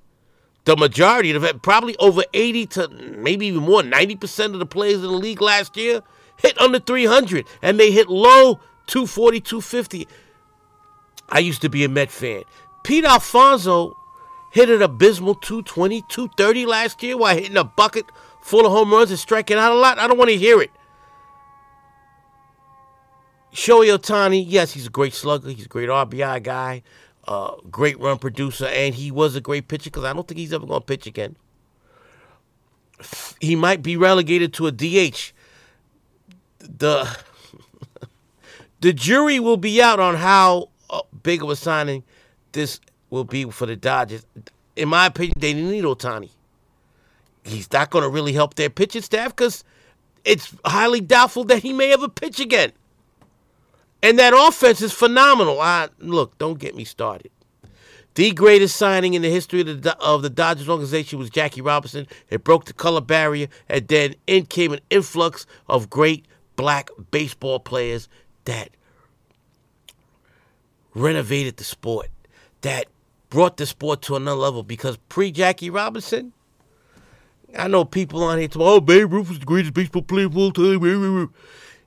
the 0.65 0.77
majority 0.77 1.31
of 1.33 1.45
it, 1.45 1.63
probably 1.63 1.97
over 1.97 2.23
80 2.35 2.67
to 2.67 2.89
maybe 2.89 3.47
even 3.47 3.63
more, 3.63 3.83
90% 3.83 4.53
of 4.53 4.59
the 4.59 4.67
players 4.67 4.97
in 4.97 5.03
the 5.03 5.09
league 5.09 5.41
last 5.41 5.77
year 5.77 6.03
hit 6.37 6.59
under 6.61 6.79
300 6.79 7.47
and 7.63 7.79
they 7.79 7.91
hit 7.91 8.09
low 8.09 8.61
240, 8.87 9.41
250. 9.41 10.09
I 11.29 11.39
used 11.39 11.63
to 11.63 11.69
be 11.69 11.85
a 11.85 11.89
Met 11.89 12.11
fan. 12.11 12.43
Pete 12.85 13.05
Alonso 13.05 13.97
hit 14.53 14.69
an 14.69 14.83
abysmal 14.83 15.35
220, 15.37 16.03
230 16.09 16.67
last 16.67 17.03
year 17.03 17.17
while 17.17 17.35
hitting 17.35 17.57
a 17.57 17.65
bucket 17.65 18.07
full 18.43 18.67
of 18.67 18.73
home 18.73 18.93
runs 18.93 19.11
and 19.11 19.19
striking 19.19 19.57
out 19.57 19.73
a 19.73 19.77
lot. 19.77 19.99
I 19.99 20.07
don't 20.07 20.19
want 20.19 20.31
to 20.31 20.37
hear 20.37 20.61
it. 20.61 20.71
Shohei 23.53 23.97
Ohtani, 23.97 24.45
yes, 24.47 24.73
he's 24.73 24.87
a 24.87 24.91
great 24.91 25.15
slugger. 25.15 25.51
He's 25.51 25.67
a 25.67 25.69
great 25.69 25.89
RBI 25.89 26.43
guy 26.43 26.83
uh, 27.31 27.55
great 27.71 27.99
run 28.01 28.19
producer, 28.19 28.67
and 28.67 28.93
he 28.93 29.13
was 29.13 29.37
a 29.37 29.41
great 29.41 29.69
pitcher 29.69 29.89
because 29.89 30.05
I 30.05 30.13
don't 30.13 30.27
think 30.27 30.39
he's 30.39 30.53
ever 30.53 30.67
going 30.67 30.81
to 30.81 30.85
pitch 30.85 31.07
again. 31.07 31.37
He 33.41 33.55
might 33.55 33.83
be 33.83 33.97
relegated 33.97 34.53
to 34.55 34.67
a 34.67 34.73
DH. 34.73 35.33
The 36.59 37.09
the 38.81 38.93
jury 38.93 39.39
will 39.39 39.57
be 39.57 39.81
out 39.81 40.01
on 40.01 40.17
how 40.17 40.71
uh, 40.91 41.03
big 41.23 41.43
of 41.43 41.49
a 41.51 41.57
signing 41.57 42.03
this 42.51 42.81
will 43.11 43.25
be 43.25 43.45
for 43.45 43.65
the 43.65 43.77
Dodgers. 43.77 44.27
In 44.75 44.89
my 44.89 45.07
opinion, 45.07 45.35
they 45.39 45.55
need 45.55 45.85
Ohtani. 45.85 46.31
He's 47.45 47.73
not 47.73 47.91
going 47.91 48.03
to 48.03 48.11
really 48.11 48.33
help 48.33 48.55
their 48.55 48.69
pitching 48.69 49.03
staff 49.03 49.35
because 49.35 49.63
it's 50.25 50.53
highly 50.65 51.01
doubtful 51.01 51.45
that 51.45 51.63
he 51.63 51.73
may 51.73 51.93
ever 51.93 52.09
pitch 52.09 52.41
again. 52.41 52.73
And 54.03 54.19
that 54.19 54.33
offense 54.35 54.81
is 54.81 54.93
phenomenal. 54.93 55.61
I, 55.61 55.89
look, 55.99 56.39
don't 56.39 56.59
get 56.59 56.75
me 56.75 56.85
started. 56.85 57.31
The 58.15 58.33
greatest 58.33 58.77
signing 58.77 59.15
in 59.15 59.23
the 59.23 59.31
history 59.31 59.61
of 59.61 59.83
the, 59.83 59.97
of 59.99 60.23
the 60.23 60.31
Dodgers 60.31 60.69
organization 60.69 61.19
was 61.19 61.31
Jackie 61.31 61.61
Robinson. 61.61 62.07
It 62.29 62.43
broke 62.43 62.65
the 62.65 62.73
color 62.73 63.01
barrier, 63.01 63.49
and 63.69 63.87
then 63.87 64.15
in 64.27 64.47
came 64.47 64.73
an 64.73 64.81
influx 64.91 65.47
of 65.69 65.89
great 65.89 66.27
black 66.57 66.91
baseball 67.11 67.61
players 67.61 68.09
that 68.47 68.71
renovated 70.95 71.57
the 71.57 71.65
sport, 71.65 72.09
that 72.63 72.87
brought 73.29 73.59
the 73.59 73.67
sport 73.67 74.03
to 74.03 74.17
another 74.17 74.37
level. 74.37 74.65
Because 74.65 74.97
pre 75.09 75.31
Jackie 75.31 75.71
Robinson, 75.71 76.33
I 77.57 77.69
know 77.69 77.85
people 77.85 78.25
on 78.25 78.39
here 78.39 78.49
talking, 78.49 78.67
oh, 78.67 78.81
Babe 78.81 79.13
Ruth 79.13 79.29
was 79.29 79.39
the 79.39 79.47
greatest 79.47 79.75
baseball 79.75 80.03
player 80.03 80.27
of 80.27 80.37
all 80.37 80.53
time. 80.53 81.33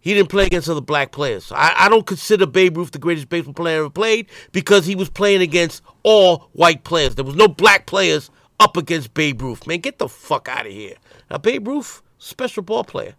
He 0.03 0.13
didn't 0.13 0.29
play 0.29 0.45
against 0.45 0.67
other 0.67 0.81
black 0.81 1.13
players. 1.13 1.49
I, 1.53 1.73
I 1.85 1.89
don't 1.89 2.05
consider 2.05 2.45
Babe 2.45 2.75
Ruth 2.75 2.91
the 2.91 2.99
greatest 2.99 3.29
baseball 3.29 3.53
player 3.53 3.79
ever 3.79 3.89
played 3.89 4.27
because 4.51 4.85
he 4.85 4.95
was 4.95 5.09
playing 5.09 5.41
against 5.41 5.81
all 6.03 6.49
white 6.51 6.83
players. 6.83 7.15
There 7.15 7.23
was 7.23 7.35
no 7.35 7.47
black 7.47 7.85
players 7.85 8.29
up 8.59 8.75
against 8.75 9.13
Babe 9.13 9.41
Ruth. 9.41 9.65
Man, 9.65 9.79
get 9.79 9.99
the 9.99 10.09
fuck 10.09 10.49
out 10.49 10.65
of 10.65 10.73
here. 10.73 10.95
Now, 11.31 11.37
Babe 11.37 11.65
Ruth, 11.65 12.01
special 12.17 12.63
ball 12.63 12.83
player. 12.83 13.15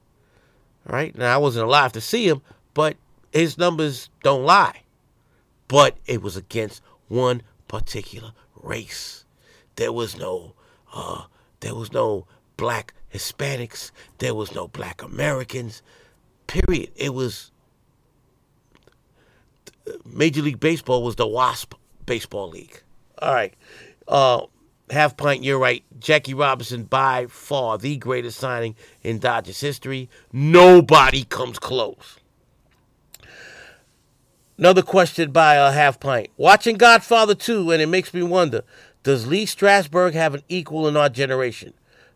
All 0.87 0.95
right? 0.95 1.17
Now, 1.17 1.35
I 1.35 1.39
wasn't 1.39 1.65
alive 1.67 1.93
to 1.93 2.03
see 2.03 2.29
him, 2.29 2.43
but 2.75 2.97
his 3.33 3.57
numbers 3.57 4.11
don't 4.23 4.45
lie. 4.45 4.83
but 5.69 5.97
it 6.07 6.23
was 6.23 6.37
against 6.37 6.83
one 7.09 7.43
particular 7.69 8.33
race. 8.63 9.25
There 9.77 9.93
was 9.93 10.17
no, 10.19 10.55
uh, 10.93 11.25
there 11.61 11.75
was 11.75 11.93
no 11.93 12.27
black 12.57 12.95
Hispanics. 13.13 13.91
There 14.19 14.35
was 14.35 14.55
no 14.55 14.69
black 14.69 15.03
Americans. 15.03 15.83
Period. 16.47 16.91
It 16.97 17.15
was 17.15 17.51
Major 20.05 20.43
League 20.43 20.61
Baseball 20.61 21.03
was 21.03 21.17
the 21.17 21.27
WASP 21.27 21.75
baseball 22.07 22.51
league. 22.51 22.83
All 23.19 23.35
right. 23.35 23.55
Uh, 24.07 24.43
half 24.91 25.17
pint, 25.17 25.43
you're 25.43 25.59
right. 25.59 25.83
Jackie 25.99 26.35
Robinson, 26.35 26.85
by 26.85 27.27
far 27.27 27.79
the 27.79 27.97
greatest 27.97 28.39
signing 28.39 28.77
in 29.03 29.19
Dodgers 29.19 29.61
history. 29.61 30.09
Nobody 30.33 31.25
comes 31.25 31.59
close. 31.59 32.19
Another 34.57 34.83
question 34.83 35.33
by 35.33 35.55
a 35.55 35.65
uh, 35.65 35.73
half 35.73 35.99
pint. 35.99 36.29
Watching 36.37 36.77
Godfather 36.77 37.35
2, 37.35 37.73
and 37.73 37.83
it 37.83 37.89
makes 37.89 38.15
me 38.15 38.23
wonder 38.23 38.63
does 39.03 39.27
Lee 39.27 39.45
Strasberg 39.45 40.15
have 40.15 40.35
an 40.35 40.43
equal 40.49 40.89
in 40.89 40.97
our 40.97 41.11
generation? 41.11 41.75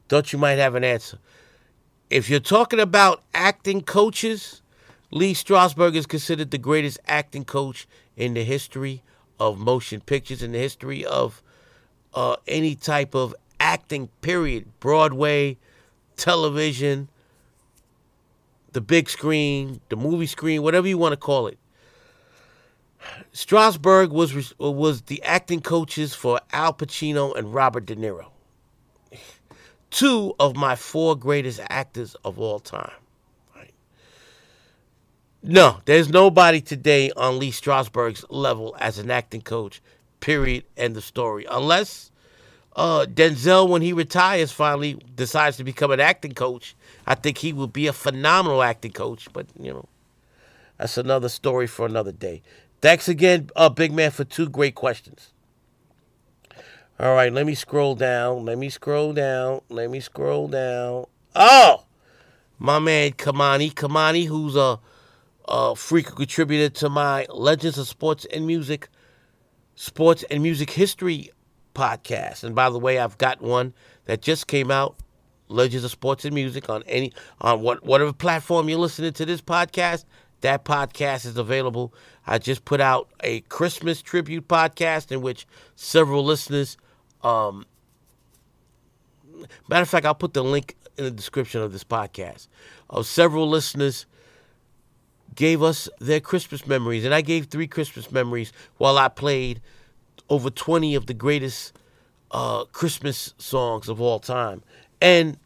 Don't 0.09 0.33
you 0.33 0.39
might 0.39 0.57
have 0.57 0.75
an 0.75 0.85
answer? 0.85 1.19
If 2.11 2.31
you're 2.31 2.41
talking 2.41 2.81
about 2.81 3.23
acting 3.35 3.83
coaches, 3.83 4.63
Lee 5.11 5.35
Strasberg 5.35 5.95
is 5.95 6.07
considered 6.07 6.51
the 6.51 6.59
greatest 6.59 6.99
acting 7.07 7.45
coach 7.45 7.87
in 8.17 8.33
the 8.33 8.45
history 8.45 9.03
of 9.39 9.59
motion 9.59 10.01
pictures, 10.01 10.43
in 10.43 10.53
the 10.53 10.59
history 10.59 11.05
of 11.05 11.43
uh, 12.15 12.37
any 12.47 12.75
type 12.75 13.15
of 13.15 13.35
acting, 13.61 14.09
period. 14.23 14.67
Broadway, 14.81 15.59
television, 16.17 17.09
the 18.73 18.81
big 18.81 19.11
screen, 19.11 19.81
the 19.91 19.97
movie 19.97 20.27
screen, 20.27 20.63
whatever 20.63 20.89
you 20.89 20.97
want 20.97 21.13
to 21.13 21.19
call 21.19 21.47
it. 21.47 21.59
Strasberg 23.35 24.11
was 24.11 24.59
was 24.59 25.03
the 25.03 25.23
acting 25.23 25.61
coaches 25.61 26.15
for 26.15 26.41
Al 26.53 26.73
Pacino 26.73 27.37
and 27.37 27.53
Robert 27.53 27.85
De 27.85 27.95
Niro. 27.95 28.27
Two 29.91 30.35
of 30.39 30.57
my 30.57 30.77
four 30.77 31.17
greatest 31.17 31.61
actors 31.69 32.15
of 32.25 32.39
all 32.39 32.59
time. 32.59 32.93
Right? 33.57 33.73
No, 35.43 35.79
there's 35.87 36.09
nobody 36.09 36.61
today 36.61 37.11
on 37.17 37.39
Lee 37.39 37.51
Strasberg's 37.51 38.25
level 38.29 38.77
as 38.79 38.99
an 38.99 39.11
acting 39.11 39.41
coach. 39.41 39.81
Period. 40.21 40.65
End 40.77 40.97
of 40.97 41.05
story. 41.05 41.47
Unless 41.51 42.11
uh, 42.77 43.07
Denzel, 43.07 43.69
when 43.69 43.83
he 43.83 43.93
retires, 43.93 44.53
finally 44.53 45.01
decides 45.15 45.57
to 45.57 45.65
become 45.65 45.91
an 45.91 46.01
acting 46.01 46.33
coach. 46.33 46.77
I 47.07 47.15
think 47.15 47.39
he 47.39 47.53
will 47.53 47.67
be 47.67 47.87
a 47.87 47.93
phenomenal 47.93 48.63
acting 48.63 48.93
coach. 48.93 49.29
But 49.33 49.47
you 49.59 49.73
know, 49.73 49.89
that's 50.77 50.99
another 50.99 51.29
story 51.29 51.67
for 51.67 51.87
another 51.87 52.13
day. 52.13 52.43
Thanks 52.81 53.09
again, 53.09 53.51
uh, 53.57 53.69
big 53.69 53.93
man, 53.93 54.13
for 54.13 54.25
two 54.25 54.49
great 54.49 54.77
questions. 54.77 55.33
All 57.01 57.15
right, 57.15 57.33
let 57.33 57.47
me 57.47 57.55
scroll 57.55 57.95
down. 57.95 58.45
Let 58.45 58.59
me 58.59 58.69
scroll 58.71 59.13
down. 59.13 59.61
Let 59.69 59.89
me 59.89 60.01
scroll 60.01 60.49
down. 60.49 61.07
Oh, 61.37 61.85
my 62.59 62.81
man 62.81 63.13
Kamani. 63.13 63.73
Kamani, 63.73 64.27
who's 64.27 64.57
a, 64.57 64.81
a 65.47 65.77
frequent 65.77 66.17
contributor 66.17 66.69
to 66.81 66.89
my 66.89 67.25
Legends 67.31 67.79
of 67.79 67.87
Sports 67.87 68.27
and 68.33 68.49
Music, 68.49 68.89
Sports 69.77 70.25
and 70.29 70.43
Music 70.43 70.71
History 70.71 71.31
podcast. 71.73 72.43
And 72.43 72.57
by 72.57 72.69
the 72.69 72.81
way, 72.81 72.99
I've 72.99 73.17
got 73.17 73.41
one 73.41 73.75
that 74.07 74.21
just 74.21 74.49
came 74.49 74.73
out, 74.73 74.97
Legends 75.47 75.85
of 75.85 75.93
Sports 75.93 76.25
and 76.25 76.35
Music, 76.35 76.69
on 76.69 76.83
any 76.89 77.13
on 77.41 77.61
what 77.61 77.85
whatever 77.85 78.13
platform 78.13 78.69
you're 78.69 78.81
listening 78.81 79.13
to 79.13 79.25
this 79.25 79.41
podcast. 79.41 80.05
That 80.41 80.65
podcast 80.65 81.27
is 81.27 81.37
available. 81.37 81.95
I 82.27 82.39
just 82.39 82.65
put 82.65 82.81
out 82.81 83.09
a 83.21 83.41
Christmas 83.43 84.03
tribute 84.03 84.49
podcast 84.49 85.13
in 85.13 85.21
which 85.21 85.47
several 85.77 86.25
listeners. 86.25 86.77
Um, 87.23 87.67
matter 89.69 89.83
of 89.83 89.89
fact, 89.89 90.07
I'll 90.07 90.15
put 90.15 90.35
the 90.35 90.45
link 90.45 90.77
in 90.97 91.05
the 91.05 91.11
description 91.11 91.63
of 91.63 91.73
this 91.73 91.85
podcast. 91.85 92.49
Of 92.91 93.07
several 93.07 93.49
listeners 93.49 94.07
gave 95.35 95.63
us 95.63 95.89
their 96.01 96.21
Christmas 96.21 96.67
memories, 96.67 97.05
and 97.05 97.15
I 97.15 97.21
gave 97.21 97.47
three 97.47 97.67
Christmas 97.67 98.11
memories 98.11 98.53
while 98.79 98.99
I 98.99 99.09
played 99.09 99.61
over 100.29 100.51
20 100.51 100.95
of 100.95 101.07
the 101.07 101.15
greatest 101.15 101.73
uh, 102.31 102.65
Christmas 102.67 103.35
songs 103.39 103.89
of 103.89 104.01
all 104.01 104.19
time, 104.19 104.63
and 105.01 105.39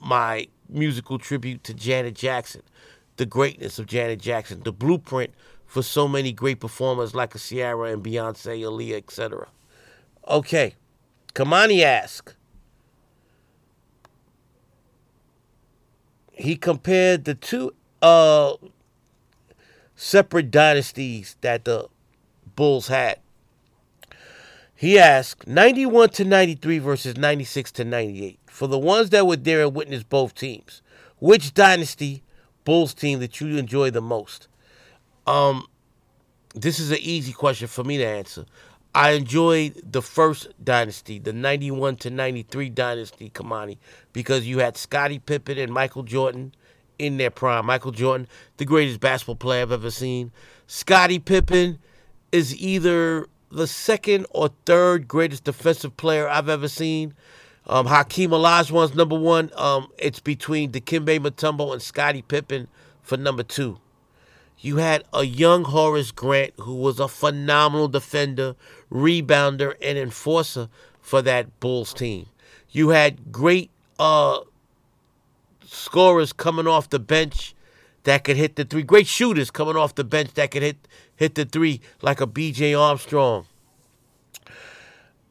my 0.00 0.48
musical 0.68 1.18
tribute 1.18 1.64
to 1.64 1.74
Janet 1.74 2.14
Jackson 2.14 2.62
the 3.16 3.26
greatness 3.26 3.78
of 3.78 3.86
Janet 3.86 4.20
Jackson, 4.20 4.62
the 4.62 4.72
blueprint 4.72 5.32
for 5.66 5.82
so 5.82 6.08
many 6.08 6.32
great 6.32 6.60
performers 6.60 7.14
like 7.14 7.34
a 7.34 7.38
Ciara 7.38 7.92
and 7.92 8.02
Beyonce, 8.02 8.60
Aaliyah, 8.60 8.96
etc. 8.96 9.48
Okay, 10.28 10.74
Kamani 11.34 11.82
asked. 11.82 12.36
He 16.32 16.56
compared 16.56 17.24
the 17.24 17.34
two 17.34 17.74
uh, 18.00 18.54
separate 19.94 20.50
dynasties 20.50 21.36
that 21.40 21.64
the 21.64 21.88
Bulls 22.56 22.88
had. 22.88 23.18
He 24.74 24.98
asked 24.98 25.46
91 25.46 26.08
to 26.10 26.24
93 26.24 26.78
versus 26.78 27.16
96 27.16 27.70
to 27.72 27.84
98. 27.84 28.38
For 28.46 28.66
the 28.66 28.78
ones 28.78 29.10
that 29.10 29.26
were 29.26 29.36
there 29.36 29.62
and 29.62 29.74
witnessed 29.74 30.08
both 30.08 30.34
teams, 30.34 30.82
which 31.20 31.54
dynasty 31.54 32.22
Bulls 32.64 32.92
team 32.92 33.20
that 33.20 33.40
you 33.40 33.56
enjoy 33.58 33.90
the 33.90 34.00
most? 34.00 34.48
Um, 35.26 35.66
this 36.54 36.80
is 36.80 36.90
an 36.90 36.98
easy 37.00 37.32
question 37.32 37.68
for 37.68 37.84
me 37.84 37.96
to 37.98 38.04
answer. 38.04 38.44
I 38.94 39.12
enjoyed 39.12 39.80
the 39.90 40.02
first 40.02 40.48
dynasty, 40.62 41.18
the 41.18 41.32
91 41.32 41.96
to 41.96 42.10
93 42.10 42.68
dynasty, 42.68 43.30
Kamani, 43.30 43.78
because 44.12 44.46
you 44.46 44.58
had 44.58 44.76
Scottie 44.76 45.18
Pippen 45.18 45.56
and 45.56 45.72
Michael 45.72 46.02
Jordan 46.02 46.54
in 46.98 47.16
their 47.16 47.30
prime. 47.30 47.64
Michael 47.66 47.92
Jordan, 47.92 48.28
the 48.58 48.66
greatest 48.66 49.00
basketball 49.00 49.36
player 49.36 49.62
I've 49.62 49.72
ever 49.72 49.90
seen. 49.90 50.30
Scottie 50.66 51.18
Pippen 51.18 51.78
is 52.32 52.54
either 52.60 53.28
the 53.50 53.66
second 53.66 54.26
or 54.30 54.50
third 54.66 55.08
greatest 55.08 55.44
defensive 55.44 55.96
player 55.96 56.28
I've 56.28 56.48
ever 56.50 56.68
seen. 56.68 57.14
Um, 57.66 57.86
Hakeem 57.86 58.30
Olajuwon's 58.30 58.94
number 58.94 59.18
one. 59.18 59.50
Um, 59.56 59.88
it's 59.98 60.20
between 60.20 60.72
Dikembe 60.72 61.18
Mutombo 61.18 61.72
and 61.72 61.80
Scottie 61.80 62.22
Pippen 62.22 62.68
for 63.02 63.16
number 63.16 63.42
two. 63.42 63.78
You 64.58 64.76
had 64.76 65.04
a 65.12 65.24
young 65.24 65.64
Horace 65.64 66.12
Grant 66.12 66.52
who 66.58 66.74
was 66.74 67.00
a 67.00 67.08
phenomenal 67.08 67.88
defender, 67.88 68.54
rebounder, 68.90 69.74
and 69.82 69.98
enforcer 69.98 70.68
for 71.00 71.20
that 71.22 71.58
Bulls 71.58 71.92
team. 71.92 72.26
You 72.70 72.90
had 72.90 73.32
great 73.32 73.70
uh, 73.98 74.40
scorers 75.66 76.32
coming 76.32 76.66
off 76.66 76.90
the 76.90 76.98
bench 76.98 77.54
that 78.04 78.24
could 78.24 78.36
hit 78.36 78.56
the 78.56 78.64
three. 78.64 78.82
Great 78.82 79.06
shooters 79.06 79.50
coming 79.50 79.76
off 79.76 79.94
the 79.94 80.04
bench 80.04 80.34
that 80.34 80.50
could 80.50 80.62
hit 80.62 80.88
hit 81.16 81.34
the 81.34 81.44
three 81.44 81.80
like 82.00 82.20
a 82.20 82.26
B.J. 82.26 82.74
Armstrong. 82.74 83.46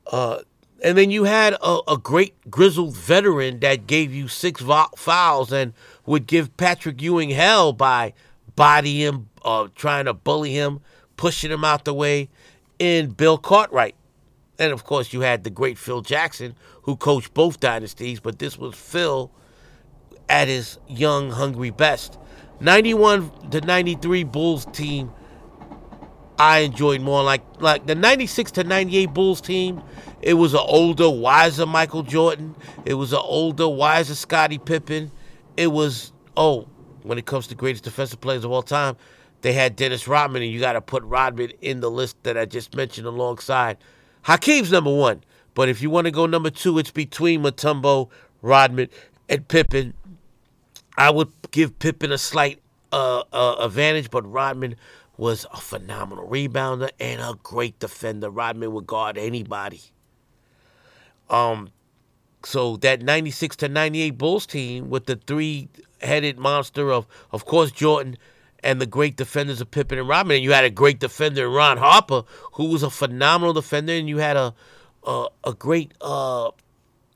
Uh, 0.07 0.39
and 0.83 0.97
then 0.97 1.11
you 1.11 1.25
had 1.25 1.53
a, 1.61 1.79
a 1.87 1.97
great 1.97 2.49
grizzled 2.49 2.95
veteran 2.95 3.59
that 3.59 3.87
gave 3.87 4.13
you 4.13 4.27
six 4.27 4.63
fouls 4.97 5.51
and 5.51 5.73
would 6.05 6.27
give 6.27 6.55
Patrick 6.57 7.01
Ewing 7.01 7.29
hell 7.29 7.71
by 7.71 8.13
bodying 8.61 8.97
him, 8.97 9.29
uh, 9.43 9.67
trying 9.73 10.05
to 10.05 10.13
bully 10.13 10.53
him, 10.53 10.81
pushing 11.17 11.49
him 11.49 11.63
out 11.63 11.83
the 11.83 11.95
way, 11.95 12.29
in 12.77 13.09
Bill 13.09 13.39
Cartwright. 13.39 13.95
And 14.59 14.71
of 14.71 14.83
course, 14.83 15.13
you 15.13 15.21
had 15.21 15.43
the 15.43 15.49
great 15.49 15.79
Phil 15.79 16.01
Jackson, 16.01 16.55
who 16.83 16.95
coached 16.95 17.33
both 17.33 17.59
dynasties, 17.59 18.19
but 18.19 18.37
this 18.37 18.59
was 18.59 18.75
Phil 18.75 19.31
at 20.29 20.47
his 20.47 20.77
young, 20.87 21.31
hungry 21.31 21.71
best. 21.71 22.19
91 22.59 23.49
to 23.49 23.61
93 23.61 24.25
Bulls 24.25 24.67
team, 24.67 25.11
I 26.37 26.59
enjoyed 26.59 27.01
more. 27.01 27.23
Like 27.23 27.41
like 27.59 27.87
the 27.87 27.95
96 27.95 28.51
to 28.51 28.63
98 28.63 29.07
Bulls 29.07 29.41
team 29.41 29.81
it 30.21 30.35
was 30.35 30.53
an 30.53 30.61
older, 30.63 31.09
wiser 31.09 31.65
Michael 31.65 32.03
Jordan. 32.03 32.55
It 32.85 32.93
was 32.93 33.11
an 33.11 33.21
older, 33.23 33.67
wiser 33.67 34.13
Scottie 34.13 34.59
Pippen. 34.59 35.11
It 35.57 35.67
was, 35.67 36.13
oh, 36.37 36.67
when 37.03 37.17
it 37.17 37.25
comes 37.25 37.47
to 37.47 37.55
greatest 37.55 37.83
defensive 37.83 38.21
players 38.21 38.43
of 38.43 38.51
all 38.51 38.63
time, 38.63 38.95
they 39.41 39.53
had 39.53 39.75
Dennis 39.75 40.07
Rodman, 40.07 40.43
and 40.43 40.51
you 40.51 40.59
got 40.59 40.73
to 40.73 40.81
put 40.81 41.03
Rodman 41.03 41.51
in 41.61 41.79
the 41.79 41.89
list 41.89 42.15
that 42.23 42.37
I 42.37 42.45
just 42.45 42.75
mentioned 42.75 43.07
alongside. 43.07 43.77
Hakeem's 44.23 44.71
number 44.71 44.93
one. 44.93 45.23
But 45.53 45.67
if 45.67 45.81
you 45.81 45.89
want 45.89 46.05
to 46.05 46.11
go 46.11 46.25
number 46.25 46.49
two, 46.49 46.77
it's 46.77 46.91
between 46.91 47.41
Mutombo, 47.41 48.09
Rodman, 48.41 48.87
and 49.27 49.47
Pippen. 49.47 49.93
I 50.97 51.09
would 51.09 51.29
give 51.51 51.77
Pippen 51.79 52.11
a 52.11 52.17
slight 52.17 52.61
uh, 52.91 53.23
uh, 53.33 53.55
advantage, 53.59 54.09
but 54.09 54.29
Rodman 54.31 54.75
was 55.17 55.45
a 55.51 55.57
phenomenal 55.57 56.27
rebounder 56.27 56.89
and 56.99 57.21
a 57.21 57.37
great 57.43 57.79
defender. 57.79 58.29
Rodman 58.29 58.71
would 58.73 58.87
guard 58.87 59.17
anybody. 59.17 59.81
Um, 61.29 61.69
so 62.43 62.77
that 62.77 63.01
96 63.01 63.55
to 63.57 63.69
98 63.69 64.17
Bulls 64.17 64.45
team 64.45 64.89
with 64.89 65.05
the 65.05 65.15
three 65.15 65.69
headed 66.01 66.37
monster 66.37 66.91
of, 66.91 67.07
of 67.31 67.45
course, 67.45 67.71
Jordan 67.71 68.17
and 68.63 68.79
the 68.79 68.85
great 68.85 69.15
defenders 69.15 69.61
of 69.61 69.71
Pippen 69.71 69.97
and 69.97 70.07
Rodman. 70.07 70.35
And 70.35 70.43
you 70.43 70.51
had 70.51 70.65
a 70.65 70.69
great 70.69 70.99
defender 70.99 71.49
Ron 71.49 71.77
Harper, 71.77 72.23
who 72.53 72.65
was 72.65 72.83
a 72.83 72.89
phenomenal 72.89 73.53
defender, 73.53 73.93
and 73.93 74.07
you 74.07 74.17
had 74.17 74.37
a 74.37 74.53
a, 75.03 75.27
a 75.43 75.53
great 75.53 75.93
uh, 76.01 76.51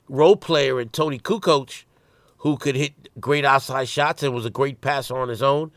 role 0.09 0.35
player 0.35 0.79
in 0.79 0.89
Toni 0.89 1.19
Kukoc, 1.19 1.83
who 2.37 2.57
could 2.57 2.75
hit 2.75 2.93
great 3.19 3.45
outside 3.45 3.87
shots 3.87 4.23
and 4.23 4.33
was 4.33 4.45
a 4.45 4.49
great 4.49 4.81
passer 4.81 5.15
on 5.17 5.29
his 5.29 5.43
own. 5.43 5.71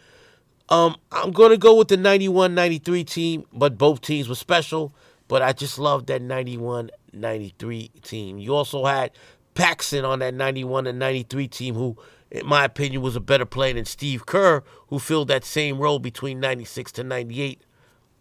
Um, 0.69 0.97
I'm 1.11 1.33
going 1.33 1.51
to 1.51 1.57
go 1.57 1.77
with 1.77 1.89
the 1.89 1.97
91 1.97 2.55
93 2.55 3.05
team, 3.05 3.47
but 3.53 3.79
both 3.79 4.01
teams 4.01 4.29
were 4.29 4.35
special. 4.35 4.95
But 5.29 5.43
I 5.43 5.53
just 5.53 5.79
love 5.79 6.07
that 6.07 6.23
91 6.23 6.91
93 7.13 7.91
team. 8.03 8.39
You 8.39 8.55
also 8.55 8.85
had 8.85 9.11
Paxson 9.55 10.05
on 10.05 10.21
that 10.21 10.35
91 10.35 10.87
and 10.87 10.99
93 10.99 11.49
team, 11.49 11.75
who, 11.75 11.97
in 12.31 12.47
my 12.47 12.65
opinion, 12.65 13.03
was 13.03 13.17
a 13.17 13.21
better 13.21 13.47
player 13.47 13.75
than 13.75 13.85
Steve 13.85 14.27
Kerr, 14.27 14.63
who 14.89 14.99
filled 14.99 15.29
that 15.29 15.45
same 15.45 15.79
role 15.79 15.99
between 15.99 16.41
96 16.41 16.93
to 16.93 17.05
98 17.05 17.63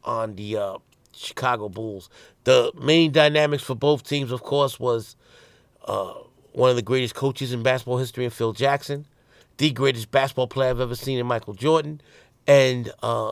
on 0.03 0.36
the 0.36 0.58
uh, 0.58 0.78
Chicago 1.14 1.70
Bulls. 1.70 2.10
The 2.45 2.72
main 2.80 3.12
dynamics 3.12 3.64
for 3.64 3.76
both 3.76 4.03
teams, 4.03 4.32
of 4.32 4.43
course, 4.43 4.80
was 4.80 5.16
uh, 5.86 6.14
one 6.53 6.70
of 6.70 6.76
the 6.76 6.82
greatest 6.82 7.16
coaches 7.16 7.51
in 7.51 7.64
basketball 7.64 7.97
history 7.97 8.26
in 8.26 8.32
Phil 8.32 8.53
Jackson, 8.53 9.05
the 9.58 9.72
greatest 9.72 10.12
basketball 10.12 10.47
player 10.47 10.70
I've 10.70 10.80
ever 10.80 10.95
seen 10.95 11.20
in 11.20 11.26
Michael 11.26 11.53
Jordan, 11.53 12.01
and 12.45 12.91
uh, 13.03 13.32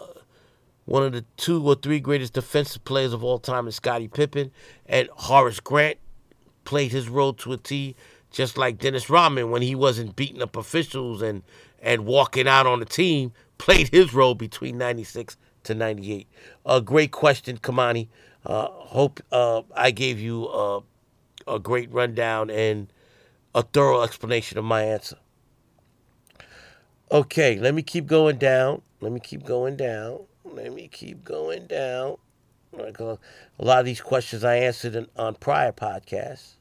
one 0.85 1.03
of 1.03 1.13
the 1.13 1.23
two 1.37 1.65
or 1.67 1.75
three 1.75 1.99
greatest 1.99 2.33
defensive 2.33 2.83
players 2.83 3.13
of 3.13 3.23
all 3.23 3.39
time 3.39 3.67
is 3.67 3.75
Scottie 3.75 4.07
Pippen, 4.07 4.51
and 4.85 5.09
Horace 5.13 5.59
Grant 5.59 5.97
played 6.65 6.91
his 6.91 7.07
role 7.07 7.33
to 7.33 7.53
a 7.53 7.57
T, 7.57 7.95
just 8.35 8.57
like 8.57 8.77
Dennis 8.77 9.09
Rodman 9.09 9.49
when 9.49 9.61
he 9.61 9.75
wasn't 9.75 10.17
beating 10.17 10.41
up 10.41 10.57
officials 10.57 11.21
and 11.21 11.41
and 11.81 12.05
walking 12.05 12.47
out 12.47 12.67
on 12.67 12.79
the 12.79 12.85
team, 12.85 13.31
played 13.57 13.87
his 13.89 14.13
role 14.13 14.35
between 14.35 14.77
'96 14.77 15.37
to 15.63 15.73
'98. 15.73 16.27
A 16.65 16.81
great 16.81 17.11
question, 17.11 17.57
Kamani. 17.57 18.09
Uh, 18.45 18.67
hope 18.67 19.21
uh, 19.31 19.61
I 19.75 19.91
gave 19.91 20.19
you 20.19 20.47
a, 20.49 20.81
a 21.47 21.59
great 21.59 21.91
rundown 21.91 22.49
and 22.49 22.91
a 23.55 23.63
thorough 23.63 24.01
explanation 24.01 24.57
of 24.57 24.65
my 24.65 24.83
answer. 24.83 25.17
Okay, 27.09 27.57
let 27.57 27.73
me 27.73 27.81
keep 27.81 28.05
going 28.05 28.37
down. 28.37 28.81
Let 28.99 29.13
me 29.13 29.21
keep 29.21 29.45
going 29.45 29.77
down. 29.77 30.19
Let 30.43 30.73
me 30.73 30.89
keep 30.89 31.23
going 31.23 31.67
down. 31.67 32.17
A 32.77 33.17
lot 33.59 33.79
of 33.79 33.85
these 33.85 34.01
questions 34.01 34.43
I 34.43 34.57
answered 34.57 34.95
in, 34.95 35.07
on 35.15 35.35
prior 35.35 35.71
podcasts. 35.71 36.54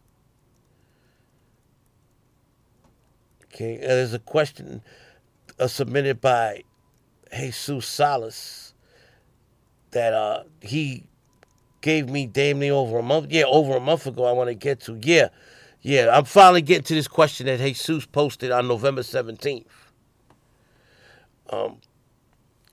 Okay, 3.55 3.77
there's 3.77 4.13
a 4.13 4.19
question 4.19 4.83
uh, 5.61 5.69
submitted 5.69 6.21
by 6.21 6.65
Jesus 7.33 7.87
Salas 7.87 8.75
that 9.93 10.13
uh, 10.13 10.43
he 10.61 11.05
gave 11.81 12.09
me 12.09 12.27
damn 12.27 12.59
near 12.59 12.73
over 12.73 12.99
a 12.99 13.03
month. 13.03 13.31
Yeah, 13.31 13.45
over 13.45 13.77
a 13.77 13.81
month 13.81 14.09
ago. 14.09 14.25
I 14.25 14.33
want 14.33 14.49
to 14.49 14.55
get 14.55 14.81
to. 14.81 14.99
Yeah, 15.01 15.29
yeah. 15.83 16.09
I'm 16.13 16.25
finally 16.25 16.63
getting 16.63 16.83
to 16.83 16.95
this 16.95 17.07
question 17.07 17.47
that 17.47 17.61
Jesus 17.61 18.07
posted 18.07 18.51
on 18.51 18.67
November 18.67 19.03
17th. 19.03 19.67
Um, 21.51 21.79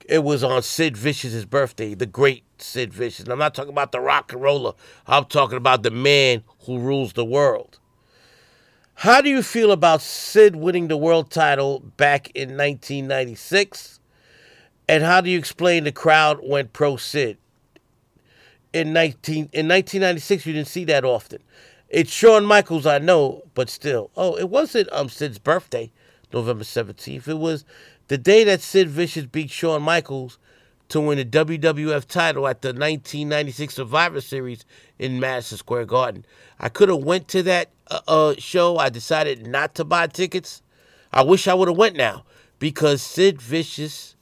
it 0.08 0.24
was 0.24 0.42
on 0.42 0.62
Sid 0.62 0.96
Vicious's 0.96 1.44
birthday, 1.44 1.94
the 1.94 2.06
great 2.06 2.42
Sid 2.58 2.92
Vicious. 2.92 3.20
And 3.20 3.32
I'm 3.32 3.38
not 3.38 3.54
talking 3.54 3.72
about 3.72 3.92
the 3.92 4.00
rock 4.00 4.32
and 4.32 4.42
roller. 4.42 4.72
I'm 5.06 5.26
talking 5.26 5.58
about 5.58 5.84
the 5.84 5.92
man 5.92 6.42
who 6.66 6.80
rules 6.80 7.12
the 7.12 7.24
world. 7.24 7.78
How 9.02 9.20
do 9.20 9.28
you 9.28 9.42
feel 9.42 9.72
about 9.72 10.00
Sid 10.00 10.54
winning 10.54 10.86
the 10.86 10.96
world 10.96 11.28
title 11.28 11.80
back 11.80 12.30
in 12.36 12.50
1996? 12.50 13.98
And 14.88 15.02
how 15.02 15.20
do 15.20 15.28
you 15.28 15.40
explain 15.40 15.82
the 15.82 15.90
crowd 15.90 16.38
went 16.40 16.72
pro 16.72 16.96
Sid? 16.96 17.36
In 18.72 18.92
19 18.92 19.48
in 19.52 19.66
1996 19.66 20.46
you 20.46 20.52
didn't 20.52 20.68
see 20.68 20.84
that 20.84 21.04
often. 21.04 21.42
It's 21.88 22.12
Shawn 22.12 22.46
Michaels, 22.46 22.86
I 22.86 22.98
know, 22.98 23.42
but 23.54 23.68
still. 23.68 24.12
Oh, 24.16 24.36
it 24.36 24.48
wasn't 24.48 24.88
um 24.92 25.08
Sid's 25.08 25.40
birthday, 25.40 25.90
November 26.32 26.62
17th. 26.62 27.26
It 27.26 27.38
was 27.40 27.64
the 28.06 28.18
day 28.18 28.44
that 28.44 28.60
Sid 28.60 28.88
Vicious 28.88 29.26
beat 29.26 29.50
Shawn 29.50 29.82
Michaels 29.82 30.38
to 30.90 31.00
win 31.00 31.18
the 31.18 31.24
WWF 31.24 32.06
title 32.06 32.46
at 32.46 32.62
the 32.62 32.68
1996 32.68 33.74
Survivor 33.74 34.20
Series 34.20 34.64
in 35.00 35.18
Madison 35.18 35.58
Square 35.58 35.86
Garden. 35.86 36.24
I 36.60 36.68
could 36.68 36.88
have 36.88 37.02
went 37.02 37.26
to 37.28 37.42
that 37.42 37.70
uh, 38.06 38.34
show. 38.38 38.78
I 38.78 38.88
decided 38.88 39.46
not 39.46 39.74
to 39.76 39.84
buy 39.84 40.06
tickets. 40.06 40.62
I 41.12 41.22
wish 41.22 41.46
I 41.46 41.54
would 41.54 41.68
have 41.68 41.76
went 41.76 41.96
now 41.96 42.24
because 42.58 43.02
Sid 43.02 43.40
Vicious 43.40 44.16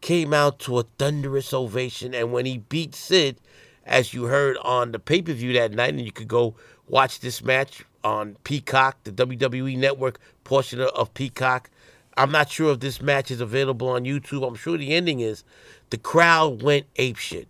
came 0.00 0.32
out 0.32 0.58
to 0.60 0.78
a 0.78 0.84
thunderous 0.98 1.52
ovation, 1.52 2.14
and 2.14 2.32
when 2.32 2.46
he 2.46 2.58
beat 2.58 2.94
Sid, 2.94 3.40
as 3.84 4.14
you 4.14 4.24
heard 4.24 4.56
on 4.58 4.92
the 4.92 4.98
pay 4.98 5.20
per 5.20 5.32
view 5.32 5.52
that 5.54 5.72
night, 5.72 5.90
and 5.90 6.00
you 6.00 6.12
could 6.12 6.28
go 6.28 6.54
watch 6.88 7.20
this 7.20 7.42
match 7.42 7.84
on 8.02 8.36
Peacock, 8.44 8.96
the 9.04 9.12
WWE 9.12 9.76
Network 9.76 10.18
portion 10.44 10.80
of 10.80 11.12
Peacock. 11.14 11.70
I'm 12.16 12.30
not 12.30 12.50
sure 12.50 12.72
if 12.72 12.80
this 12.80 13.00
match 13.00 13.30
is 13.30 13.40
available 13.40 13.88
on 13.88 14.04
YouTube. 14.04 14.46
I'm 14.46 14.54
sure 14.54 14.76
the 14.76 14.94
ending 14.94 15.20
is. 15.20 15.44
The 15.90 15.98
crowd 15.98 16.62
went 16.62 16.92
apeshit. 16.94 17.46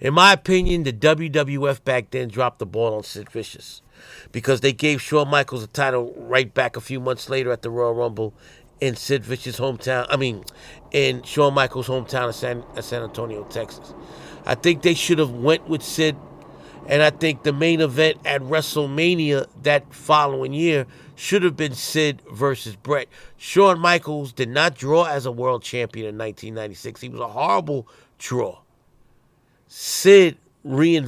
In 0.00 0.14
my 0.14 0.32
opinion, 0.32 0.82
the 0.82 0.92
WWF 0.92 1.84
back 1.84 2.10
then 2.10 2.28
dropped 2.28 2.58
the 2.58 2.66
ball 2.66 2.94
on 2.94 3.04
Sid 3.04 3.30
Vicious 3.30 3.82
because 4.32 4.60
they 4.60 4.72
gave 4.72 5.00
Shawn 5.00 5.28
Michaels 5.28 5.62
a 5.62 5.66
title 5.66 6.14
right 6.16 6.52
back 6.52 6.76
a 6.76 6.80
few 6.80 7.00
months 7.00 7.28
later 7.28 7.52
at 7.52 7.62
the 7.62 7.70
Royal 7.70 7.94
Rumble 7.94 8.34
in 8.80 8.96
Sid 8.96 9.24
Vicious' 9.24 9.60
hometown. 9.60 10.06
I 10.10 10.16
mean, 10.16 10.44
in 10.90 11.22
Shawn 11.22 11.54
Michaels' 11.54 11.88
hometown 11.88 12.28
of 12.28 12.34
San, 12.34 12.64
uh, 12.76 12.82
San 12.82 13.02
Antonio, 13.02 13.44
Texas. 13.44 13.94
I 14.44 14.56
think 14.56 14.82
they 14.82 14.94
should 14.94 15.18
have 15.18 15.30
went 15.30 15.68
with 15.68 15.82
Sid, 15.82 16.16
and 16.88 17.00
I 17.00 17.10
think 17.10 17.44
the 17.44 17.52
main 17.52 17.80
event 17.80 18.18
at 18.24 18.40
WrestleMania 18.42 19.46
that 19.62 19.94
following 19.94 20.52
year 20.52 20.86
should 21.14 21.44
have 21.44 21.56
been 21.56 21.74
Sid 21.74 22.22
versus 22.32 22.74
Bret. 22.74 23.06
Shawn 23.36 23.78
Michaels 23.78 24.32
did 24.32 24.48
not 24.48 24.74
draw 24.74 25.04
as 25.04 25.26
a 25.26 25.32
world 25.32 25.62
champion 25.62 26.08
in 26.08 26.18
1996. 26.18 27.00
He 27.00 27.08
was 27.08 27.20
a 27.20 27.28
horrible 27.28 27.86
draw. 28.18 28.58
Sid 29.68 30.38
rein, 30.64 31.06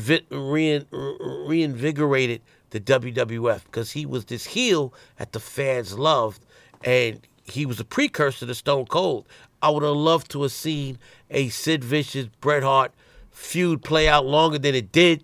reinvigorated 1.49 2.41
the 2.75 2.81
WWF 2.81 3.65
because 3.67 3.93
he 3.93 4.05
was 4.05 4.25
this 4.25 4.47
heel 4.47 4.93
that 5.17 5.33
the 5.33 5.39
fans 5.39 5.97
loved, 5.97 6.45
and 6.83 7.21
he 7.45 7.65
was 7.65 7.79
a 7.79 7.85
precursor 7.85 8.47
to 8.47 8.55
Stone 8.55 8.87
Cold. 8.87 9.29
I 9.63 9.71
would 9.71 9.85
have 9.85 9.95
loved 9.95 10.29
to 10.33 10.43
have 10.43 10.51
seen 10.51 10.99
a 11.31 11.51
Sid 11.51 11.85
Vicious 11.85 12.27
Bret 12.41 12.65
Hart 12.65 12.93
feud 13.31 13.85
play 13.85 14.09
out 14.09 14.27
longer 14.27 14.59
than 14.59 14.75
it 14.75 14.91
did, 14.91 15.23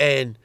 and 0.00 0.36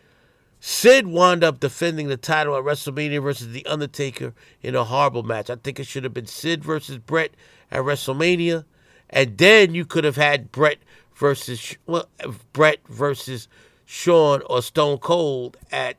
Sid 0.60 1.08
wound 1.08 1.44
up 1.44 1.60
defending 1.60 2.10
the 2.10 2.18
title 2.18 2.56
at 2.56 2.64
WrestleMania 2.64 3.22
versus 3.22 3.52
The 3.52 3.66
Undertaker 3.66 4.36
in 4.62 4.76
a 4.76 4.84
horrible 4.84 5.24
match. 5.24 5.50
I 5.50 5.56
think 5.56 5.80
it 5.80 5.88
should 5.88 6.04
have 6.04 6.14
been 6.14 6.28
Sid 6.28 6.64
versus 6.64 7.00
Bret 7.00 7.32
at 7.72 7.82
WrestleMania, 7.82 8.66
and 9.10 9.36
then 9.40 9.74
you 9.74 9.84
could 9.84 10.04
have 10.04 10.16
had 10.16 10.52
Bret 10.52 10.78
versus 11.16 11.76
well, 11.88 12.08
Bret 12.54 12.88
versus 12.88 13.48
Shawn 13.88 14.42
or 14.50 14.62
Stone 14.62 14.98
Cold 14.98 15.58
at 15.72 15.96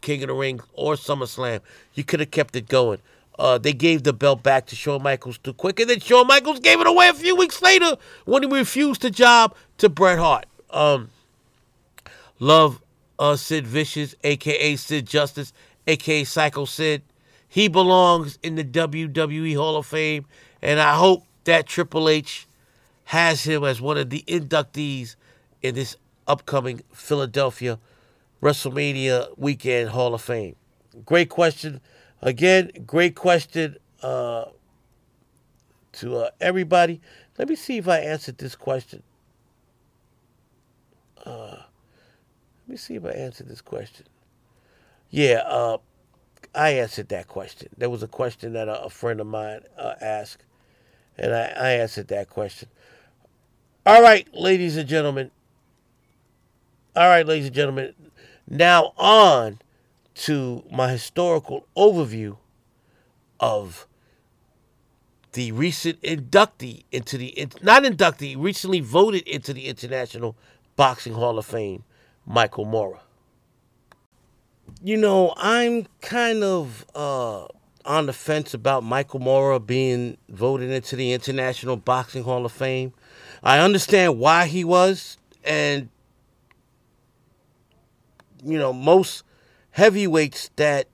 King 0.00 0.22
of 0.22 0.28
the 0.28 0.34
Ring 0.34 0.60
or 0.72 0.94
SummerSlam. 0.94 1.60
You 1.94 2.02
could 2.02 2.20
have 2.20 2.30
kept 2.30 2.56
it 2.56 2.68
going. 2.68 2.98
Uh, 3.38 3.58
they 3.58 3.72
gave 3.72 4.02
the 4.02 4.14
belt 4.14 4.42
back 4.42 4.66
to 4.66 4.74
Shawn 4.74 5.02
Michaels 5.02 5.38
too 5.38 5.52
quick, 5.52 5.78
and 5.78 5.88
then 5.88 6.00
Shawn 6.00 6.26
Michaels 6.26 6.58
gave 6.58 6.80
it 6.80 6.86
away 6.86 7.08
a 7.08 7.14
few 7.14 7.36
weeks 7.36 7.62
later 7.62 7.96
when 8.24 8.42
he 8.42 8.48
refused 8.48 9.02
the 9.02 9.10
job 9.10 9.54
to 9.76 9.88
Bret 9.88 10.18
Hart. 10.18 10.46
Um, 10.70 11.10
love 12.40 12.80
uh, 13.18 13.36
Sid 13.36 13.66
Vicious, 13.66 14.16
aka 14.24 14.74
Sid 14.74 15.06
Justice, 15.06 15.52
aka 15.86 16.24
Sycho 16.24 16.64
Sid. 16.64 17.02
He 17.46 17.68
belongs 17.68 18.38
in 18.42 18.56
the 18.56 18.64
WWE 18.64 19.54
Hall 19.54 19.76
of 19.76 19.86
Fame, 19.86 20.24
and 20.62 20.80
I 20.80 20.96
hope 20.96 21.24
that 21.44 21.66
Triple 21.66 22.08
H 22.08 22.48
has 23.04 23.44
him 23.44 23.64
as 23.64 23.80
one 23.80 23.98
of 23.98 24.10
the 24.10 24.24
inductees 24.26 25.14
in 25.62 25.74
this 25.74 25.96
upcoming 26.28 26.82
Philadelphia 26.92 27.78
WrestleMania 28.40 29.36
weekend 29.36 29.90
Hall 29.90 30.14
of 30.14 30.22
Fame. 30.22 30.54
Great 31.04 31.28
question. 31.28 31.80
Again, 32.22 32.70
great 32.86 33.16
question 33.16 33.76
uh, 34.02 34.46
to 35.92 36.16
uh, 36.16 36.30
everybody. 36.40 37.00
Let 37.36 37.48
me 37.48 37.56
see 37.56 37.78
if 37.78 37.88
I 37.88 37.98
answered 37.98 38.38
this 38.38 38.54
question. 38.54 39.02
Uh, 41.24 41.56
let 42.66 42.68
me 42.68 42.76
see 42.76 42.94
if 42.96 43.04
I 43.04 43.10
answered 43.10 43.48
this 43.48 43.60
question. 43.60 44.06
Yeah, 45.10 45.42
uh, 45.46 45.78
I 46.54 46.70
answered 46.70 47.08
that 47.08 47.28
question. 47.28 47.68
There 47.76 47.90
was 47.90 48.02
a 48.02 48.08
question 48.08 48.52
that 48.52 48.68
a, 48.68 48.84
a 48.84 48.90
friend 48.90 49.20
of 49.20 49.26
mine 49.26 49.60
uh, 49.76 49.94
asked, 50.00 50.44
and 51.16 51.34
I, 51.34 51.44
I 51.56 51.70
answered 51.70 52.08
that 52.08 52.28
question. 52.28 52.68
All 53.86 54.02
right, 54.02 54.28
ladies 54.34 54.76
and 54.76 54.88
gentlemen. 54.88 55.30
All 56.98 57.06
right, 57.06 57.24
ladies 57.24 57.46
and 57.46 57.54
gentlemen. 57.54 57.94
Now 58.48 58.92
on 58.96 59.60
to 60.14 60.64
my 60.68 60.90
historical 60.90 61.64
overview 61.76 62.38
of 63.38 63.86
the 65.30 65.52
recent 65.52 66.02
inductee 66.02 66.82
into 66.90 67.16
the 67.16 67.46
not 67.62 67.84
inductee, 67.84 68.34
recently 68.36 68.80
voted 68.80 69.22
into 69.28 69.52
the 69.52 69.68
International 69.68 70.36
Boxing 70.74 71.12
Hall 71.12 71.38
of 71.38 71.46
Fame, 71.46 71.84
Michael 72.26 72.64
Moorer. 72.64 72.98
You 74.82 74.96
know, 74.96 75.34
I'm 75.36 75.86
kind 76.00 76.42
of 76.42 76.84
uh, 76.96 77.46
on 77.84 78.06
the 78.06 78.12
fence 78.12 78.54
about 78.54 78.82
Michael 78.82 79.20
Moorer 79.20 79.60
being 79.60 80.18
voted 80.30 80.72
into 80.72 80.96
the 80.96 81.12
International 81.12 81.76
Boxing 81.76 82.24
Hall 82.24 82.44
of 82.44 82.50
Fame. 82.50 82.92
I 83.44 83.60
understand 83.60 84.18
why 84.18 84.48
he 84.48 84.64
was, 84.64 85.16
and 85.44 85.90
you 88.44 88.58
know, 88.58 88.72
most 88.72 89.24
heavyweights 89.70 90.50
that 90.56 90.88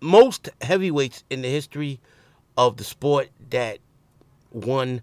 most 0.00 0.48
heavyweights 0.60 1.24
in 1.30 1.42
the 1.42 1.48
history 1.48 2.00
of 2.56 2.76
the 2.76 2.84
sport 2.84 3.28
that 3.50 3.78
won 4.52 5.00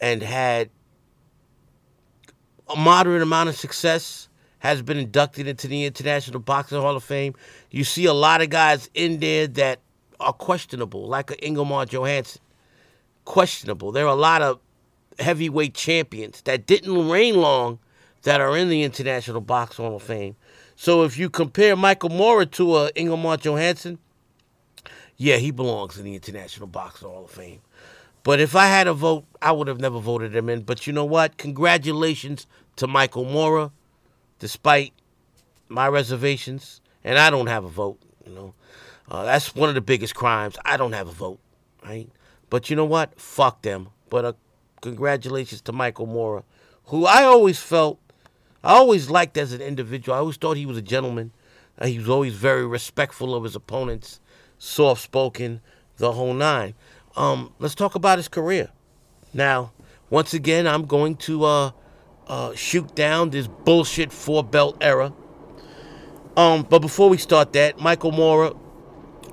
and 0.00 0.22
had 0.22 0.70
a 2.68 2.76
moderate 2.76 3.22
amount 3.22 3.48
of 3.48 3.56
success 3.56 4.28
has 4.58 4.80
been 4.82 4.96
inducted 4.96 5.46
into 5.46 5.66
the 5.66 5.84
International 5.84 6.40
Boxing 6.40 6.80
Hall 6.80 6.96
of 6.96 7.04
Fame. 7.04 7.34
You 7.70 7.84
see 7.84 8.06
a 8.06 8.12
lot 8.12 8.42
of 8.42 8.50
guys 8.50 8.88
in 8.94 9.18
there 9.18 9.46
that 9.48 9.80
are 10.20 10.32
questionable, 10.32 11.06
like 11.06 11.30
a 11.30 11.44
Ingemar 11.44 11.86
Johansson. 11.86 12.40
Questionable. 13.24 13.92
There 13.92 14.06
are 14.06 14.12
a 14.12 14.20
lot 14.20 14.42
of 14.42 14.60
heavyweight 15.18 15.74
champions 15.74 16.42
that 16.42 16.66
didn't 16.66 17.08
reign 17.08 17.36
long 17.36 17.78
that 18.22 18.40
are 18.40 18.56
in 18.56 18.68
the 18.68 18.82
International 18.82 19.40
Boxing 19.40 19.84
Hall 19.84 19.96
of 19.96 20.02
Fame. 20.02 20.36
So 20.76 21.04
if 21.04 21.18
you 21.18 21.30
compare 21.30 21.76
Michael 21.76 22.10
Moorer 22.10 22.46
to 22.46 22.76
a 22.76 22.90
Ingemar 22.94 23.36
Johansson, 23.36 23.98
yeah, 25.16 25.36
he 25.36 25.50
belongs 25.50 25.98
in 25.98 26.04
the 26.04 26.14
International 26.14 26.66
Boxing 26.66 27.08
Hall 27.08 27.24
of 27.24 27.30
Fame. 27.30 27.60
But 28.24 28.40
if 28.40 28.54
I 28.54 28.66
had 28.66 28.86
a 28.86 28.94
vote, 28.94 29.24
I 29.40 29.52
would 29.52 29.68
have 29.68 29.80
never 29.80 29.98
voted 29.98 30.34
him 30.34 30.48
in. 30.48 30.62
But 30.62 30.86
you 30.86 30.92
know 30.92 31.04
what? 31.04 31.36
Congratulations 31.36 32.46
to 32.76 32.86
Michael 32.86 33.24
Moorer, 33.24 33.70
despite 34.38 34.92
my 35.68 35.88
reservations. 35.88 36.80
And 37.04 37.18
I 37.18 37.30
don't 37.30 37.48
have 37.48 37.64
a 37.64 37.68
vote, 37.68 37.98
you 38.24 38.32
know. 38.32 38.54
Uh, 39.10 39.24
that's 39.24 39.54
one 39.54 39.68
of 39.68 39.74
the 39.74 39.80
biggest 39.80 40.14
crimes. 40.14 40.56
I 40.64 40.76
don't 40.76 40.92
have 40.92 41.08
a 41.08 41.12
vote, 41.12 41.40
right? 41.84 42.08
But 42.48 42.70
you 42.70 42.76
know 42.76 42.84
what? 42.84 43.18
Fuck 43.20 43.62
them. 43.62 43.88
But 44.08 44.24
uh, 44.24 44.32
congratulations 44.80 45.60
to 45.62 45.72
Michael 45.72 46.06
Moorer, 46.06 46.44
who 46.86 47.06
I 47.06 47.24
always 47.24 47.58
felt, 47.58 47.98
I 48.64 48.74
always 48.74 49.10
liked 49.10 49.36
as 49.36 49.52
an 49.52 49.60
individual. 49.60 50.14
I 50.14 50.20
always 50.20 50.36
thought 50.36 50.56
he 50.56 50.66
was 50.66 50.76
a 50.76 50.82
gentleman. 50.82 51.32
Uh, 51.78 51.86
he 51.86 51.98
was 51.98 52.08
always 52.08 52.34
very 52.34 52.66
respectful 52.66 53.34
of 53.34 53.44
his 53.44 53.56
opponents 53.56 54.20
soft 54.62 55.02
spoken, 55.02 55.60
the 55.96 56.12
whole 56.12 56.32
nine. 56.32 56.74
Um, 57.16 57.52
let's 57.58 57.74
talk 57.74 57.96
about 57.96 58.18
his 58.18 58.28
career. 58.28 58.70
Now, 59.34 59.72
once 60.08 60.34
again, 60.34 60.68
I'm 60.68 60.86
going 60.86 61.16
to 61.16 61.44
uh, 61.44 61.70
uh, 62.28 62.54
shoot 62.54 62.94
down 62.94 63.30
this 63.30 63.48
bullshit 63.48 64.12
four 64.12 64.44
belt 64.44 64.76
era. 64.80 65.12
Um, 66.36 66.62
but 66.62 66.78
before 66.78 67.08
we 67.08 67.18
start 67.18 67.52
that, 67.54 67.80
Michael 67.80 68.12
Moorer 68.12 68.52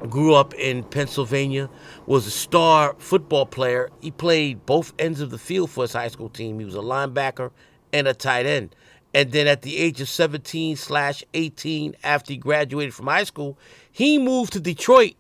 grew 0.10 0.34
up 0.34 0.56
in 0.56 0.84
Pennsylvania, 0.84 1.70
was 2.08 2.26
a 2.26 2.32
star 2.32 2.96
football 2.98 3.46
player. 3.46 3.90
He 4.02 4.10
played 4.10 4.66
both 4.66 4.94
ends 4.98 5.22
of 5.22 5.30
the 5.30 5.38
field 5.38 5.70
for 5.70 5.84
his 5.84 5.94
high 5.94 6.08
school 6.08 6.30
team. 6.30 6.58
He 6.58 6.66
was 6.66 6.76
a 6.76 6.80
linebacker 6.80 7.52
and 7.94 8.08
a 8.08 8.14
tight 8.16 8.48
end. 8.48 8.76
And 9.14 9.32
then 9.32 9.48
at 9.48 9.64
the 9.64 9.78
age 9.78 10.02
of 10.02 10.10
17 10.10 10.76
slash 10.76 11.24
18, 11.34 11.96
after 12.04 12.34
he 12.34 12.38
graduated 12.38 12.94
from 12.94 13.08
high 13.08 13.24
school, 13.24 13.58
he 13.92 14.18
moved 14.18 14.54
to 14.54 14.60
Detroit 14.60 15.16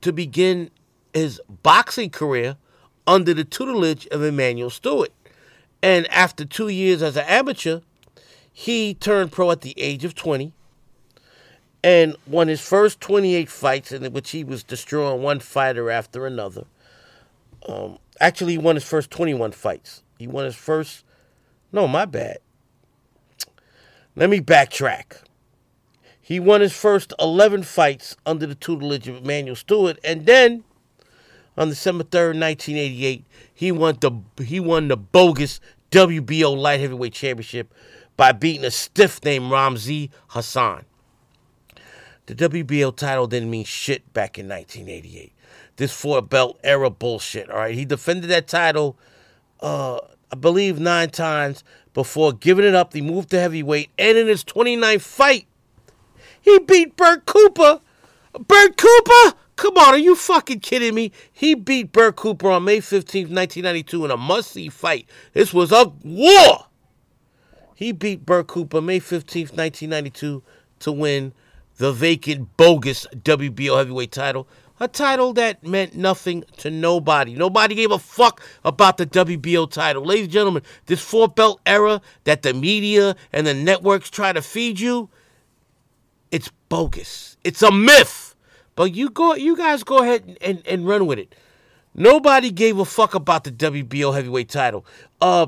to 0.00 0.12
begin 0.12 0.70
his 1.12 1.40
boxing 1.62 2.10
career 2.10 2.56
under 3.06 3.32
the 3.32 3.44
tutelage 3.44 4.06
of 4.08 4.22
Emanuel 4.22 4.70
Steward. 4.70 5.10
And 5.82 6.10
after 6.10 6.44
two 6.44 6.68
years 6.68 7.02
as 7.02 7.16
an 7.16 7.24
amateur, 7.26 7.80
he 8.52 8.94
turned 8.94 9.32
pro 9.32 9.50
at 9.50 9.60
the 9.60 9.74
age 9.76 10.04
of 10.04 10.14
20 10.14 10.52
and 11.82 12.16
won 12.26 12.48
his 12.48 12.62
first 12.62 13.00
28 13.00 13.50
fights, 13.50 13.92
in 13.92 14.10
which 14.12 14.30
he 14.30 14.42
was 14.42 14.62
destroying 14.62 15.22
one 15.22 15.38
fighter 15.38 15.90
after 15.90 16.26
another. 16.26 16.64
Um, 17.68 17.98
actually, 18.20 18.52
he 18.52 18.58
won 18.58 18.76
his 18.76 18.84
first 18.84 19.10
21 19.10 19.52
fights. 19.52 20.02
He 20.18 20.26
won 20.26 20.46
his 20.46 20.54
first, 20.54 21.04
no, 21.72 21.86
my 21.86 22.06
bad. 22.06 22.38
Let 24.16 24.30
me 24.30 24.40
backtrack. 24.40 25.22
He 26.20 26.40
won 26.40 26.60
his 26.60 26.72
first 26.72 27.12
11 27.18 27.64
fights 27.64 28.16
under 28.24 28.46
the 28.46 28.54
tutelage 28.54 29.08
of 29.08 29.16
Emanuel 29.16 29.56
Steward, 29.56 29.98
and 30.04 30.24
then 30.24 30.64
on 31.56 31.68
December 31.68 32.04
3rd, 32.04 32.40
1988, 32.40 33.24
he 33.52 33.72
won 33.72 33.98
the 34.00 34.12
he 34.42 34.58
won 34.58 34.88
the 34.88 34.96
bogus 34.96 35.60
WBO 35.90 36.56
light 36.56 36.80
heavyweight 36.80 37.12
championship 37.12 37.72
by 38.16 38.32
beating 38.32 38.64
a 38.64 38.70
stiff 38.70 39.22
named 39.24 39.50
Ramzi 39.50 40.10
Hassan. 40.28 40.84
The 42.26 42.34
WBO 42.34 42.96
title 42.96 43.26
didn't 43.26 43.50
mean 43.50 43.64
shit 43.64 44.12
back 44.12 44.38
in 44.38 44.48
1988. 44.48 45.32
This 45.76 45.92
four 45.92 46.22
belt 46.22 46.58
era 46.64 46.88
bullshit. 46.88 47.50
All 47.50 47.58
right, 47.58 47.74
he 47.74 47.84
defended 47.84 48.30
that 48.30 48.46
title, 48.46 48.96
uh, 49.60 49.98
I 50.32 50.36
believe, 50.36 50.78
nine 50.80 51.10
times 51.10 51.64
before 51.94 52.32
giving 52.32 52.64
it 52.64 52.74
up. 52.74 52.92
He 52.92 53.00
moved 53.00 53.30
to 53.30 53.40
heavyweight, 53.40 53.90
and 53.98 54.18
in 54.18 54.26
his 54.26 54.44
29th 54.44 55.00
fight, 55.00 55.46
he 56.40 56.58
beat 56.58 56.96
Bert 56.96 57.24
Cooper. 57.24 57.80
Bert 58.38 58.76
Cooper? 58.76 59.36
Come 59.56 59.78
on, 59.78 59.94
are 59.94 59.98
you 59.98 60.16
fucking 60.16 60.60
kidding 60.60 60.94
me? 60.94 61.12
He 61.32 61.54
beat 61.54 61.92
Bert 61.92 62.16
Cooper 62.16 62.50
on 62.50 62.64
May 62.64 62.78
15th, 62.78 63.30
1992 63.30 64.04
in 64.04 64.10
a 64.10 64.16
must-see 64.16 64.68
fight. 64.68 65.08
This 65.32 65.54
was 65.54 65.70
a 65.70 65.92
war. 66.02 66.66
He 67.76 67.92
beat 67.92 68.26
Bert 68.26 68.48
Cooper 68.48 68.80
May 68.80 68.98
15th, 68.98 69.56
1992 69.56 70.42
to 70.80 70.92
win 70.92 71.32
the 71.76 71.92
vacant 71.92 72.56
bogus 72.56 73.06
WBO 73.14 73.78
heavyweight 73.78 74.12
title. 74.12 74.48
A 74.80 74.88
title 74.88 75.32
that 75.34 75.64
meant 75.64 75.94
nothing 75.94 76.42
to 76.58 76.68
nobody. 76.68 77.34
Nobody 77.34 77.76
gave 77.76 77.92
a 77.92 77.98
fuck 77.98 78.42
about 78.64 78.96
the 78.96 79.06
WBO 79.06 79.70
title. 79.70 80.04
Ladies 80.04 80.24
and 80.24 80.32
gentlemen, 80.32 80.62
this 80.86 81.00
four 81.00 81.28
belt 81.28 81.60
era 81.64 82.00
that 82.24 82.42
the 82.42 82.52
media 82.52 83.14
and 83.32 83.46
the 83.46 83.54
networks 83.54 84.10
try 84.10 84.32
to 84.32 84.42
feed 84.42 84.80
you, 84.80 85.08
it's 86.32 86.50
bogus. 86.68 87.36
It's 87.44 87.62
a 87.62 87.70
myth. 87.70 88.34
But 88.74 88.96
you 88.96 89.10
go, 89.10 89.34
you 89.34 89.56
guys 89.56 89.84
go 89.84 89.98
ahead 89.98 90.24
and, 90.26 90.38
and, 90.42 90.66
and 90.66 90.88
run 90.88 91.06
with 91.06 91.20
it. 91.20 91.36
Nobody 91.94 92.50
gave 92.50 92.78
a 92.80 92.84
fuck 92.84 93.14
about 93.14 93.44
the 93.44 93.52
WBO 93.52 94.12
heavyweight 94.12 94.48
title. 94.48 94.84
Uh, 95.20 95.46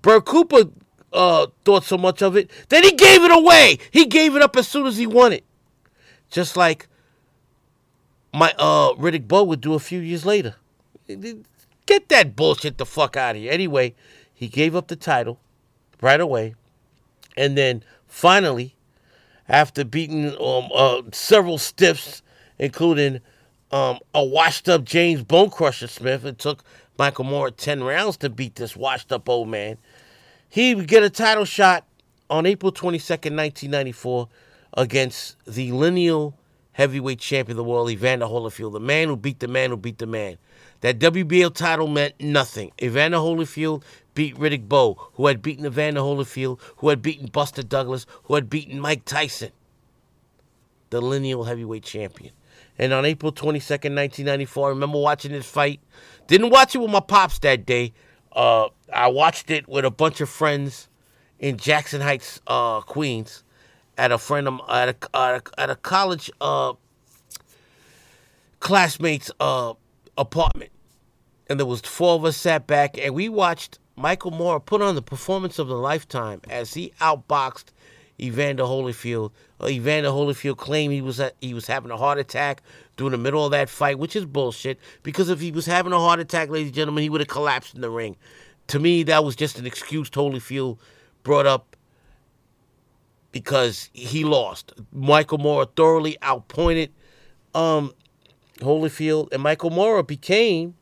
Bert 0.00 0.24
Cooper 0.24 0.70
uh, 1.12 1.48
thought 1.64 1.82
so 1.82 1.98
much 1.98 2.22
of 2.22 2.36
it 2.36 2.50
that 2.68 2.84
he 2.84 2.92
gave 2.92 3.24
it 3.24 3.32
away. 3.32 3.78
He 3.90 4.06
gave 4.06 4.36
it 4.36 4.42
up 4.42 4.56
as 4.56 4.68
soon 4.68 4.86
as 4.86 4.96
he 4.96 5.08
won 5.08 5.32
it. 5.32 5.44
Just 6.30 6.56
like 6.56 6.88
my 8.36 8.54
uh, 8.58 8.92
Riddick 8.94 9.26
Bowe 9.26 9.44
would 9.44 9.60
do 9.60 9.74
a 9.74 9.78
few 9.78 10.00
years 10.00 10.24
later. 10.24 10.54
Get 11.86 12.08
that 12.08 12.36
bullshit 12.36 12.78
the 12.78 12.86
fuck 12.86 13.16
out 13.16 13.36
of 13.36 13.42
here. 13.42 13.52
Anyway, 13.52 13.94
he 14.34 14.48
gave 14.48 14.74
up 14.74 14.88
the 14.88 14.96
title 14.96 15.38
right 16.00 16.20
away. 16.20 16.54
And 17.36 17.56
then 17.56 17.82
finally, 18.08 18.74
after 19.48 19.84
beating 19.84 20.30
um, 20.40 20.68
uh, 20.74 21.02
several 21.12 21.58
stiffs, 21.58 22.22
including 22.58 23.20
um, 23.70 23.98
a 24.14 24.24
washed 24.24 24.68
up 24.68 24.84
James 24.84 25.22
Bone 25.22 25.50
Crusher 25.50 25.88
Smith. 25.88 26.24
It 26.24 26.38
took 26.38 26.64
Michael 26.98 27.24
Moorer 27.24 27.50
10 27.50 27.82
rounds 27.82 28.16
to 28.18 28.30
beat 28.30 28.54
this 28.56 28.76
washed 28.76 29.12
up 29.12 29.28
old 29.28 29.48
man. 29.48 29.78
He 30.48 30.74
would 30.74 30.88
get 30.88 31.02
a 31.02 31.10
title 31.10 31.44
shot 31.44 31.84
on 32.30 32.46
April 32.46 32.72
22nd, 32.72 33.36
1994, 33.36 34.28
against 34.74 35.36
the 35.46 35.72
lineal 35.72 36.34
heavyweight 36.76 37.18
champion 37.18 37.54
of 37.54 37.64
the 37.64 37.64
world, 37.64 37.88
Evander 37.88 38.26
Holyfield, 38.26 38.72
the 38.72 38.80
man 38.80 39.08
who 39.08 39.16
beat 39.16 39.40
the 39.40 39.48
man 39.48 39.70
who 39.70 39.78
beat 39.78 39.96
the 39.96 40.06
man. 40.06 40.36
That 40.82 40.98
WBO 40.98 41.52
title 41.54 41.88
meant 41.88 42.20
nothing. 42.20 42.70
Evander 42.82 43.16
Holyfield 43.16 43.82
beat 44.14 44.36
Riddick 44.36 44.68
Bowe, 44.68 45.08
who 45.14 45.26
had 45.26 45.40
beaten 45.40 45.64
Evander 45.64 46.02
Holyfield, 46.02 46.60
who 46.76 46.90
had 46.90 47.00
beaten 47.00 47.28
Buster 47.28 47.62
Douglas, 47.62 48.04
who 48.24 48.34
had 48.34 48.50
beaten 48.50 48.78
Mike 48.78 49.06
Tyson, 49.06 49.52
the 50.90 51.00
lineal 51.00 51.44
heavyweight 51.44 51.82
champion. 51.82 52.34
And 52.78 52.92
on 52.92 53.06
April 53.06 53.32
22nd, 53.32 53.96
1994, 53.96 54.66
I 54.66 54.68
remember 54.68 54.98
watching 54.98 55.32
this 55.32 55.48
fight. 55.48 55.80
Didn't 56.26 56.50
watch 56.50 56.74
it 56.74 56.78
with 56.78 56.90
my 56.90 57.00
pops 57.00 57.38
that 57.38 57.64
day. 57.64 57.94
Uh, 58.32 58.68
I 58.92 59.06
watched 59.06 59.50
it 59.50 59.66
with 59.66 59.86
a 59.86 59.90
bunch 59.90 60.20
of 60.20 60.28
friends 60.28 60.90
in 61.38 61.56
Jackson 61.56 62.02
Heights, 62.02 62.42
uh, 62.46 62.82
Queens, 62.82 63.44
at 63.98 64.12
a 64.12 64.18
friend 64.18 64.48
of 64.48 64.60
at 64.68 64.88
a, 64.88 65.16
at 65.16 65.34
a, 65.34 65.60
at 65.60 65.70
a 65.70 65.76
college 65.76 66.30
uh, 66.40 66.74
classmates' 68.60 69.30
uh, 69.40 69.74
apartment, 70.18 70.70
and 71.48 71.58
there 71.58 71.66
was 71.66 71.80
four 71.80 72.14
of 72.14 72.24
us 72.24 72.36
sat 72.36 72.66
back 72.66 72.98
and 72.98 73.14
we 73.14 73.28
watched 73.28 73.78
Michael 73.96 74.30
Moorer 74.30 74.60
put 74.60 74.82
on 74.82 74.94
the 74.94 75.02
performance 75.02 75.58
of 75.58 75.68
the 75.68 75.76
lifetime 75.76 76.40
as 76.50 76.74
he 76.74 76.92
outboxed 77.00 77.66
Evander 78.20 78.64
Holyfield. 78.64 79.32
Uh, 79.60 79.68
Evander 79.68 80.10
Holyfield 80.10 80.58
claimed 80.58 80.92
he 80.92 81.00
was 81.00 81.20
he 81.40 81.54
was 81.54 81.66
having 81.66 81.90
a 81.90 81.96
heart 81.96 82.18
attack 82.18 82.62
during 82.96 83.12
the 83.12 83.18
middle 83.18 83.44
of 83.44 83.50
that 83.52 83.68
fight, 83.68 83.98
which 83.98 84.16
is 84.16 84.24
bullshit. 84.24 84.78
Because 85.02 85.28
if 85.28 85.40
he 85.40 85.50
was 85.50 85.66
having 85.66 85.92
a 85.92 85.98
heart 85.98 86.20
attack, 86.20 86.50
ladies 86.50 86.68
and 86.68 86.74
gentlemen, 86.74 87.02
he 87.02 87.10
would 87.10 87.20
have 87.20 87.28
collapsed 87.28 87.74
in 87.74 87.80
the 87.80 87.90
ring. 87.90 88.16
To 88.68 88.78
me, 88.78 89.02
that 89.04 89.24
was 89.24 89.36
just 89.36 89.58
an 89.58 89.66
excuse 89.66 90.10
Holyfield 90.10 90.78
brought 91.22 91.46
up 91.46 91.75
because 93.36 93.90
he 93.92 94.24
lost. 94.24 94.72
Michael 94.92 95.36
Moorer 95.36 95.66
thoroughly 95.76 96.16
outpointed 96.22 96.90
um, 97.54 97.92
Holyfield, 98.60 99.30
and 99.30 99.42
Michael 99.42 99.68
Moorer 99.68 100.02
became 100.02 100.74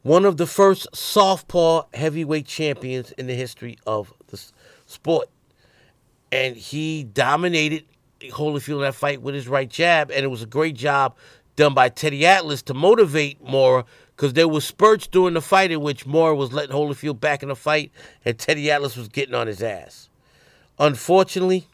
one 0.00 0.24
of 0.24 0.38
the 0.38 0.46
first 0.46 0.88
southpaw 0.96 1.82
heavyweight 1.92 2.46
champions 2.46 3.12
in 3.18 3.26
the 3.26 3.34
history 3.34 3.76
of 3.86 4.14
the 4.28 4.42
sport. 4.86 5.28
And 6.32 6.56
he 6.56 7.04
dominated 7.04 7.84
Holyfield 8.22 8.76
in 8.76 8.80
that 8.80 8.94
fight 8.94 9.20
with 9.20 9.34
his 9.34 9.48
right 9.48 9.68
jab, 9.68 10.10
and 10.10 10.24
it 10.24 10.28
was 10.28 10.42
a 10.42 10.46
great 10.46 10.74
job 10.74 11.16
done 11.56 11.74
by 11.74 11.90
Teddy 11.90 12.24
Atlas 12.24 12.62
to 12.62 12.72
motivate 12.72 13.46
Moorer 13.46 13.84
because 14.16 14.32
there 14.32 14.48
was 14.48 14.64
spurts 14.64 15.06
during 15.06 15.34
the 15.34 15.42
fight 15.42 15.70
in 15.70 15.82
which 15.82 16.06
Moorer 16.06 16.34
was 16.34 16.54
letting 16.54 16.74
Holyfield 16.74 17.20
back 17.20 17.42
in 17.42 17.50
the 17.50 17.56
fight, 17.56 17.92
and 18.24 18.38
Teddy 18.38 18.70
Atlas 18.70 18.96
was 18.96 19.08
getting 19.08 19.34
on 19.34 19.48
his 19.48 19.62
ass. 19.62 20.08
Unfortunately, 20.78 21.66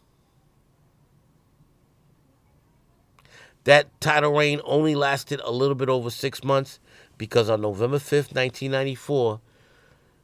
that 3.64 4.00
title 4.00 4.32
reign 4.32 4.60
only 4.64 4.94
lasted 4.94 5.40
a 5.44 5.50
little 5.50 5.74
bit 5.74 5.88
over 5.88 6.10
six 6.10 6.44
months 6.44 6.78
because 7.18 7.48
on 7.50 7.60
November 7.60 7.98
5th, 7.98 8.34
1994, 8.34 9.40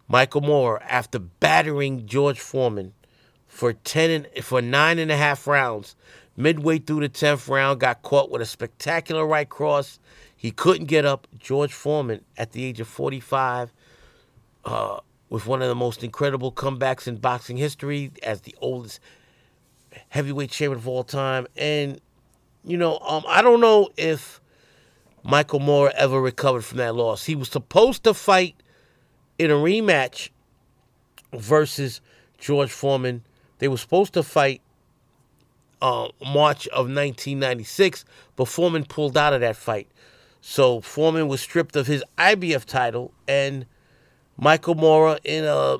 Michael 0.08 0.40
Moorer, 0.40 0.82
after 0.82 1.18
battering 1.18 2.06
George 2.06 2.40
Foreman 2.40 2.94
for 3.46 3.72
ten 3.72 4.10
and, 4.10 4.44
for 4.44 4.62
nine 4.62 4.98
and 4.98 5.10
a 5.10 5.16
half 5.16 5.46
rounds, 5.46 5.96
midway 6.36 6.78
through 6.78 7.00
the 7.00 7.08
tenth 7.08 7.48
round, 7.48 7.80
got 7.80 8.02
caught 8.02 8.30
with 8.30 8.40
a 8.40 8.46
spectacular 8.46 9.26
right 9.26 9.48
cross. 9.48 9.98
He 10.34 10.50
couldn't 10.50 10.86
get 10.86 11.04
up. 11.04 11.26
George 11.38 11.72
Foreman, 11.72 12.24
at 12.36 12.52
the 12.52 12.64
age 12.64 12.80
of 12.80 12.88
45, 12.88 13.72
uh, 14.64 15.00
with 15.30 15.46
one 15.46 15.62
of 15.62 15.68
the 15.68 15.74
most 15.74 16.02
incredible 16.02 16.52
comebacks 16.52 17.06
in 17.06 17.16
boxing 17.16 17.56
history, 17.56 18.10
as 18.22 18.42
the 18.42 18.54
oldest 18.60 19.00
heavyweight 20.08 20.50
champion 20.50 20.78
of 20.78 20.88
all 20.88 21.04
time, 21.04 21.46
and 21.56 22.00
you 22.64 22.76
know, 22.76 22.98
um, 22.98 23.24
I 23.26 23.42
don't 23.42 23.60
know 23.60 23.88
if 23.96 24.40
Michael 25.22 25.60
Moorer 25.60 25.92
ever 25.96 26.20
recovered 26.20 26.64
from 26.64 26.78
that 26.78 26.94
loss. 26.94 27.24
He 27.24 27.34
was 27.34 27.48
supposed 27.48 28.04
to 28.04 28.14
fight 28.14 28.56
in 29.38 29.50
a 29.50 29.54
rematch 29.54 30.30
versus 31.32 32.00
George 32.38 32.70
Foreman. 32.70 33.22
They 33.58 33.68
were 33.68 33.76
supposed 33.76 34.14
to 34.14 34.22
fight 34.22 34.60
uh, 35.80 36.08
March 36.24 36.66
of 36.68 36.86
1996, 36.86 38.04
but 38.36 38.46
Foreman 38.46 38.84
pulled 38.84 39.16
out 39.16 39.32
of 39.32 39.40
that 39.40 39.56
fight. 39.56 39.88
So 40.40 40.80
Foreman 40.80 41.28
was 41.28 41.40
stripped 41.40 41.76
of 41.76 41.86
his 41.86 42.04
IBF 42.16 42.64
title, 42.64 43.12
and 43.26 43.66
Michael 44.38 44.76
Moorer, 44.76 45.18
in 45.24 45.44
a 45.44 45.78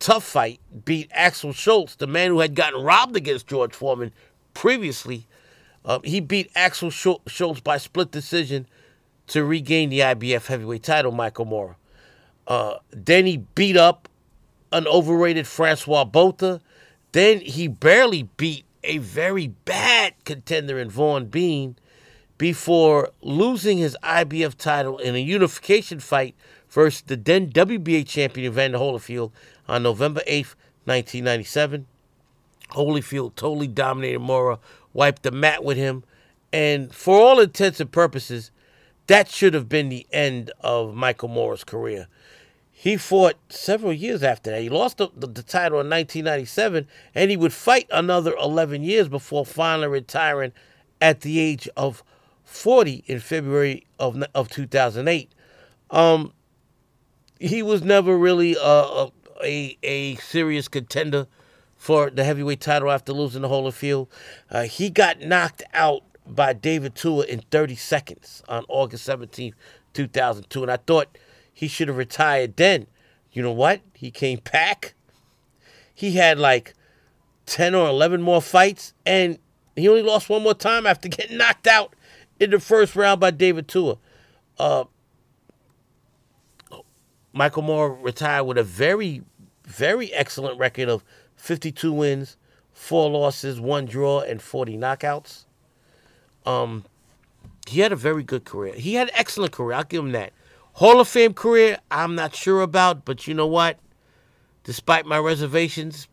tough 0.00 0.24
fight, 0.24 0.60
beat 0.84 1.10
Axel 1.12 1.52
Schulz, 1.52 1.96
the 1.96 2.06
man 2.06 2.30
who 2.30 2.40
had 2.40 2.54
gotten 2.54 2.82
robbed 2.82 3.16
against 3.16 3.46
George 3.46 3.74
Foreman 3.74 4.12
previously 4.54 5.26
uh, 5.84 6.00
he 6.02 6.20
beat 6.20 6.50
Axel 6.54 6.90
Schulz 6.90 7.60
by 7.60 7.76
split 7.76 8.10
decision 8.10 8.66
to 9.26 9.44
regain 9.44 9.90
the 9.90 10.00
IBF 10.00 10.46
heavyweight 10.46 10.82
title, 10.82 11.12
Michael 11.12 11.44
Moorer. 11.44 11.76
Uh, 12.46 12.76
then 12.90 13.26
he 13.26 13.38
beat 13.38 13.76
up 13.76 14.08
an 14.72 14.86
overrated 14.86 15.46
Francois 15.46 16.04
Botha. 16.04 16.60
Then 17.12 17.40
he 17.40 17.68
barely 17.68 18.24
beat 18.36 18.64
a 18.82 18.98
very 18.98 19.48
bad 19.48 20.14
contender 20.24 20.78
in 20.78 20.90
Vaughn 20.90 21.26
Bean 21.26 21.76
before 22.36 23.10
losing 23.22 23.78
his 23.78 23.96
IBF 24.02 24.56
title 24.56 24.98
in 24.98 25.14
a 25.14 25.18
unification 25.18 26.00
fight 26.00 26.34
versus 26.74 27.02
the 27.02 27.16
then 27.16 27.50
WBA 27.50 28.06
champion 28.06 28.52
Evander 28.52 28.78
Holyfield 28.78 29.30
on 29.68 29.84
November 29.84 30.22
8th, 30.26 30.56
1997. 30.86 31.86
Holyfield 32.70 33.36
totally 33.36 33.68
dominated 33.68 34.18
Moorer 34.18 34.58
wiped 34.92 35.22
the 35.22 35.30
mat 35.30 35.62
with 35.62 35.76
him. 35.76 36.02
And 36.52 36.92
for 36.92 37.16
all 37.16 37.38
intents 37.38 37.78
and 37.78 37.90
purposes, 37.90 38.50
that 39.06 39.28
should 39.28 39.54
have 39.54 39.68
been 39.68 39.88
the 39.88 40.06
end 40.12 40.50
of 40.60 40.94
Michael 40.94 41.28
Moorer's 41.28 41.62
career. 41.62 42.08
He 42.72 42.96
fought 42.96 43.36
several 43.48 43.92
years 43.92 44.24
after 44.24 44.50
that. 44.50 44.60
He 44.60 44.68
lost 44.68 44.98
the, 44.98 45.08
the, 45.16 45.28
the, 45.28 45.42
title 45.42 45.80
in 45.80 45.88
1997, 45.88 46.88
and 47.14 47.30
he 47.30 47.36
would 47.36 47.52
fight 47.52 47.86
another 47.92 48.34
11 48.40 48.82
years 48.82 49.08
before 49.08 49.46
finally 49.46 49.88
retiring 49.88 50.52
at 51.00 51.20
the 51.20 51.38
age 51.38 51.68
of 51.76 52.02
40 52.44 53.04
in 53.06 53.20
February 53.20 53.86
of, 54.00 54.22
of 54.34 54.50
2008. 54.50 55.30
Um, 55.90 56.32
he 57.44 57.62
was 57.62 57.82
never 57.82 58.16
really 58.16 58.56
a, 58.60 59.08
a, 59.42 59.78
a 59.82 60.14
serious 60.16 60.66
contender 60.66 61.26
for 61.76 62.08
the 62.08 62.24
heavyweight 62.24 62.60
title 62.60 62.90
after 62.90 63.12
losing 63.12 63.42
the 63.42 63.48
Holyfield. 63.48 64.08
Uh, 64.50 64.62
he 64.62 64.88
got 64.88 65.20
knocked 65.20 65.62
out 65.74 66.02
by 66.26 66.54
David 66.54 66.94
Tua 66.94 67.24
in 67.26 67.40
30 67.50 67.76
seconds 67.76 68.42
on 68.48 68.64
August 68.68 69.04
17, 69.04 69.54
2002. 69.92 70.62
And 70.62 70.72
I 70.72 70.78
thought 70.78 71.18
he 71.52 71.68
should 71.68 71.88
have 71.88 71.98
retired 71.98 72.56
then. 72.56 72.86
You 73.32 73.42
know 73.42 73.52
what? 73.52 73.82
He 73.92 74.10
came 74.10 74.40
back. 74.50 74.94
He 75.94 76.12
had 76.12 76.38
like 76.38 76.72
10 77.44 77.74
or 77.74 77.88
11 77.88 78.22
more 78.22 78.40
fights, 78.40 78.94
and 79.04 79.38
he 79.76 79.86
only 79.86 80.02
lost 80.02 80.30
one 80.30 80.42
more 80.42 80.54
time 80.54 80.86
after 80.86 81.08
getting 81.08 81.36
knocked 81.36 81.66
out 81.66 81.94
in 82.40 82.50
the 82.50 82.58
first 82.60 82.96
round 82.96 83.20
by 83.20 83.30
David 83.30 83.68
Tua. 83.68 83.98
Uh, 84.58 84.84
Michael 87.34 87.62
Moorer 87.62 87.92
retired 87.94 88.44
with 88.44 88.56
a 88.56 88.62
very, 88.62 89.22
very 89.64 90.12
excellent 90.14 90.56
record 90.56 90.88
of 90.88 91.04
52 91.34 91.92
wins, 91.92 92.36
four 92.72 93.10
losses, 93.10 93.60
one 93.60 93.86
draw, 93.86 94.20
and 94.20 94.40
40 94.40 94.78
knockouts. 94.78 95.44
Um, 96.46 96.84
he 97.66 97.80
had 97.80 97.90
a 97.90 97.96
very 97.96 98.22
good 98.22 98.44
career. 98.44 98.74
He 98.74 98.94
had 98.94 99.08
an 99.08 99.14
excellent 99.16 99.52
career. 99.52 99.76
I'll 99.76 99.82
give 99.84 100.04
him 100.04 100.12
that. 100.12 100.32
Hall 100.74 101.00
of 101.00 101.08
Fame 101.08 101.34
career, 101.34 101.78
I'm 101.90 102.14
not 102.14 102.36
sure 102.36 102.62
about, 102.62 103.04
but 103.04 103.26
you 103.26 103.34
know 103.34 103.48
what? 103.48 103.80
Despite 104.62 105.04
my 105.04 105.18
reservations, 105.18 106.06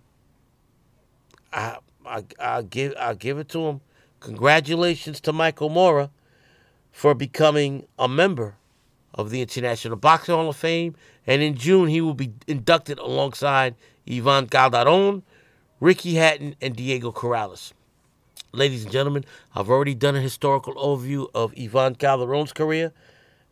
I 1.53 1.77
I 2.03 2.23
I 2.39 2.61
give 2.63 2.93
I 2.97 3.13
give 3.13 3.37
it 3.37 3.47
to 3.49 3.67
him. 3.67 3.81
Congratulations 4.19 5.19
to 5.21 5.33
Michael 5.33 5.69
Moorer 5.69 6.09
for 6.91 7.13
becoming 7.13 7.85
a 7.97 8.07
member 8.07 8.55
of 9.21 9.29
the 9.29 9.41
International 9.41 9.95
Boxing 9.95 10.35
Hall 10.35 10.49
of 10.49 10.55
Fame, 10.57 10.95
and 11.25 11.41
in 11.41 11.55
June 11.55 11.87
he 11.87 12.01
will 12.01 12.13
be 12.13 12.33
inducted 12.47 12.99
alongside 12.99 13.75
Ivan 14.09 14.47
Calderon, 14.47 15.23
Ricky 15.79 16.15
Hatton, 16.15 16.55
and 16.61 16.75
Diego 16.75 17.11
Corrales. 17.11 17.71
Ladies 18.51 18.83
and 18.83 18.91
gentlemen, 18.91 19.23
I've 19.55 19.69
already 19.69 19.95
done 19.95 20.17
a 20.17 20.21
historical 20.21 20.75
overview 20.75 21.29
of 21.33 21.53
Ivan 21.57 21.95
Calderon's 21.95 22.51
career. 22.51 22.91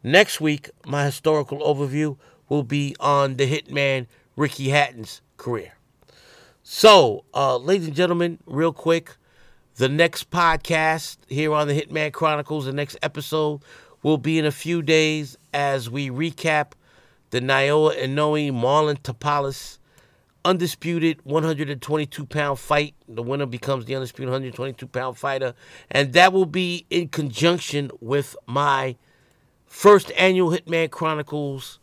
Next 0.04 0.42
week, 0.42 0.70
my 0.86 1.06
historical 1.06 1.60
overview 1.60 2.18
will 2.50 2.64
be 2.64 2.96
on 3.00 3.38
the 3.38 3.50
hitman 3.50 4.08
Ricky 4.36 4.70
Hatton's 4.70 5.22
career. 5.38 5.74
So, 6.64 7.24
uh, 7.34 7.58
ladies 7.58 7.88
and 7.88 7.96
gentlemen, 7.96 8.40
real 8.46 8.74
quick, 8.74 9.16
the 9.78 9.90
next 9.90 10.30
podcast 10.30 11.18
here 11.30 11.54
on 11.54 11.68
the 11.68 11.82
Hitman 11.82 12.12
Chronicles, 12.12 12.66
the 12.66 12.74
next 12.74 12.98
episode 13.02 13.62
will 14.04 14.18
be 14.18 14.38
in 14.38 14.46
a 14.46 14.52
few 14.52 14.82
days 14.82 15.38
as 15.54 15.90
we 15.90 16.10
recap 16.10 16.74
the 17.32 17.40
Naoya 17.40 17.98
Inoue 17.98 18.52
Marlon 18.52 19.00
Tapales 19.00 19.78
undisputed 20.46 21.20
122 21.24 22.26
pound 22.26 22.60
fight. 22.60 22.96
The 23.08 23.22
winner 23.22 23.46
becomes 23.46 23.86
the 23.86 23.96
undisputed 23.96 24.30
122 24.30 24.88
pound 24.88 25.18
fighter. 25.18 25.54
And 25.92 26.14
that 26.14 26.34
will 26.34 26.46
be 26.46 26.86
in 26.90 27.10
conjunction 27.10 27.92
with 28.00 28.36
my 28.46 28.96
first 29.66 30.12
annual 30.18 30.52
Hitman 30.52 30.90
Chronicles 30.90 31.80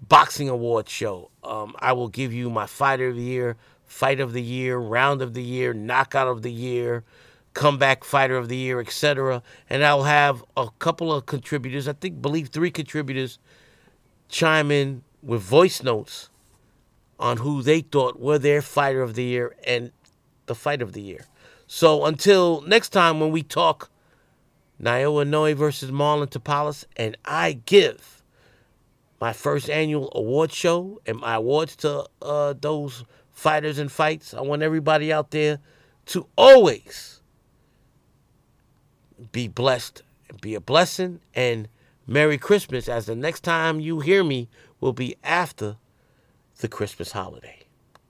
Boxing 0.00 0.48
Award 0.48 0.88
show. 0.88 1.30
Um, 1.42 1.74
I 1.78 1.92
will 1.92 2.08
give 2.08 2.32
you 2.32 2.50
my 2.50 2.66
fighter 2.66 3.08
of 3.08 3.16
the 3.16 3.22
year, 3.22 3.56
fight 3.84 4.20
of 4.20 4.32
the 4.32 4.42
year, 4.42 4.78
round 4.78 5.22
of 5.22 5.34
the 5.34 5.42
year, 5.42 5.72
knockout 5.72 6.28
of 6.28 6.42
the 6.42 6.52
year, 6.52 7.04
comeback 7.54 8.04
fighter 8.04 8.36
of 8.36 8.48
the 8.48 8.56
year, 8.56 8.80
etc. 8.80 9.42
And 9.68 9.84
I'll 9.84 10.04
have 10.04 10.44
a 10.56 10.68
couple 10.78 11.12
of 11.12 11.26
contributors, 11.26 11.88
I 11.88 11.92
think, 11.94 12.22
believe 12.22 12.48
three 12.48 12.70
contributors, 12.70 13.38
chime 14.28 14.70
in 14.70 15.02
with 15.22 15.42
voice 15.42 15.82
notes 15.82 16.30
on 17.18 17.38
who 17.38 17.62
they 17.62 17.80
thought 17.80 18.18
were 18.18 18.38
their 18.38 18.62
fighter 18.62 19.02
of 19.02 19.14
the 19.14 19.24
year 19.24 19.54
and 19.64 19.92
the 20.46 20.54
fight 20.54 20.80
of 20.80 20.92
the 20.92 21.02
year. 21.02 21.26
So 21.66 22.04
until 22.06 22.62
next 22.62 22.88
time 22.88 23.20
when 23.20 23.30
we 23.30 23.42
talk 23.42 23.90
Naoya 24.82 25.26
Inoue 25.26 25.54
versus 25.54 25.90
Marlon 25.90 26.28
Tapales, 26.28 26.84
and 26.96 27.16
I 27.24 27.60
give 27.66 28.22
my 29.20 29.34
first 29.34 29.68
annual 29.68 30.10
award 30.14 30.50
show 30.50 31.00
and 31.06 31.18
my 31.18 31.34
awards 31.34 31.76
to 31.76 32.06
uh, 32.22 32.54
those 32.58 33.04
fighters 33.32 33.78
and 33.78 33.92
fights. 33.92 34.32
I 34.32 34.40
want 34.40 34.62
everybody 34.62 35.12
out 35.12 35.30
there 35.30 35.58
to 36.06 36.26
always 36.36 37.19
be 39.32 39.48
blessed 39.48 40.02
be 40.40 40.54
a 40.54 40.60
blessing. 40.60 41.20
And 41.34 41.68
Merry 42.06 42.38
Christmas, 42.38 42.88
as 42.88 43.06
the 43.06 43.14
next 43.14 43.42
time 43.42 43.80
you 43.80 44.00
hear 44.00 44.24
me 44.24 44.48
will 44.80 44.92
be 44.92 45.16
after 45.22 45.76
the 46.58 46.68
Christmas 46.68 47.12
holiday. 47.12 47.59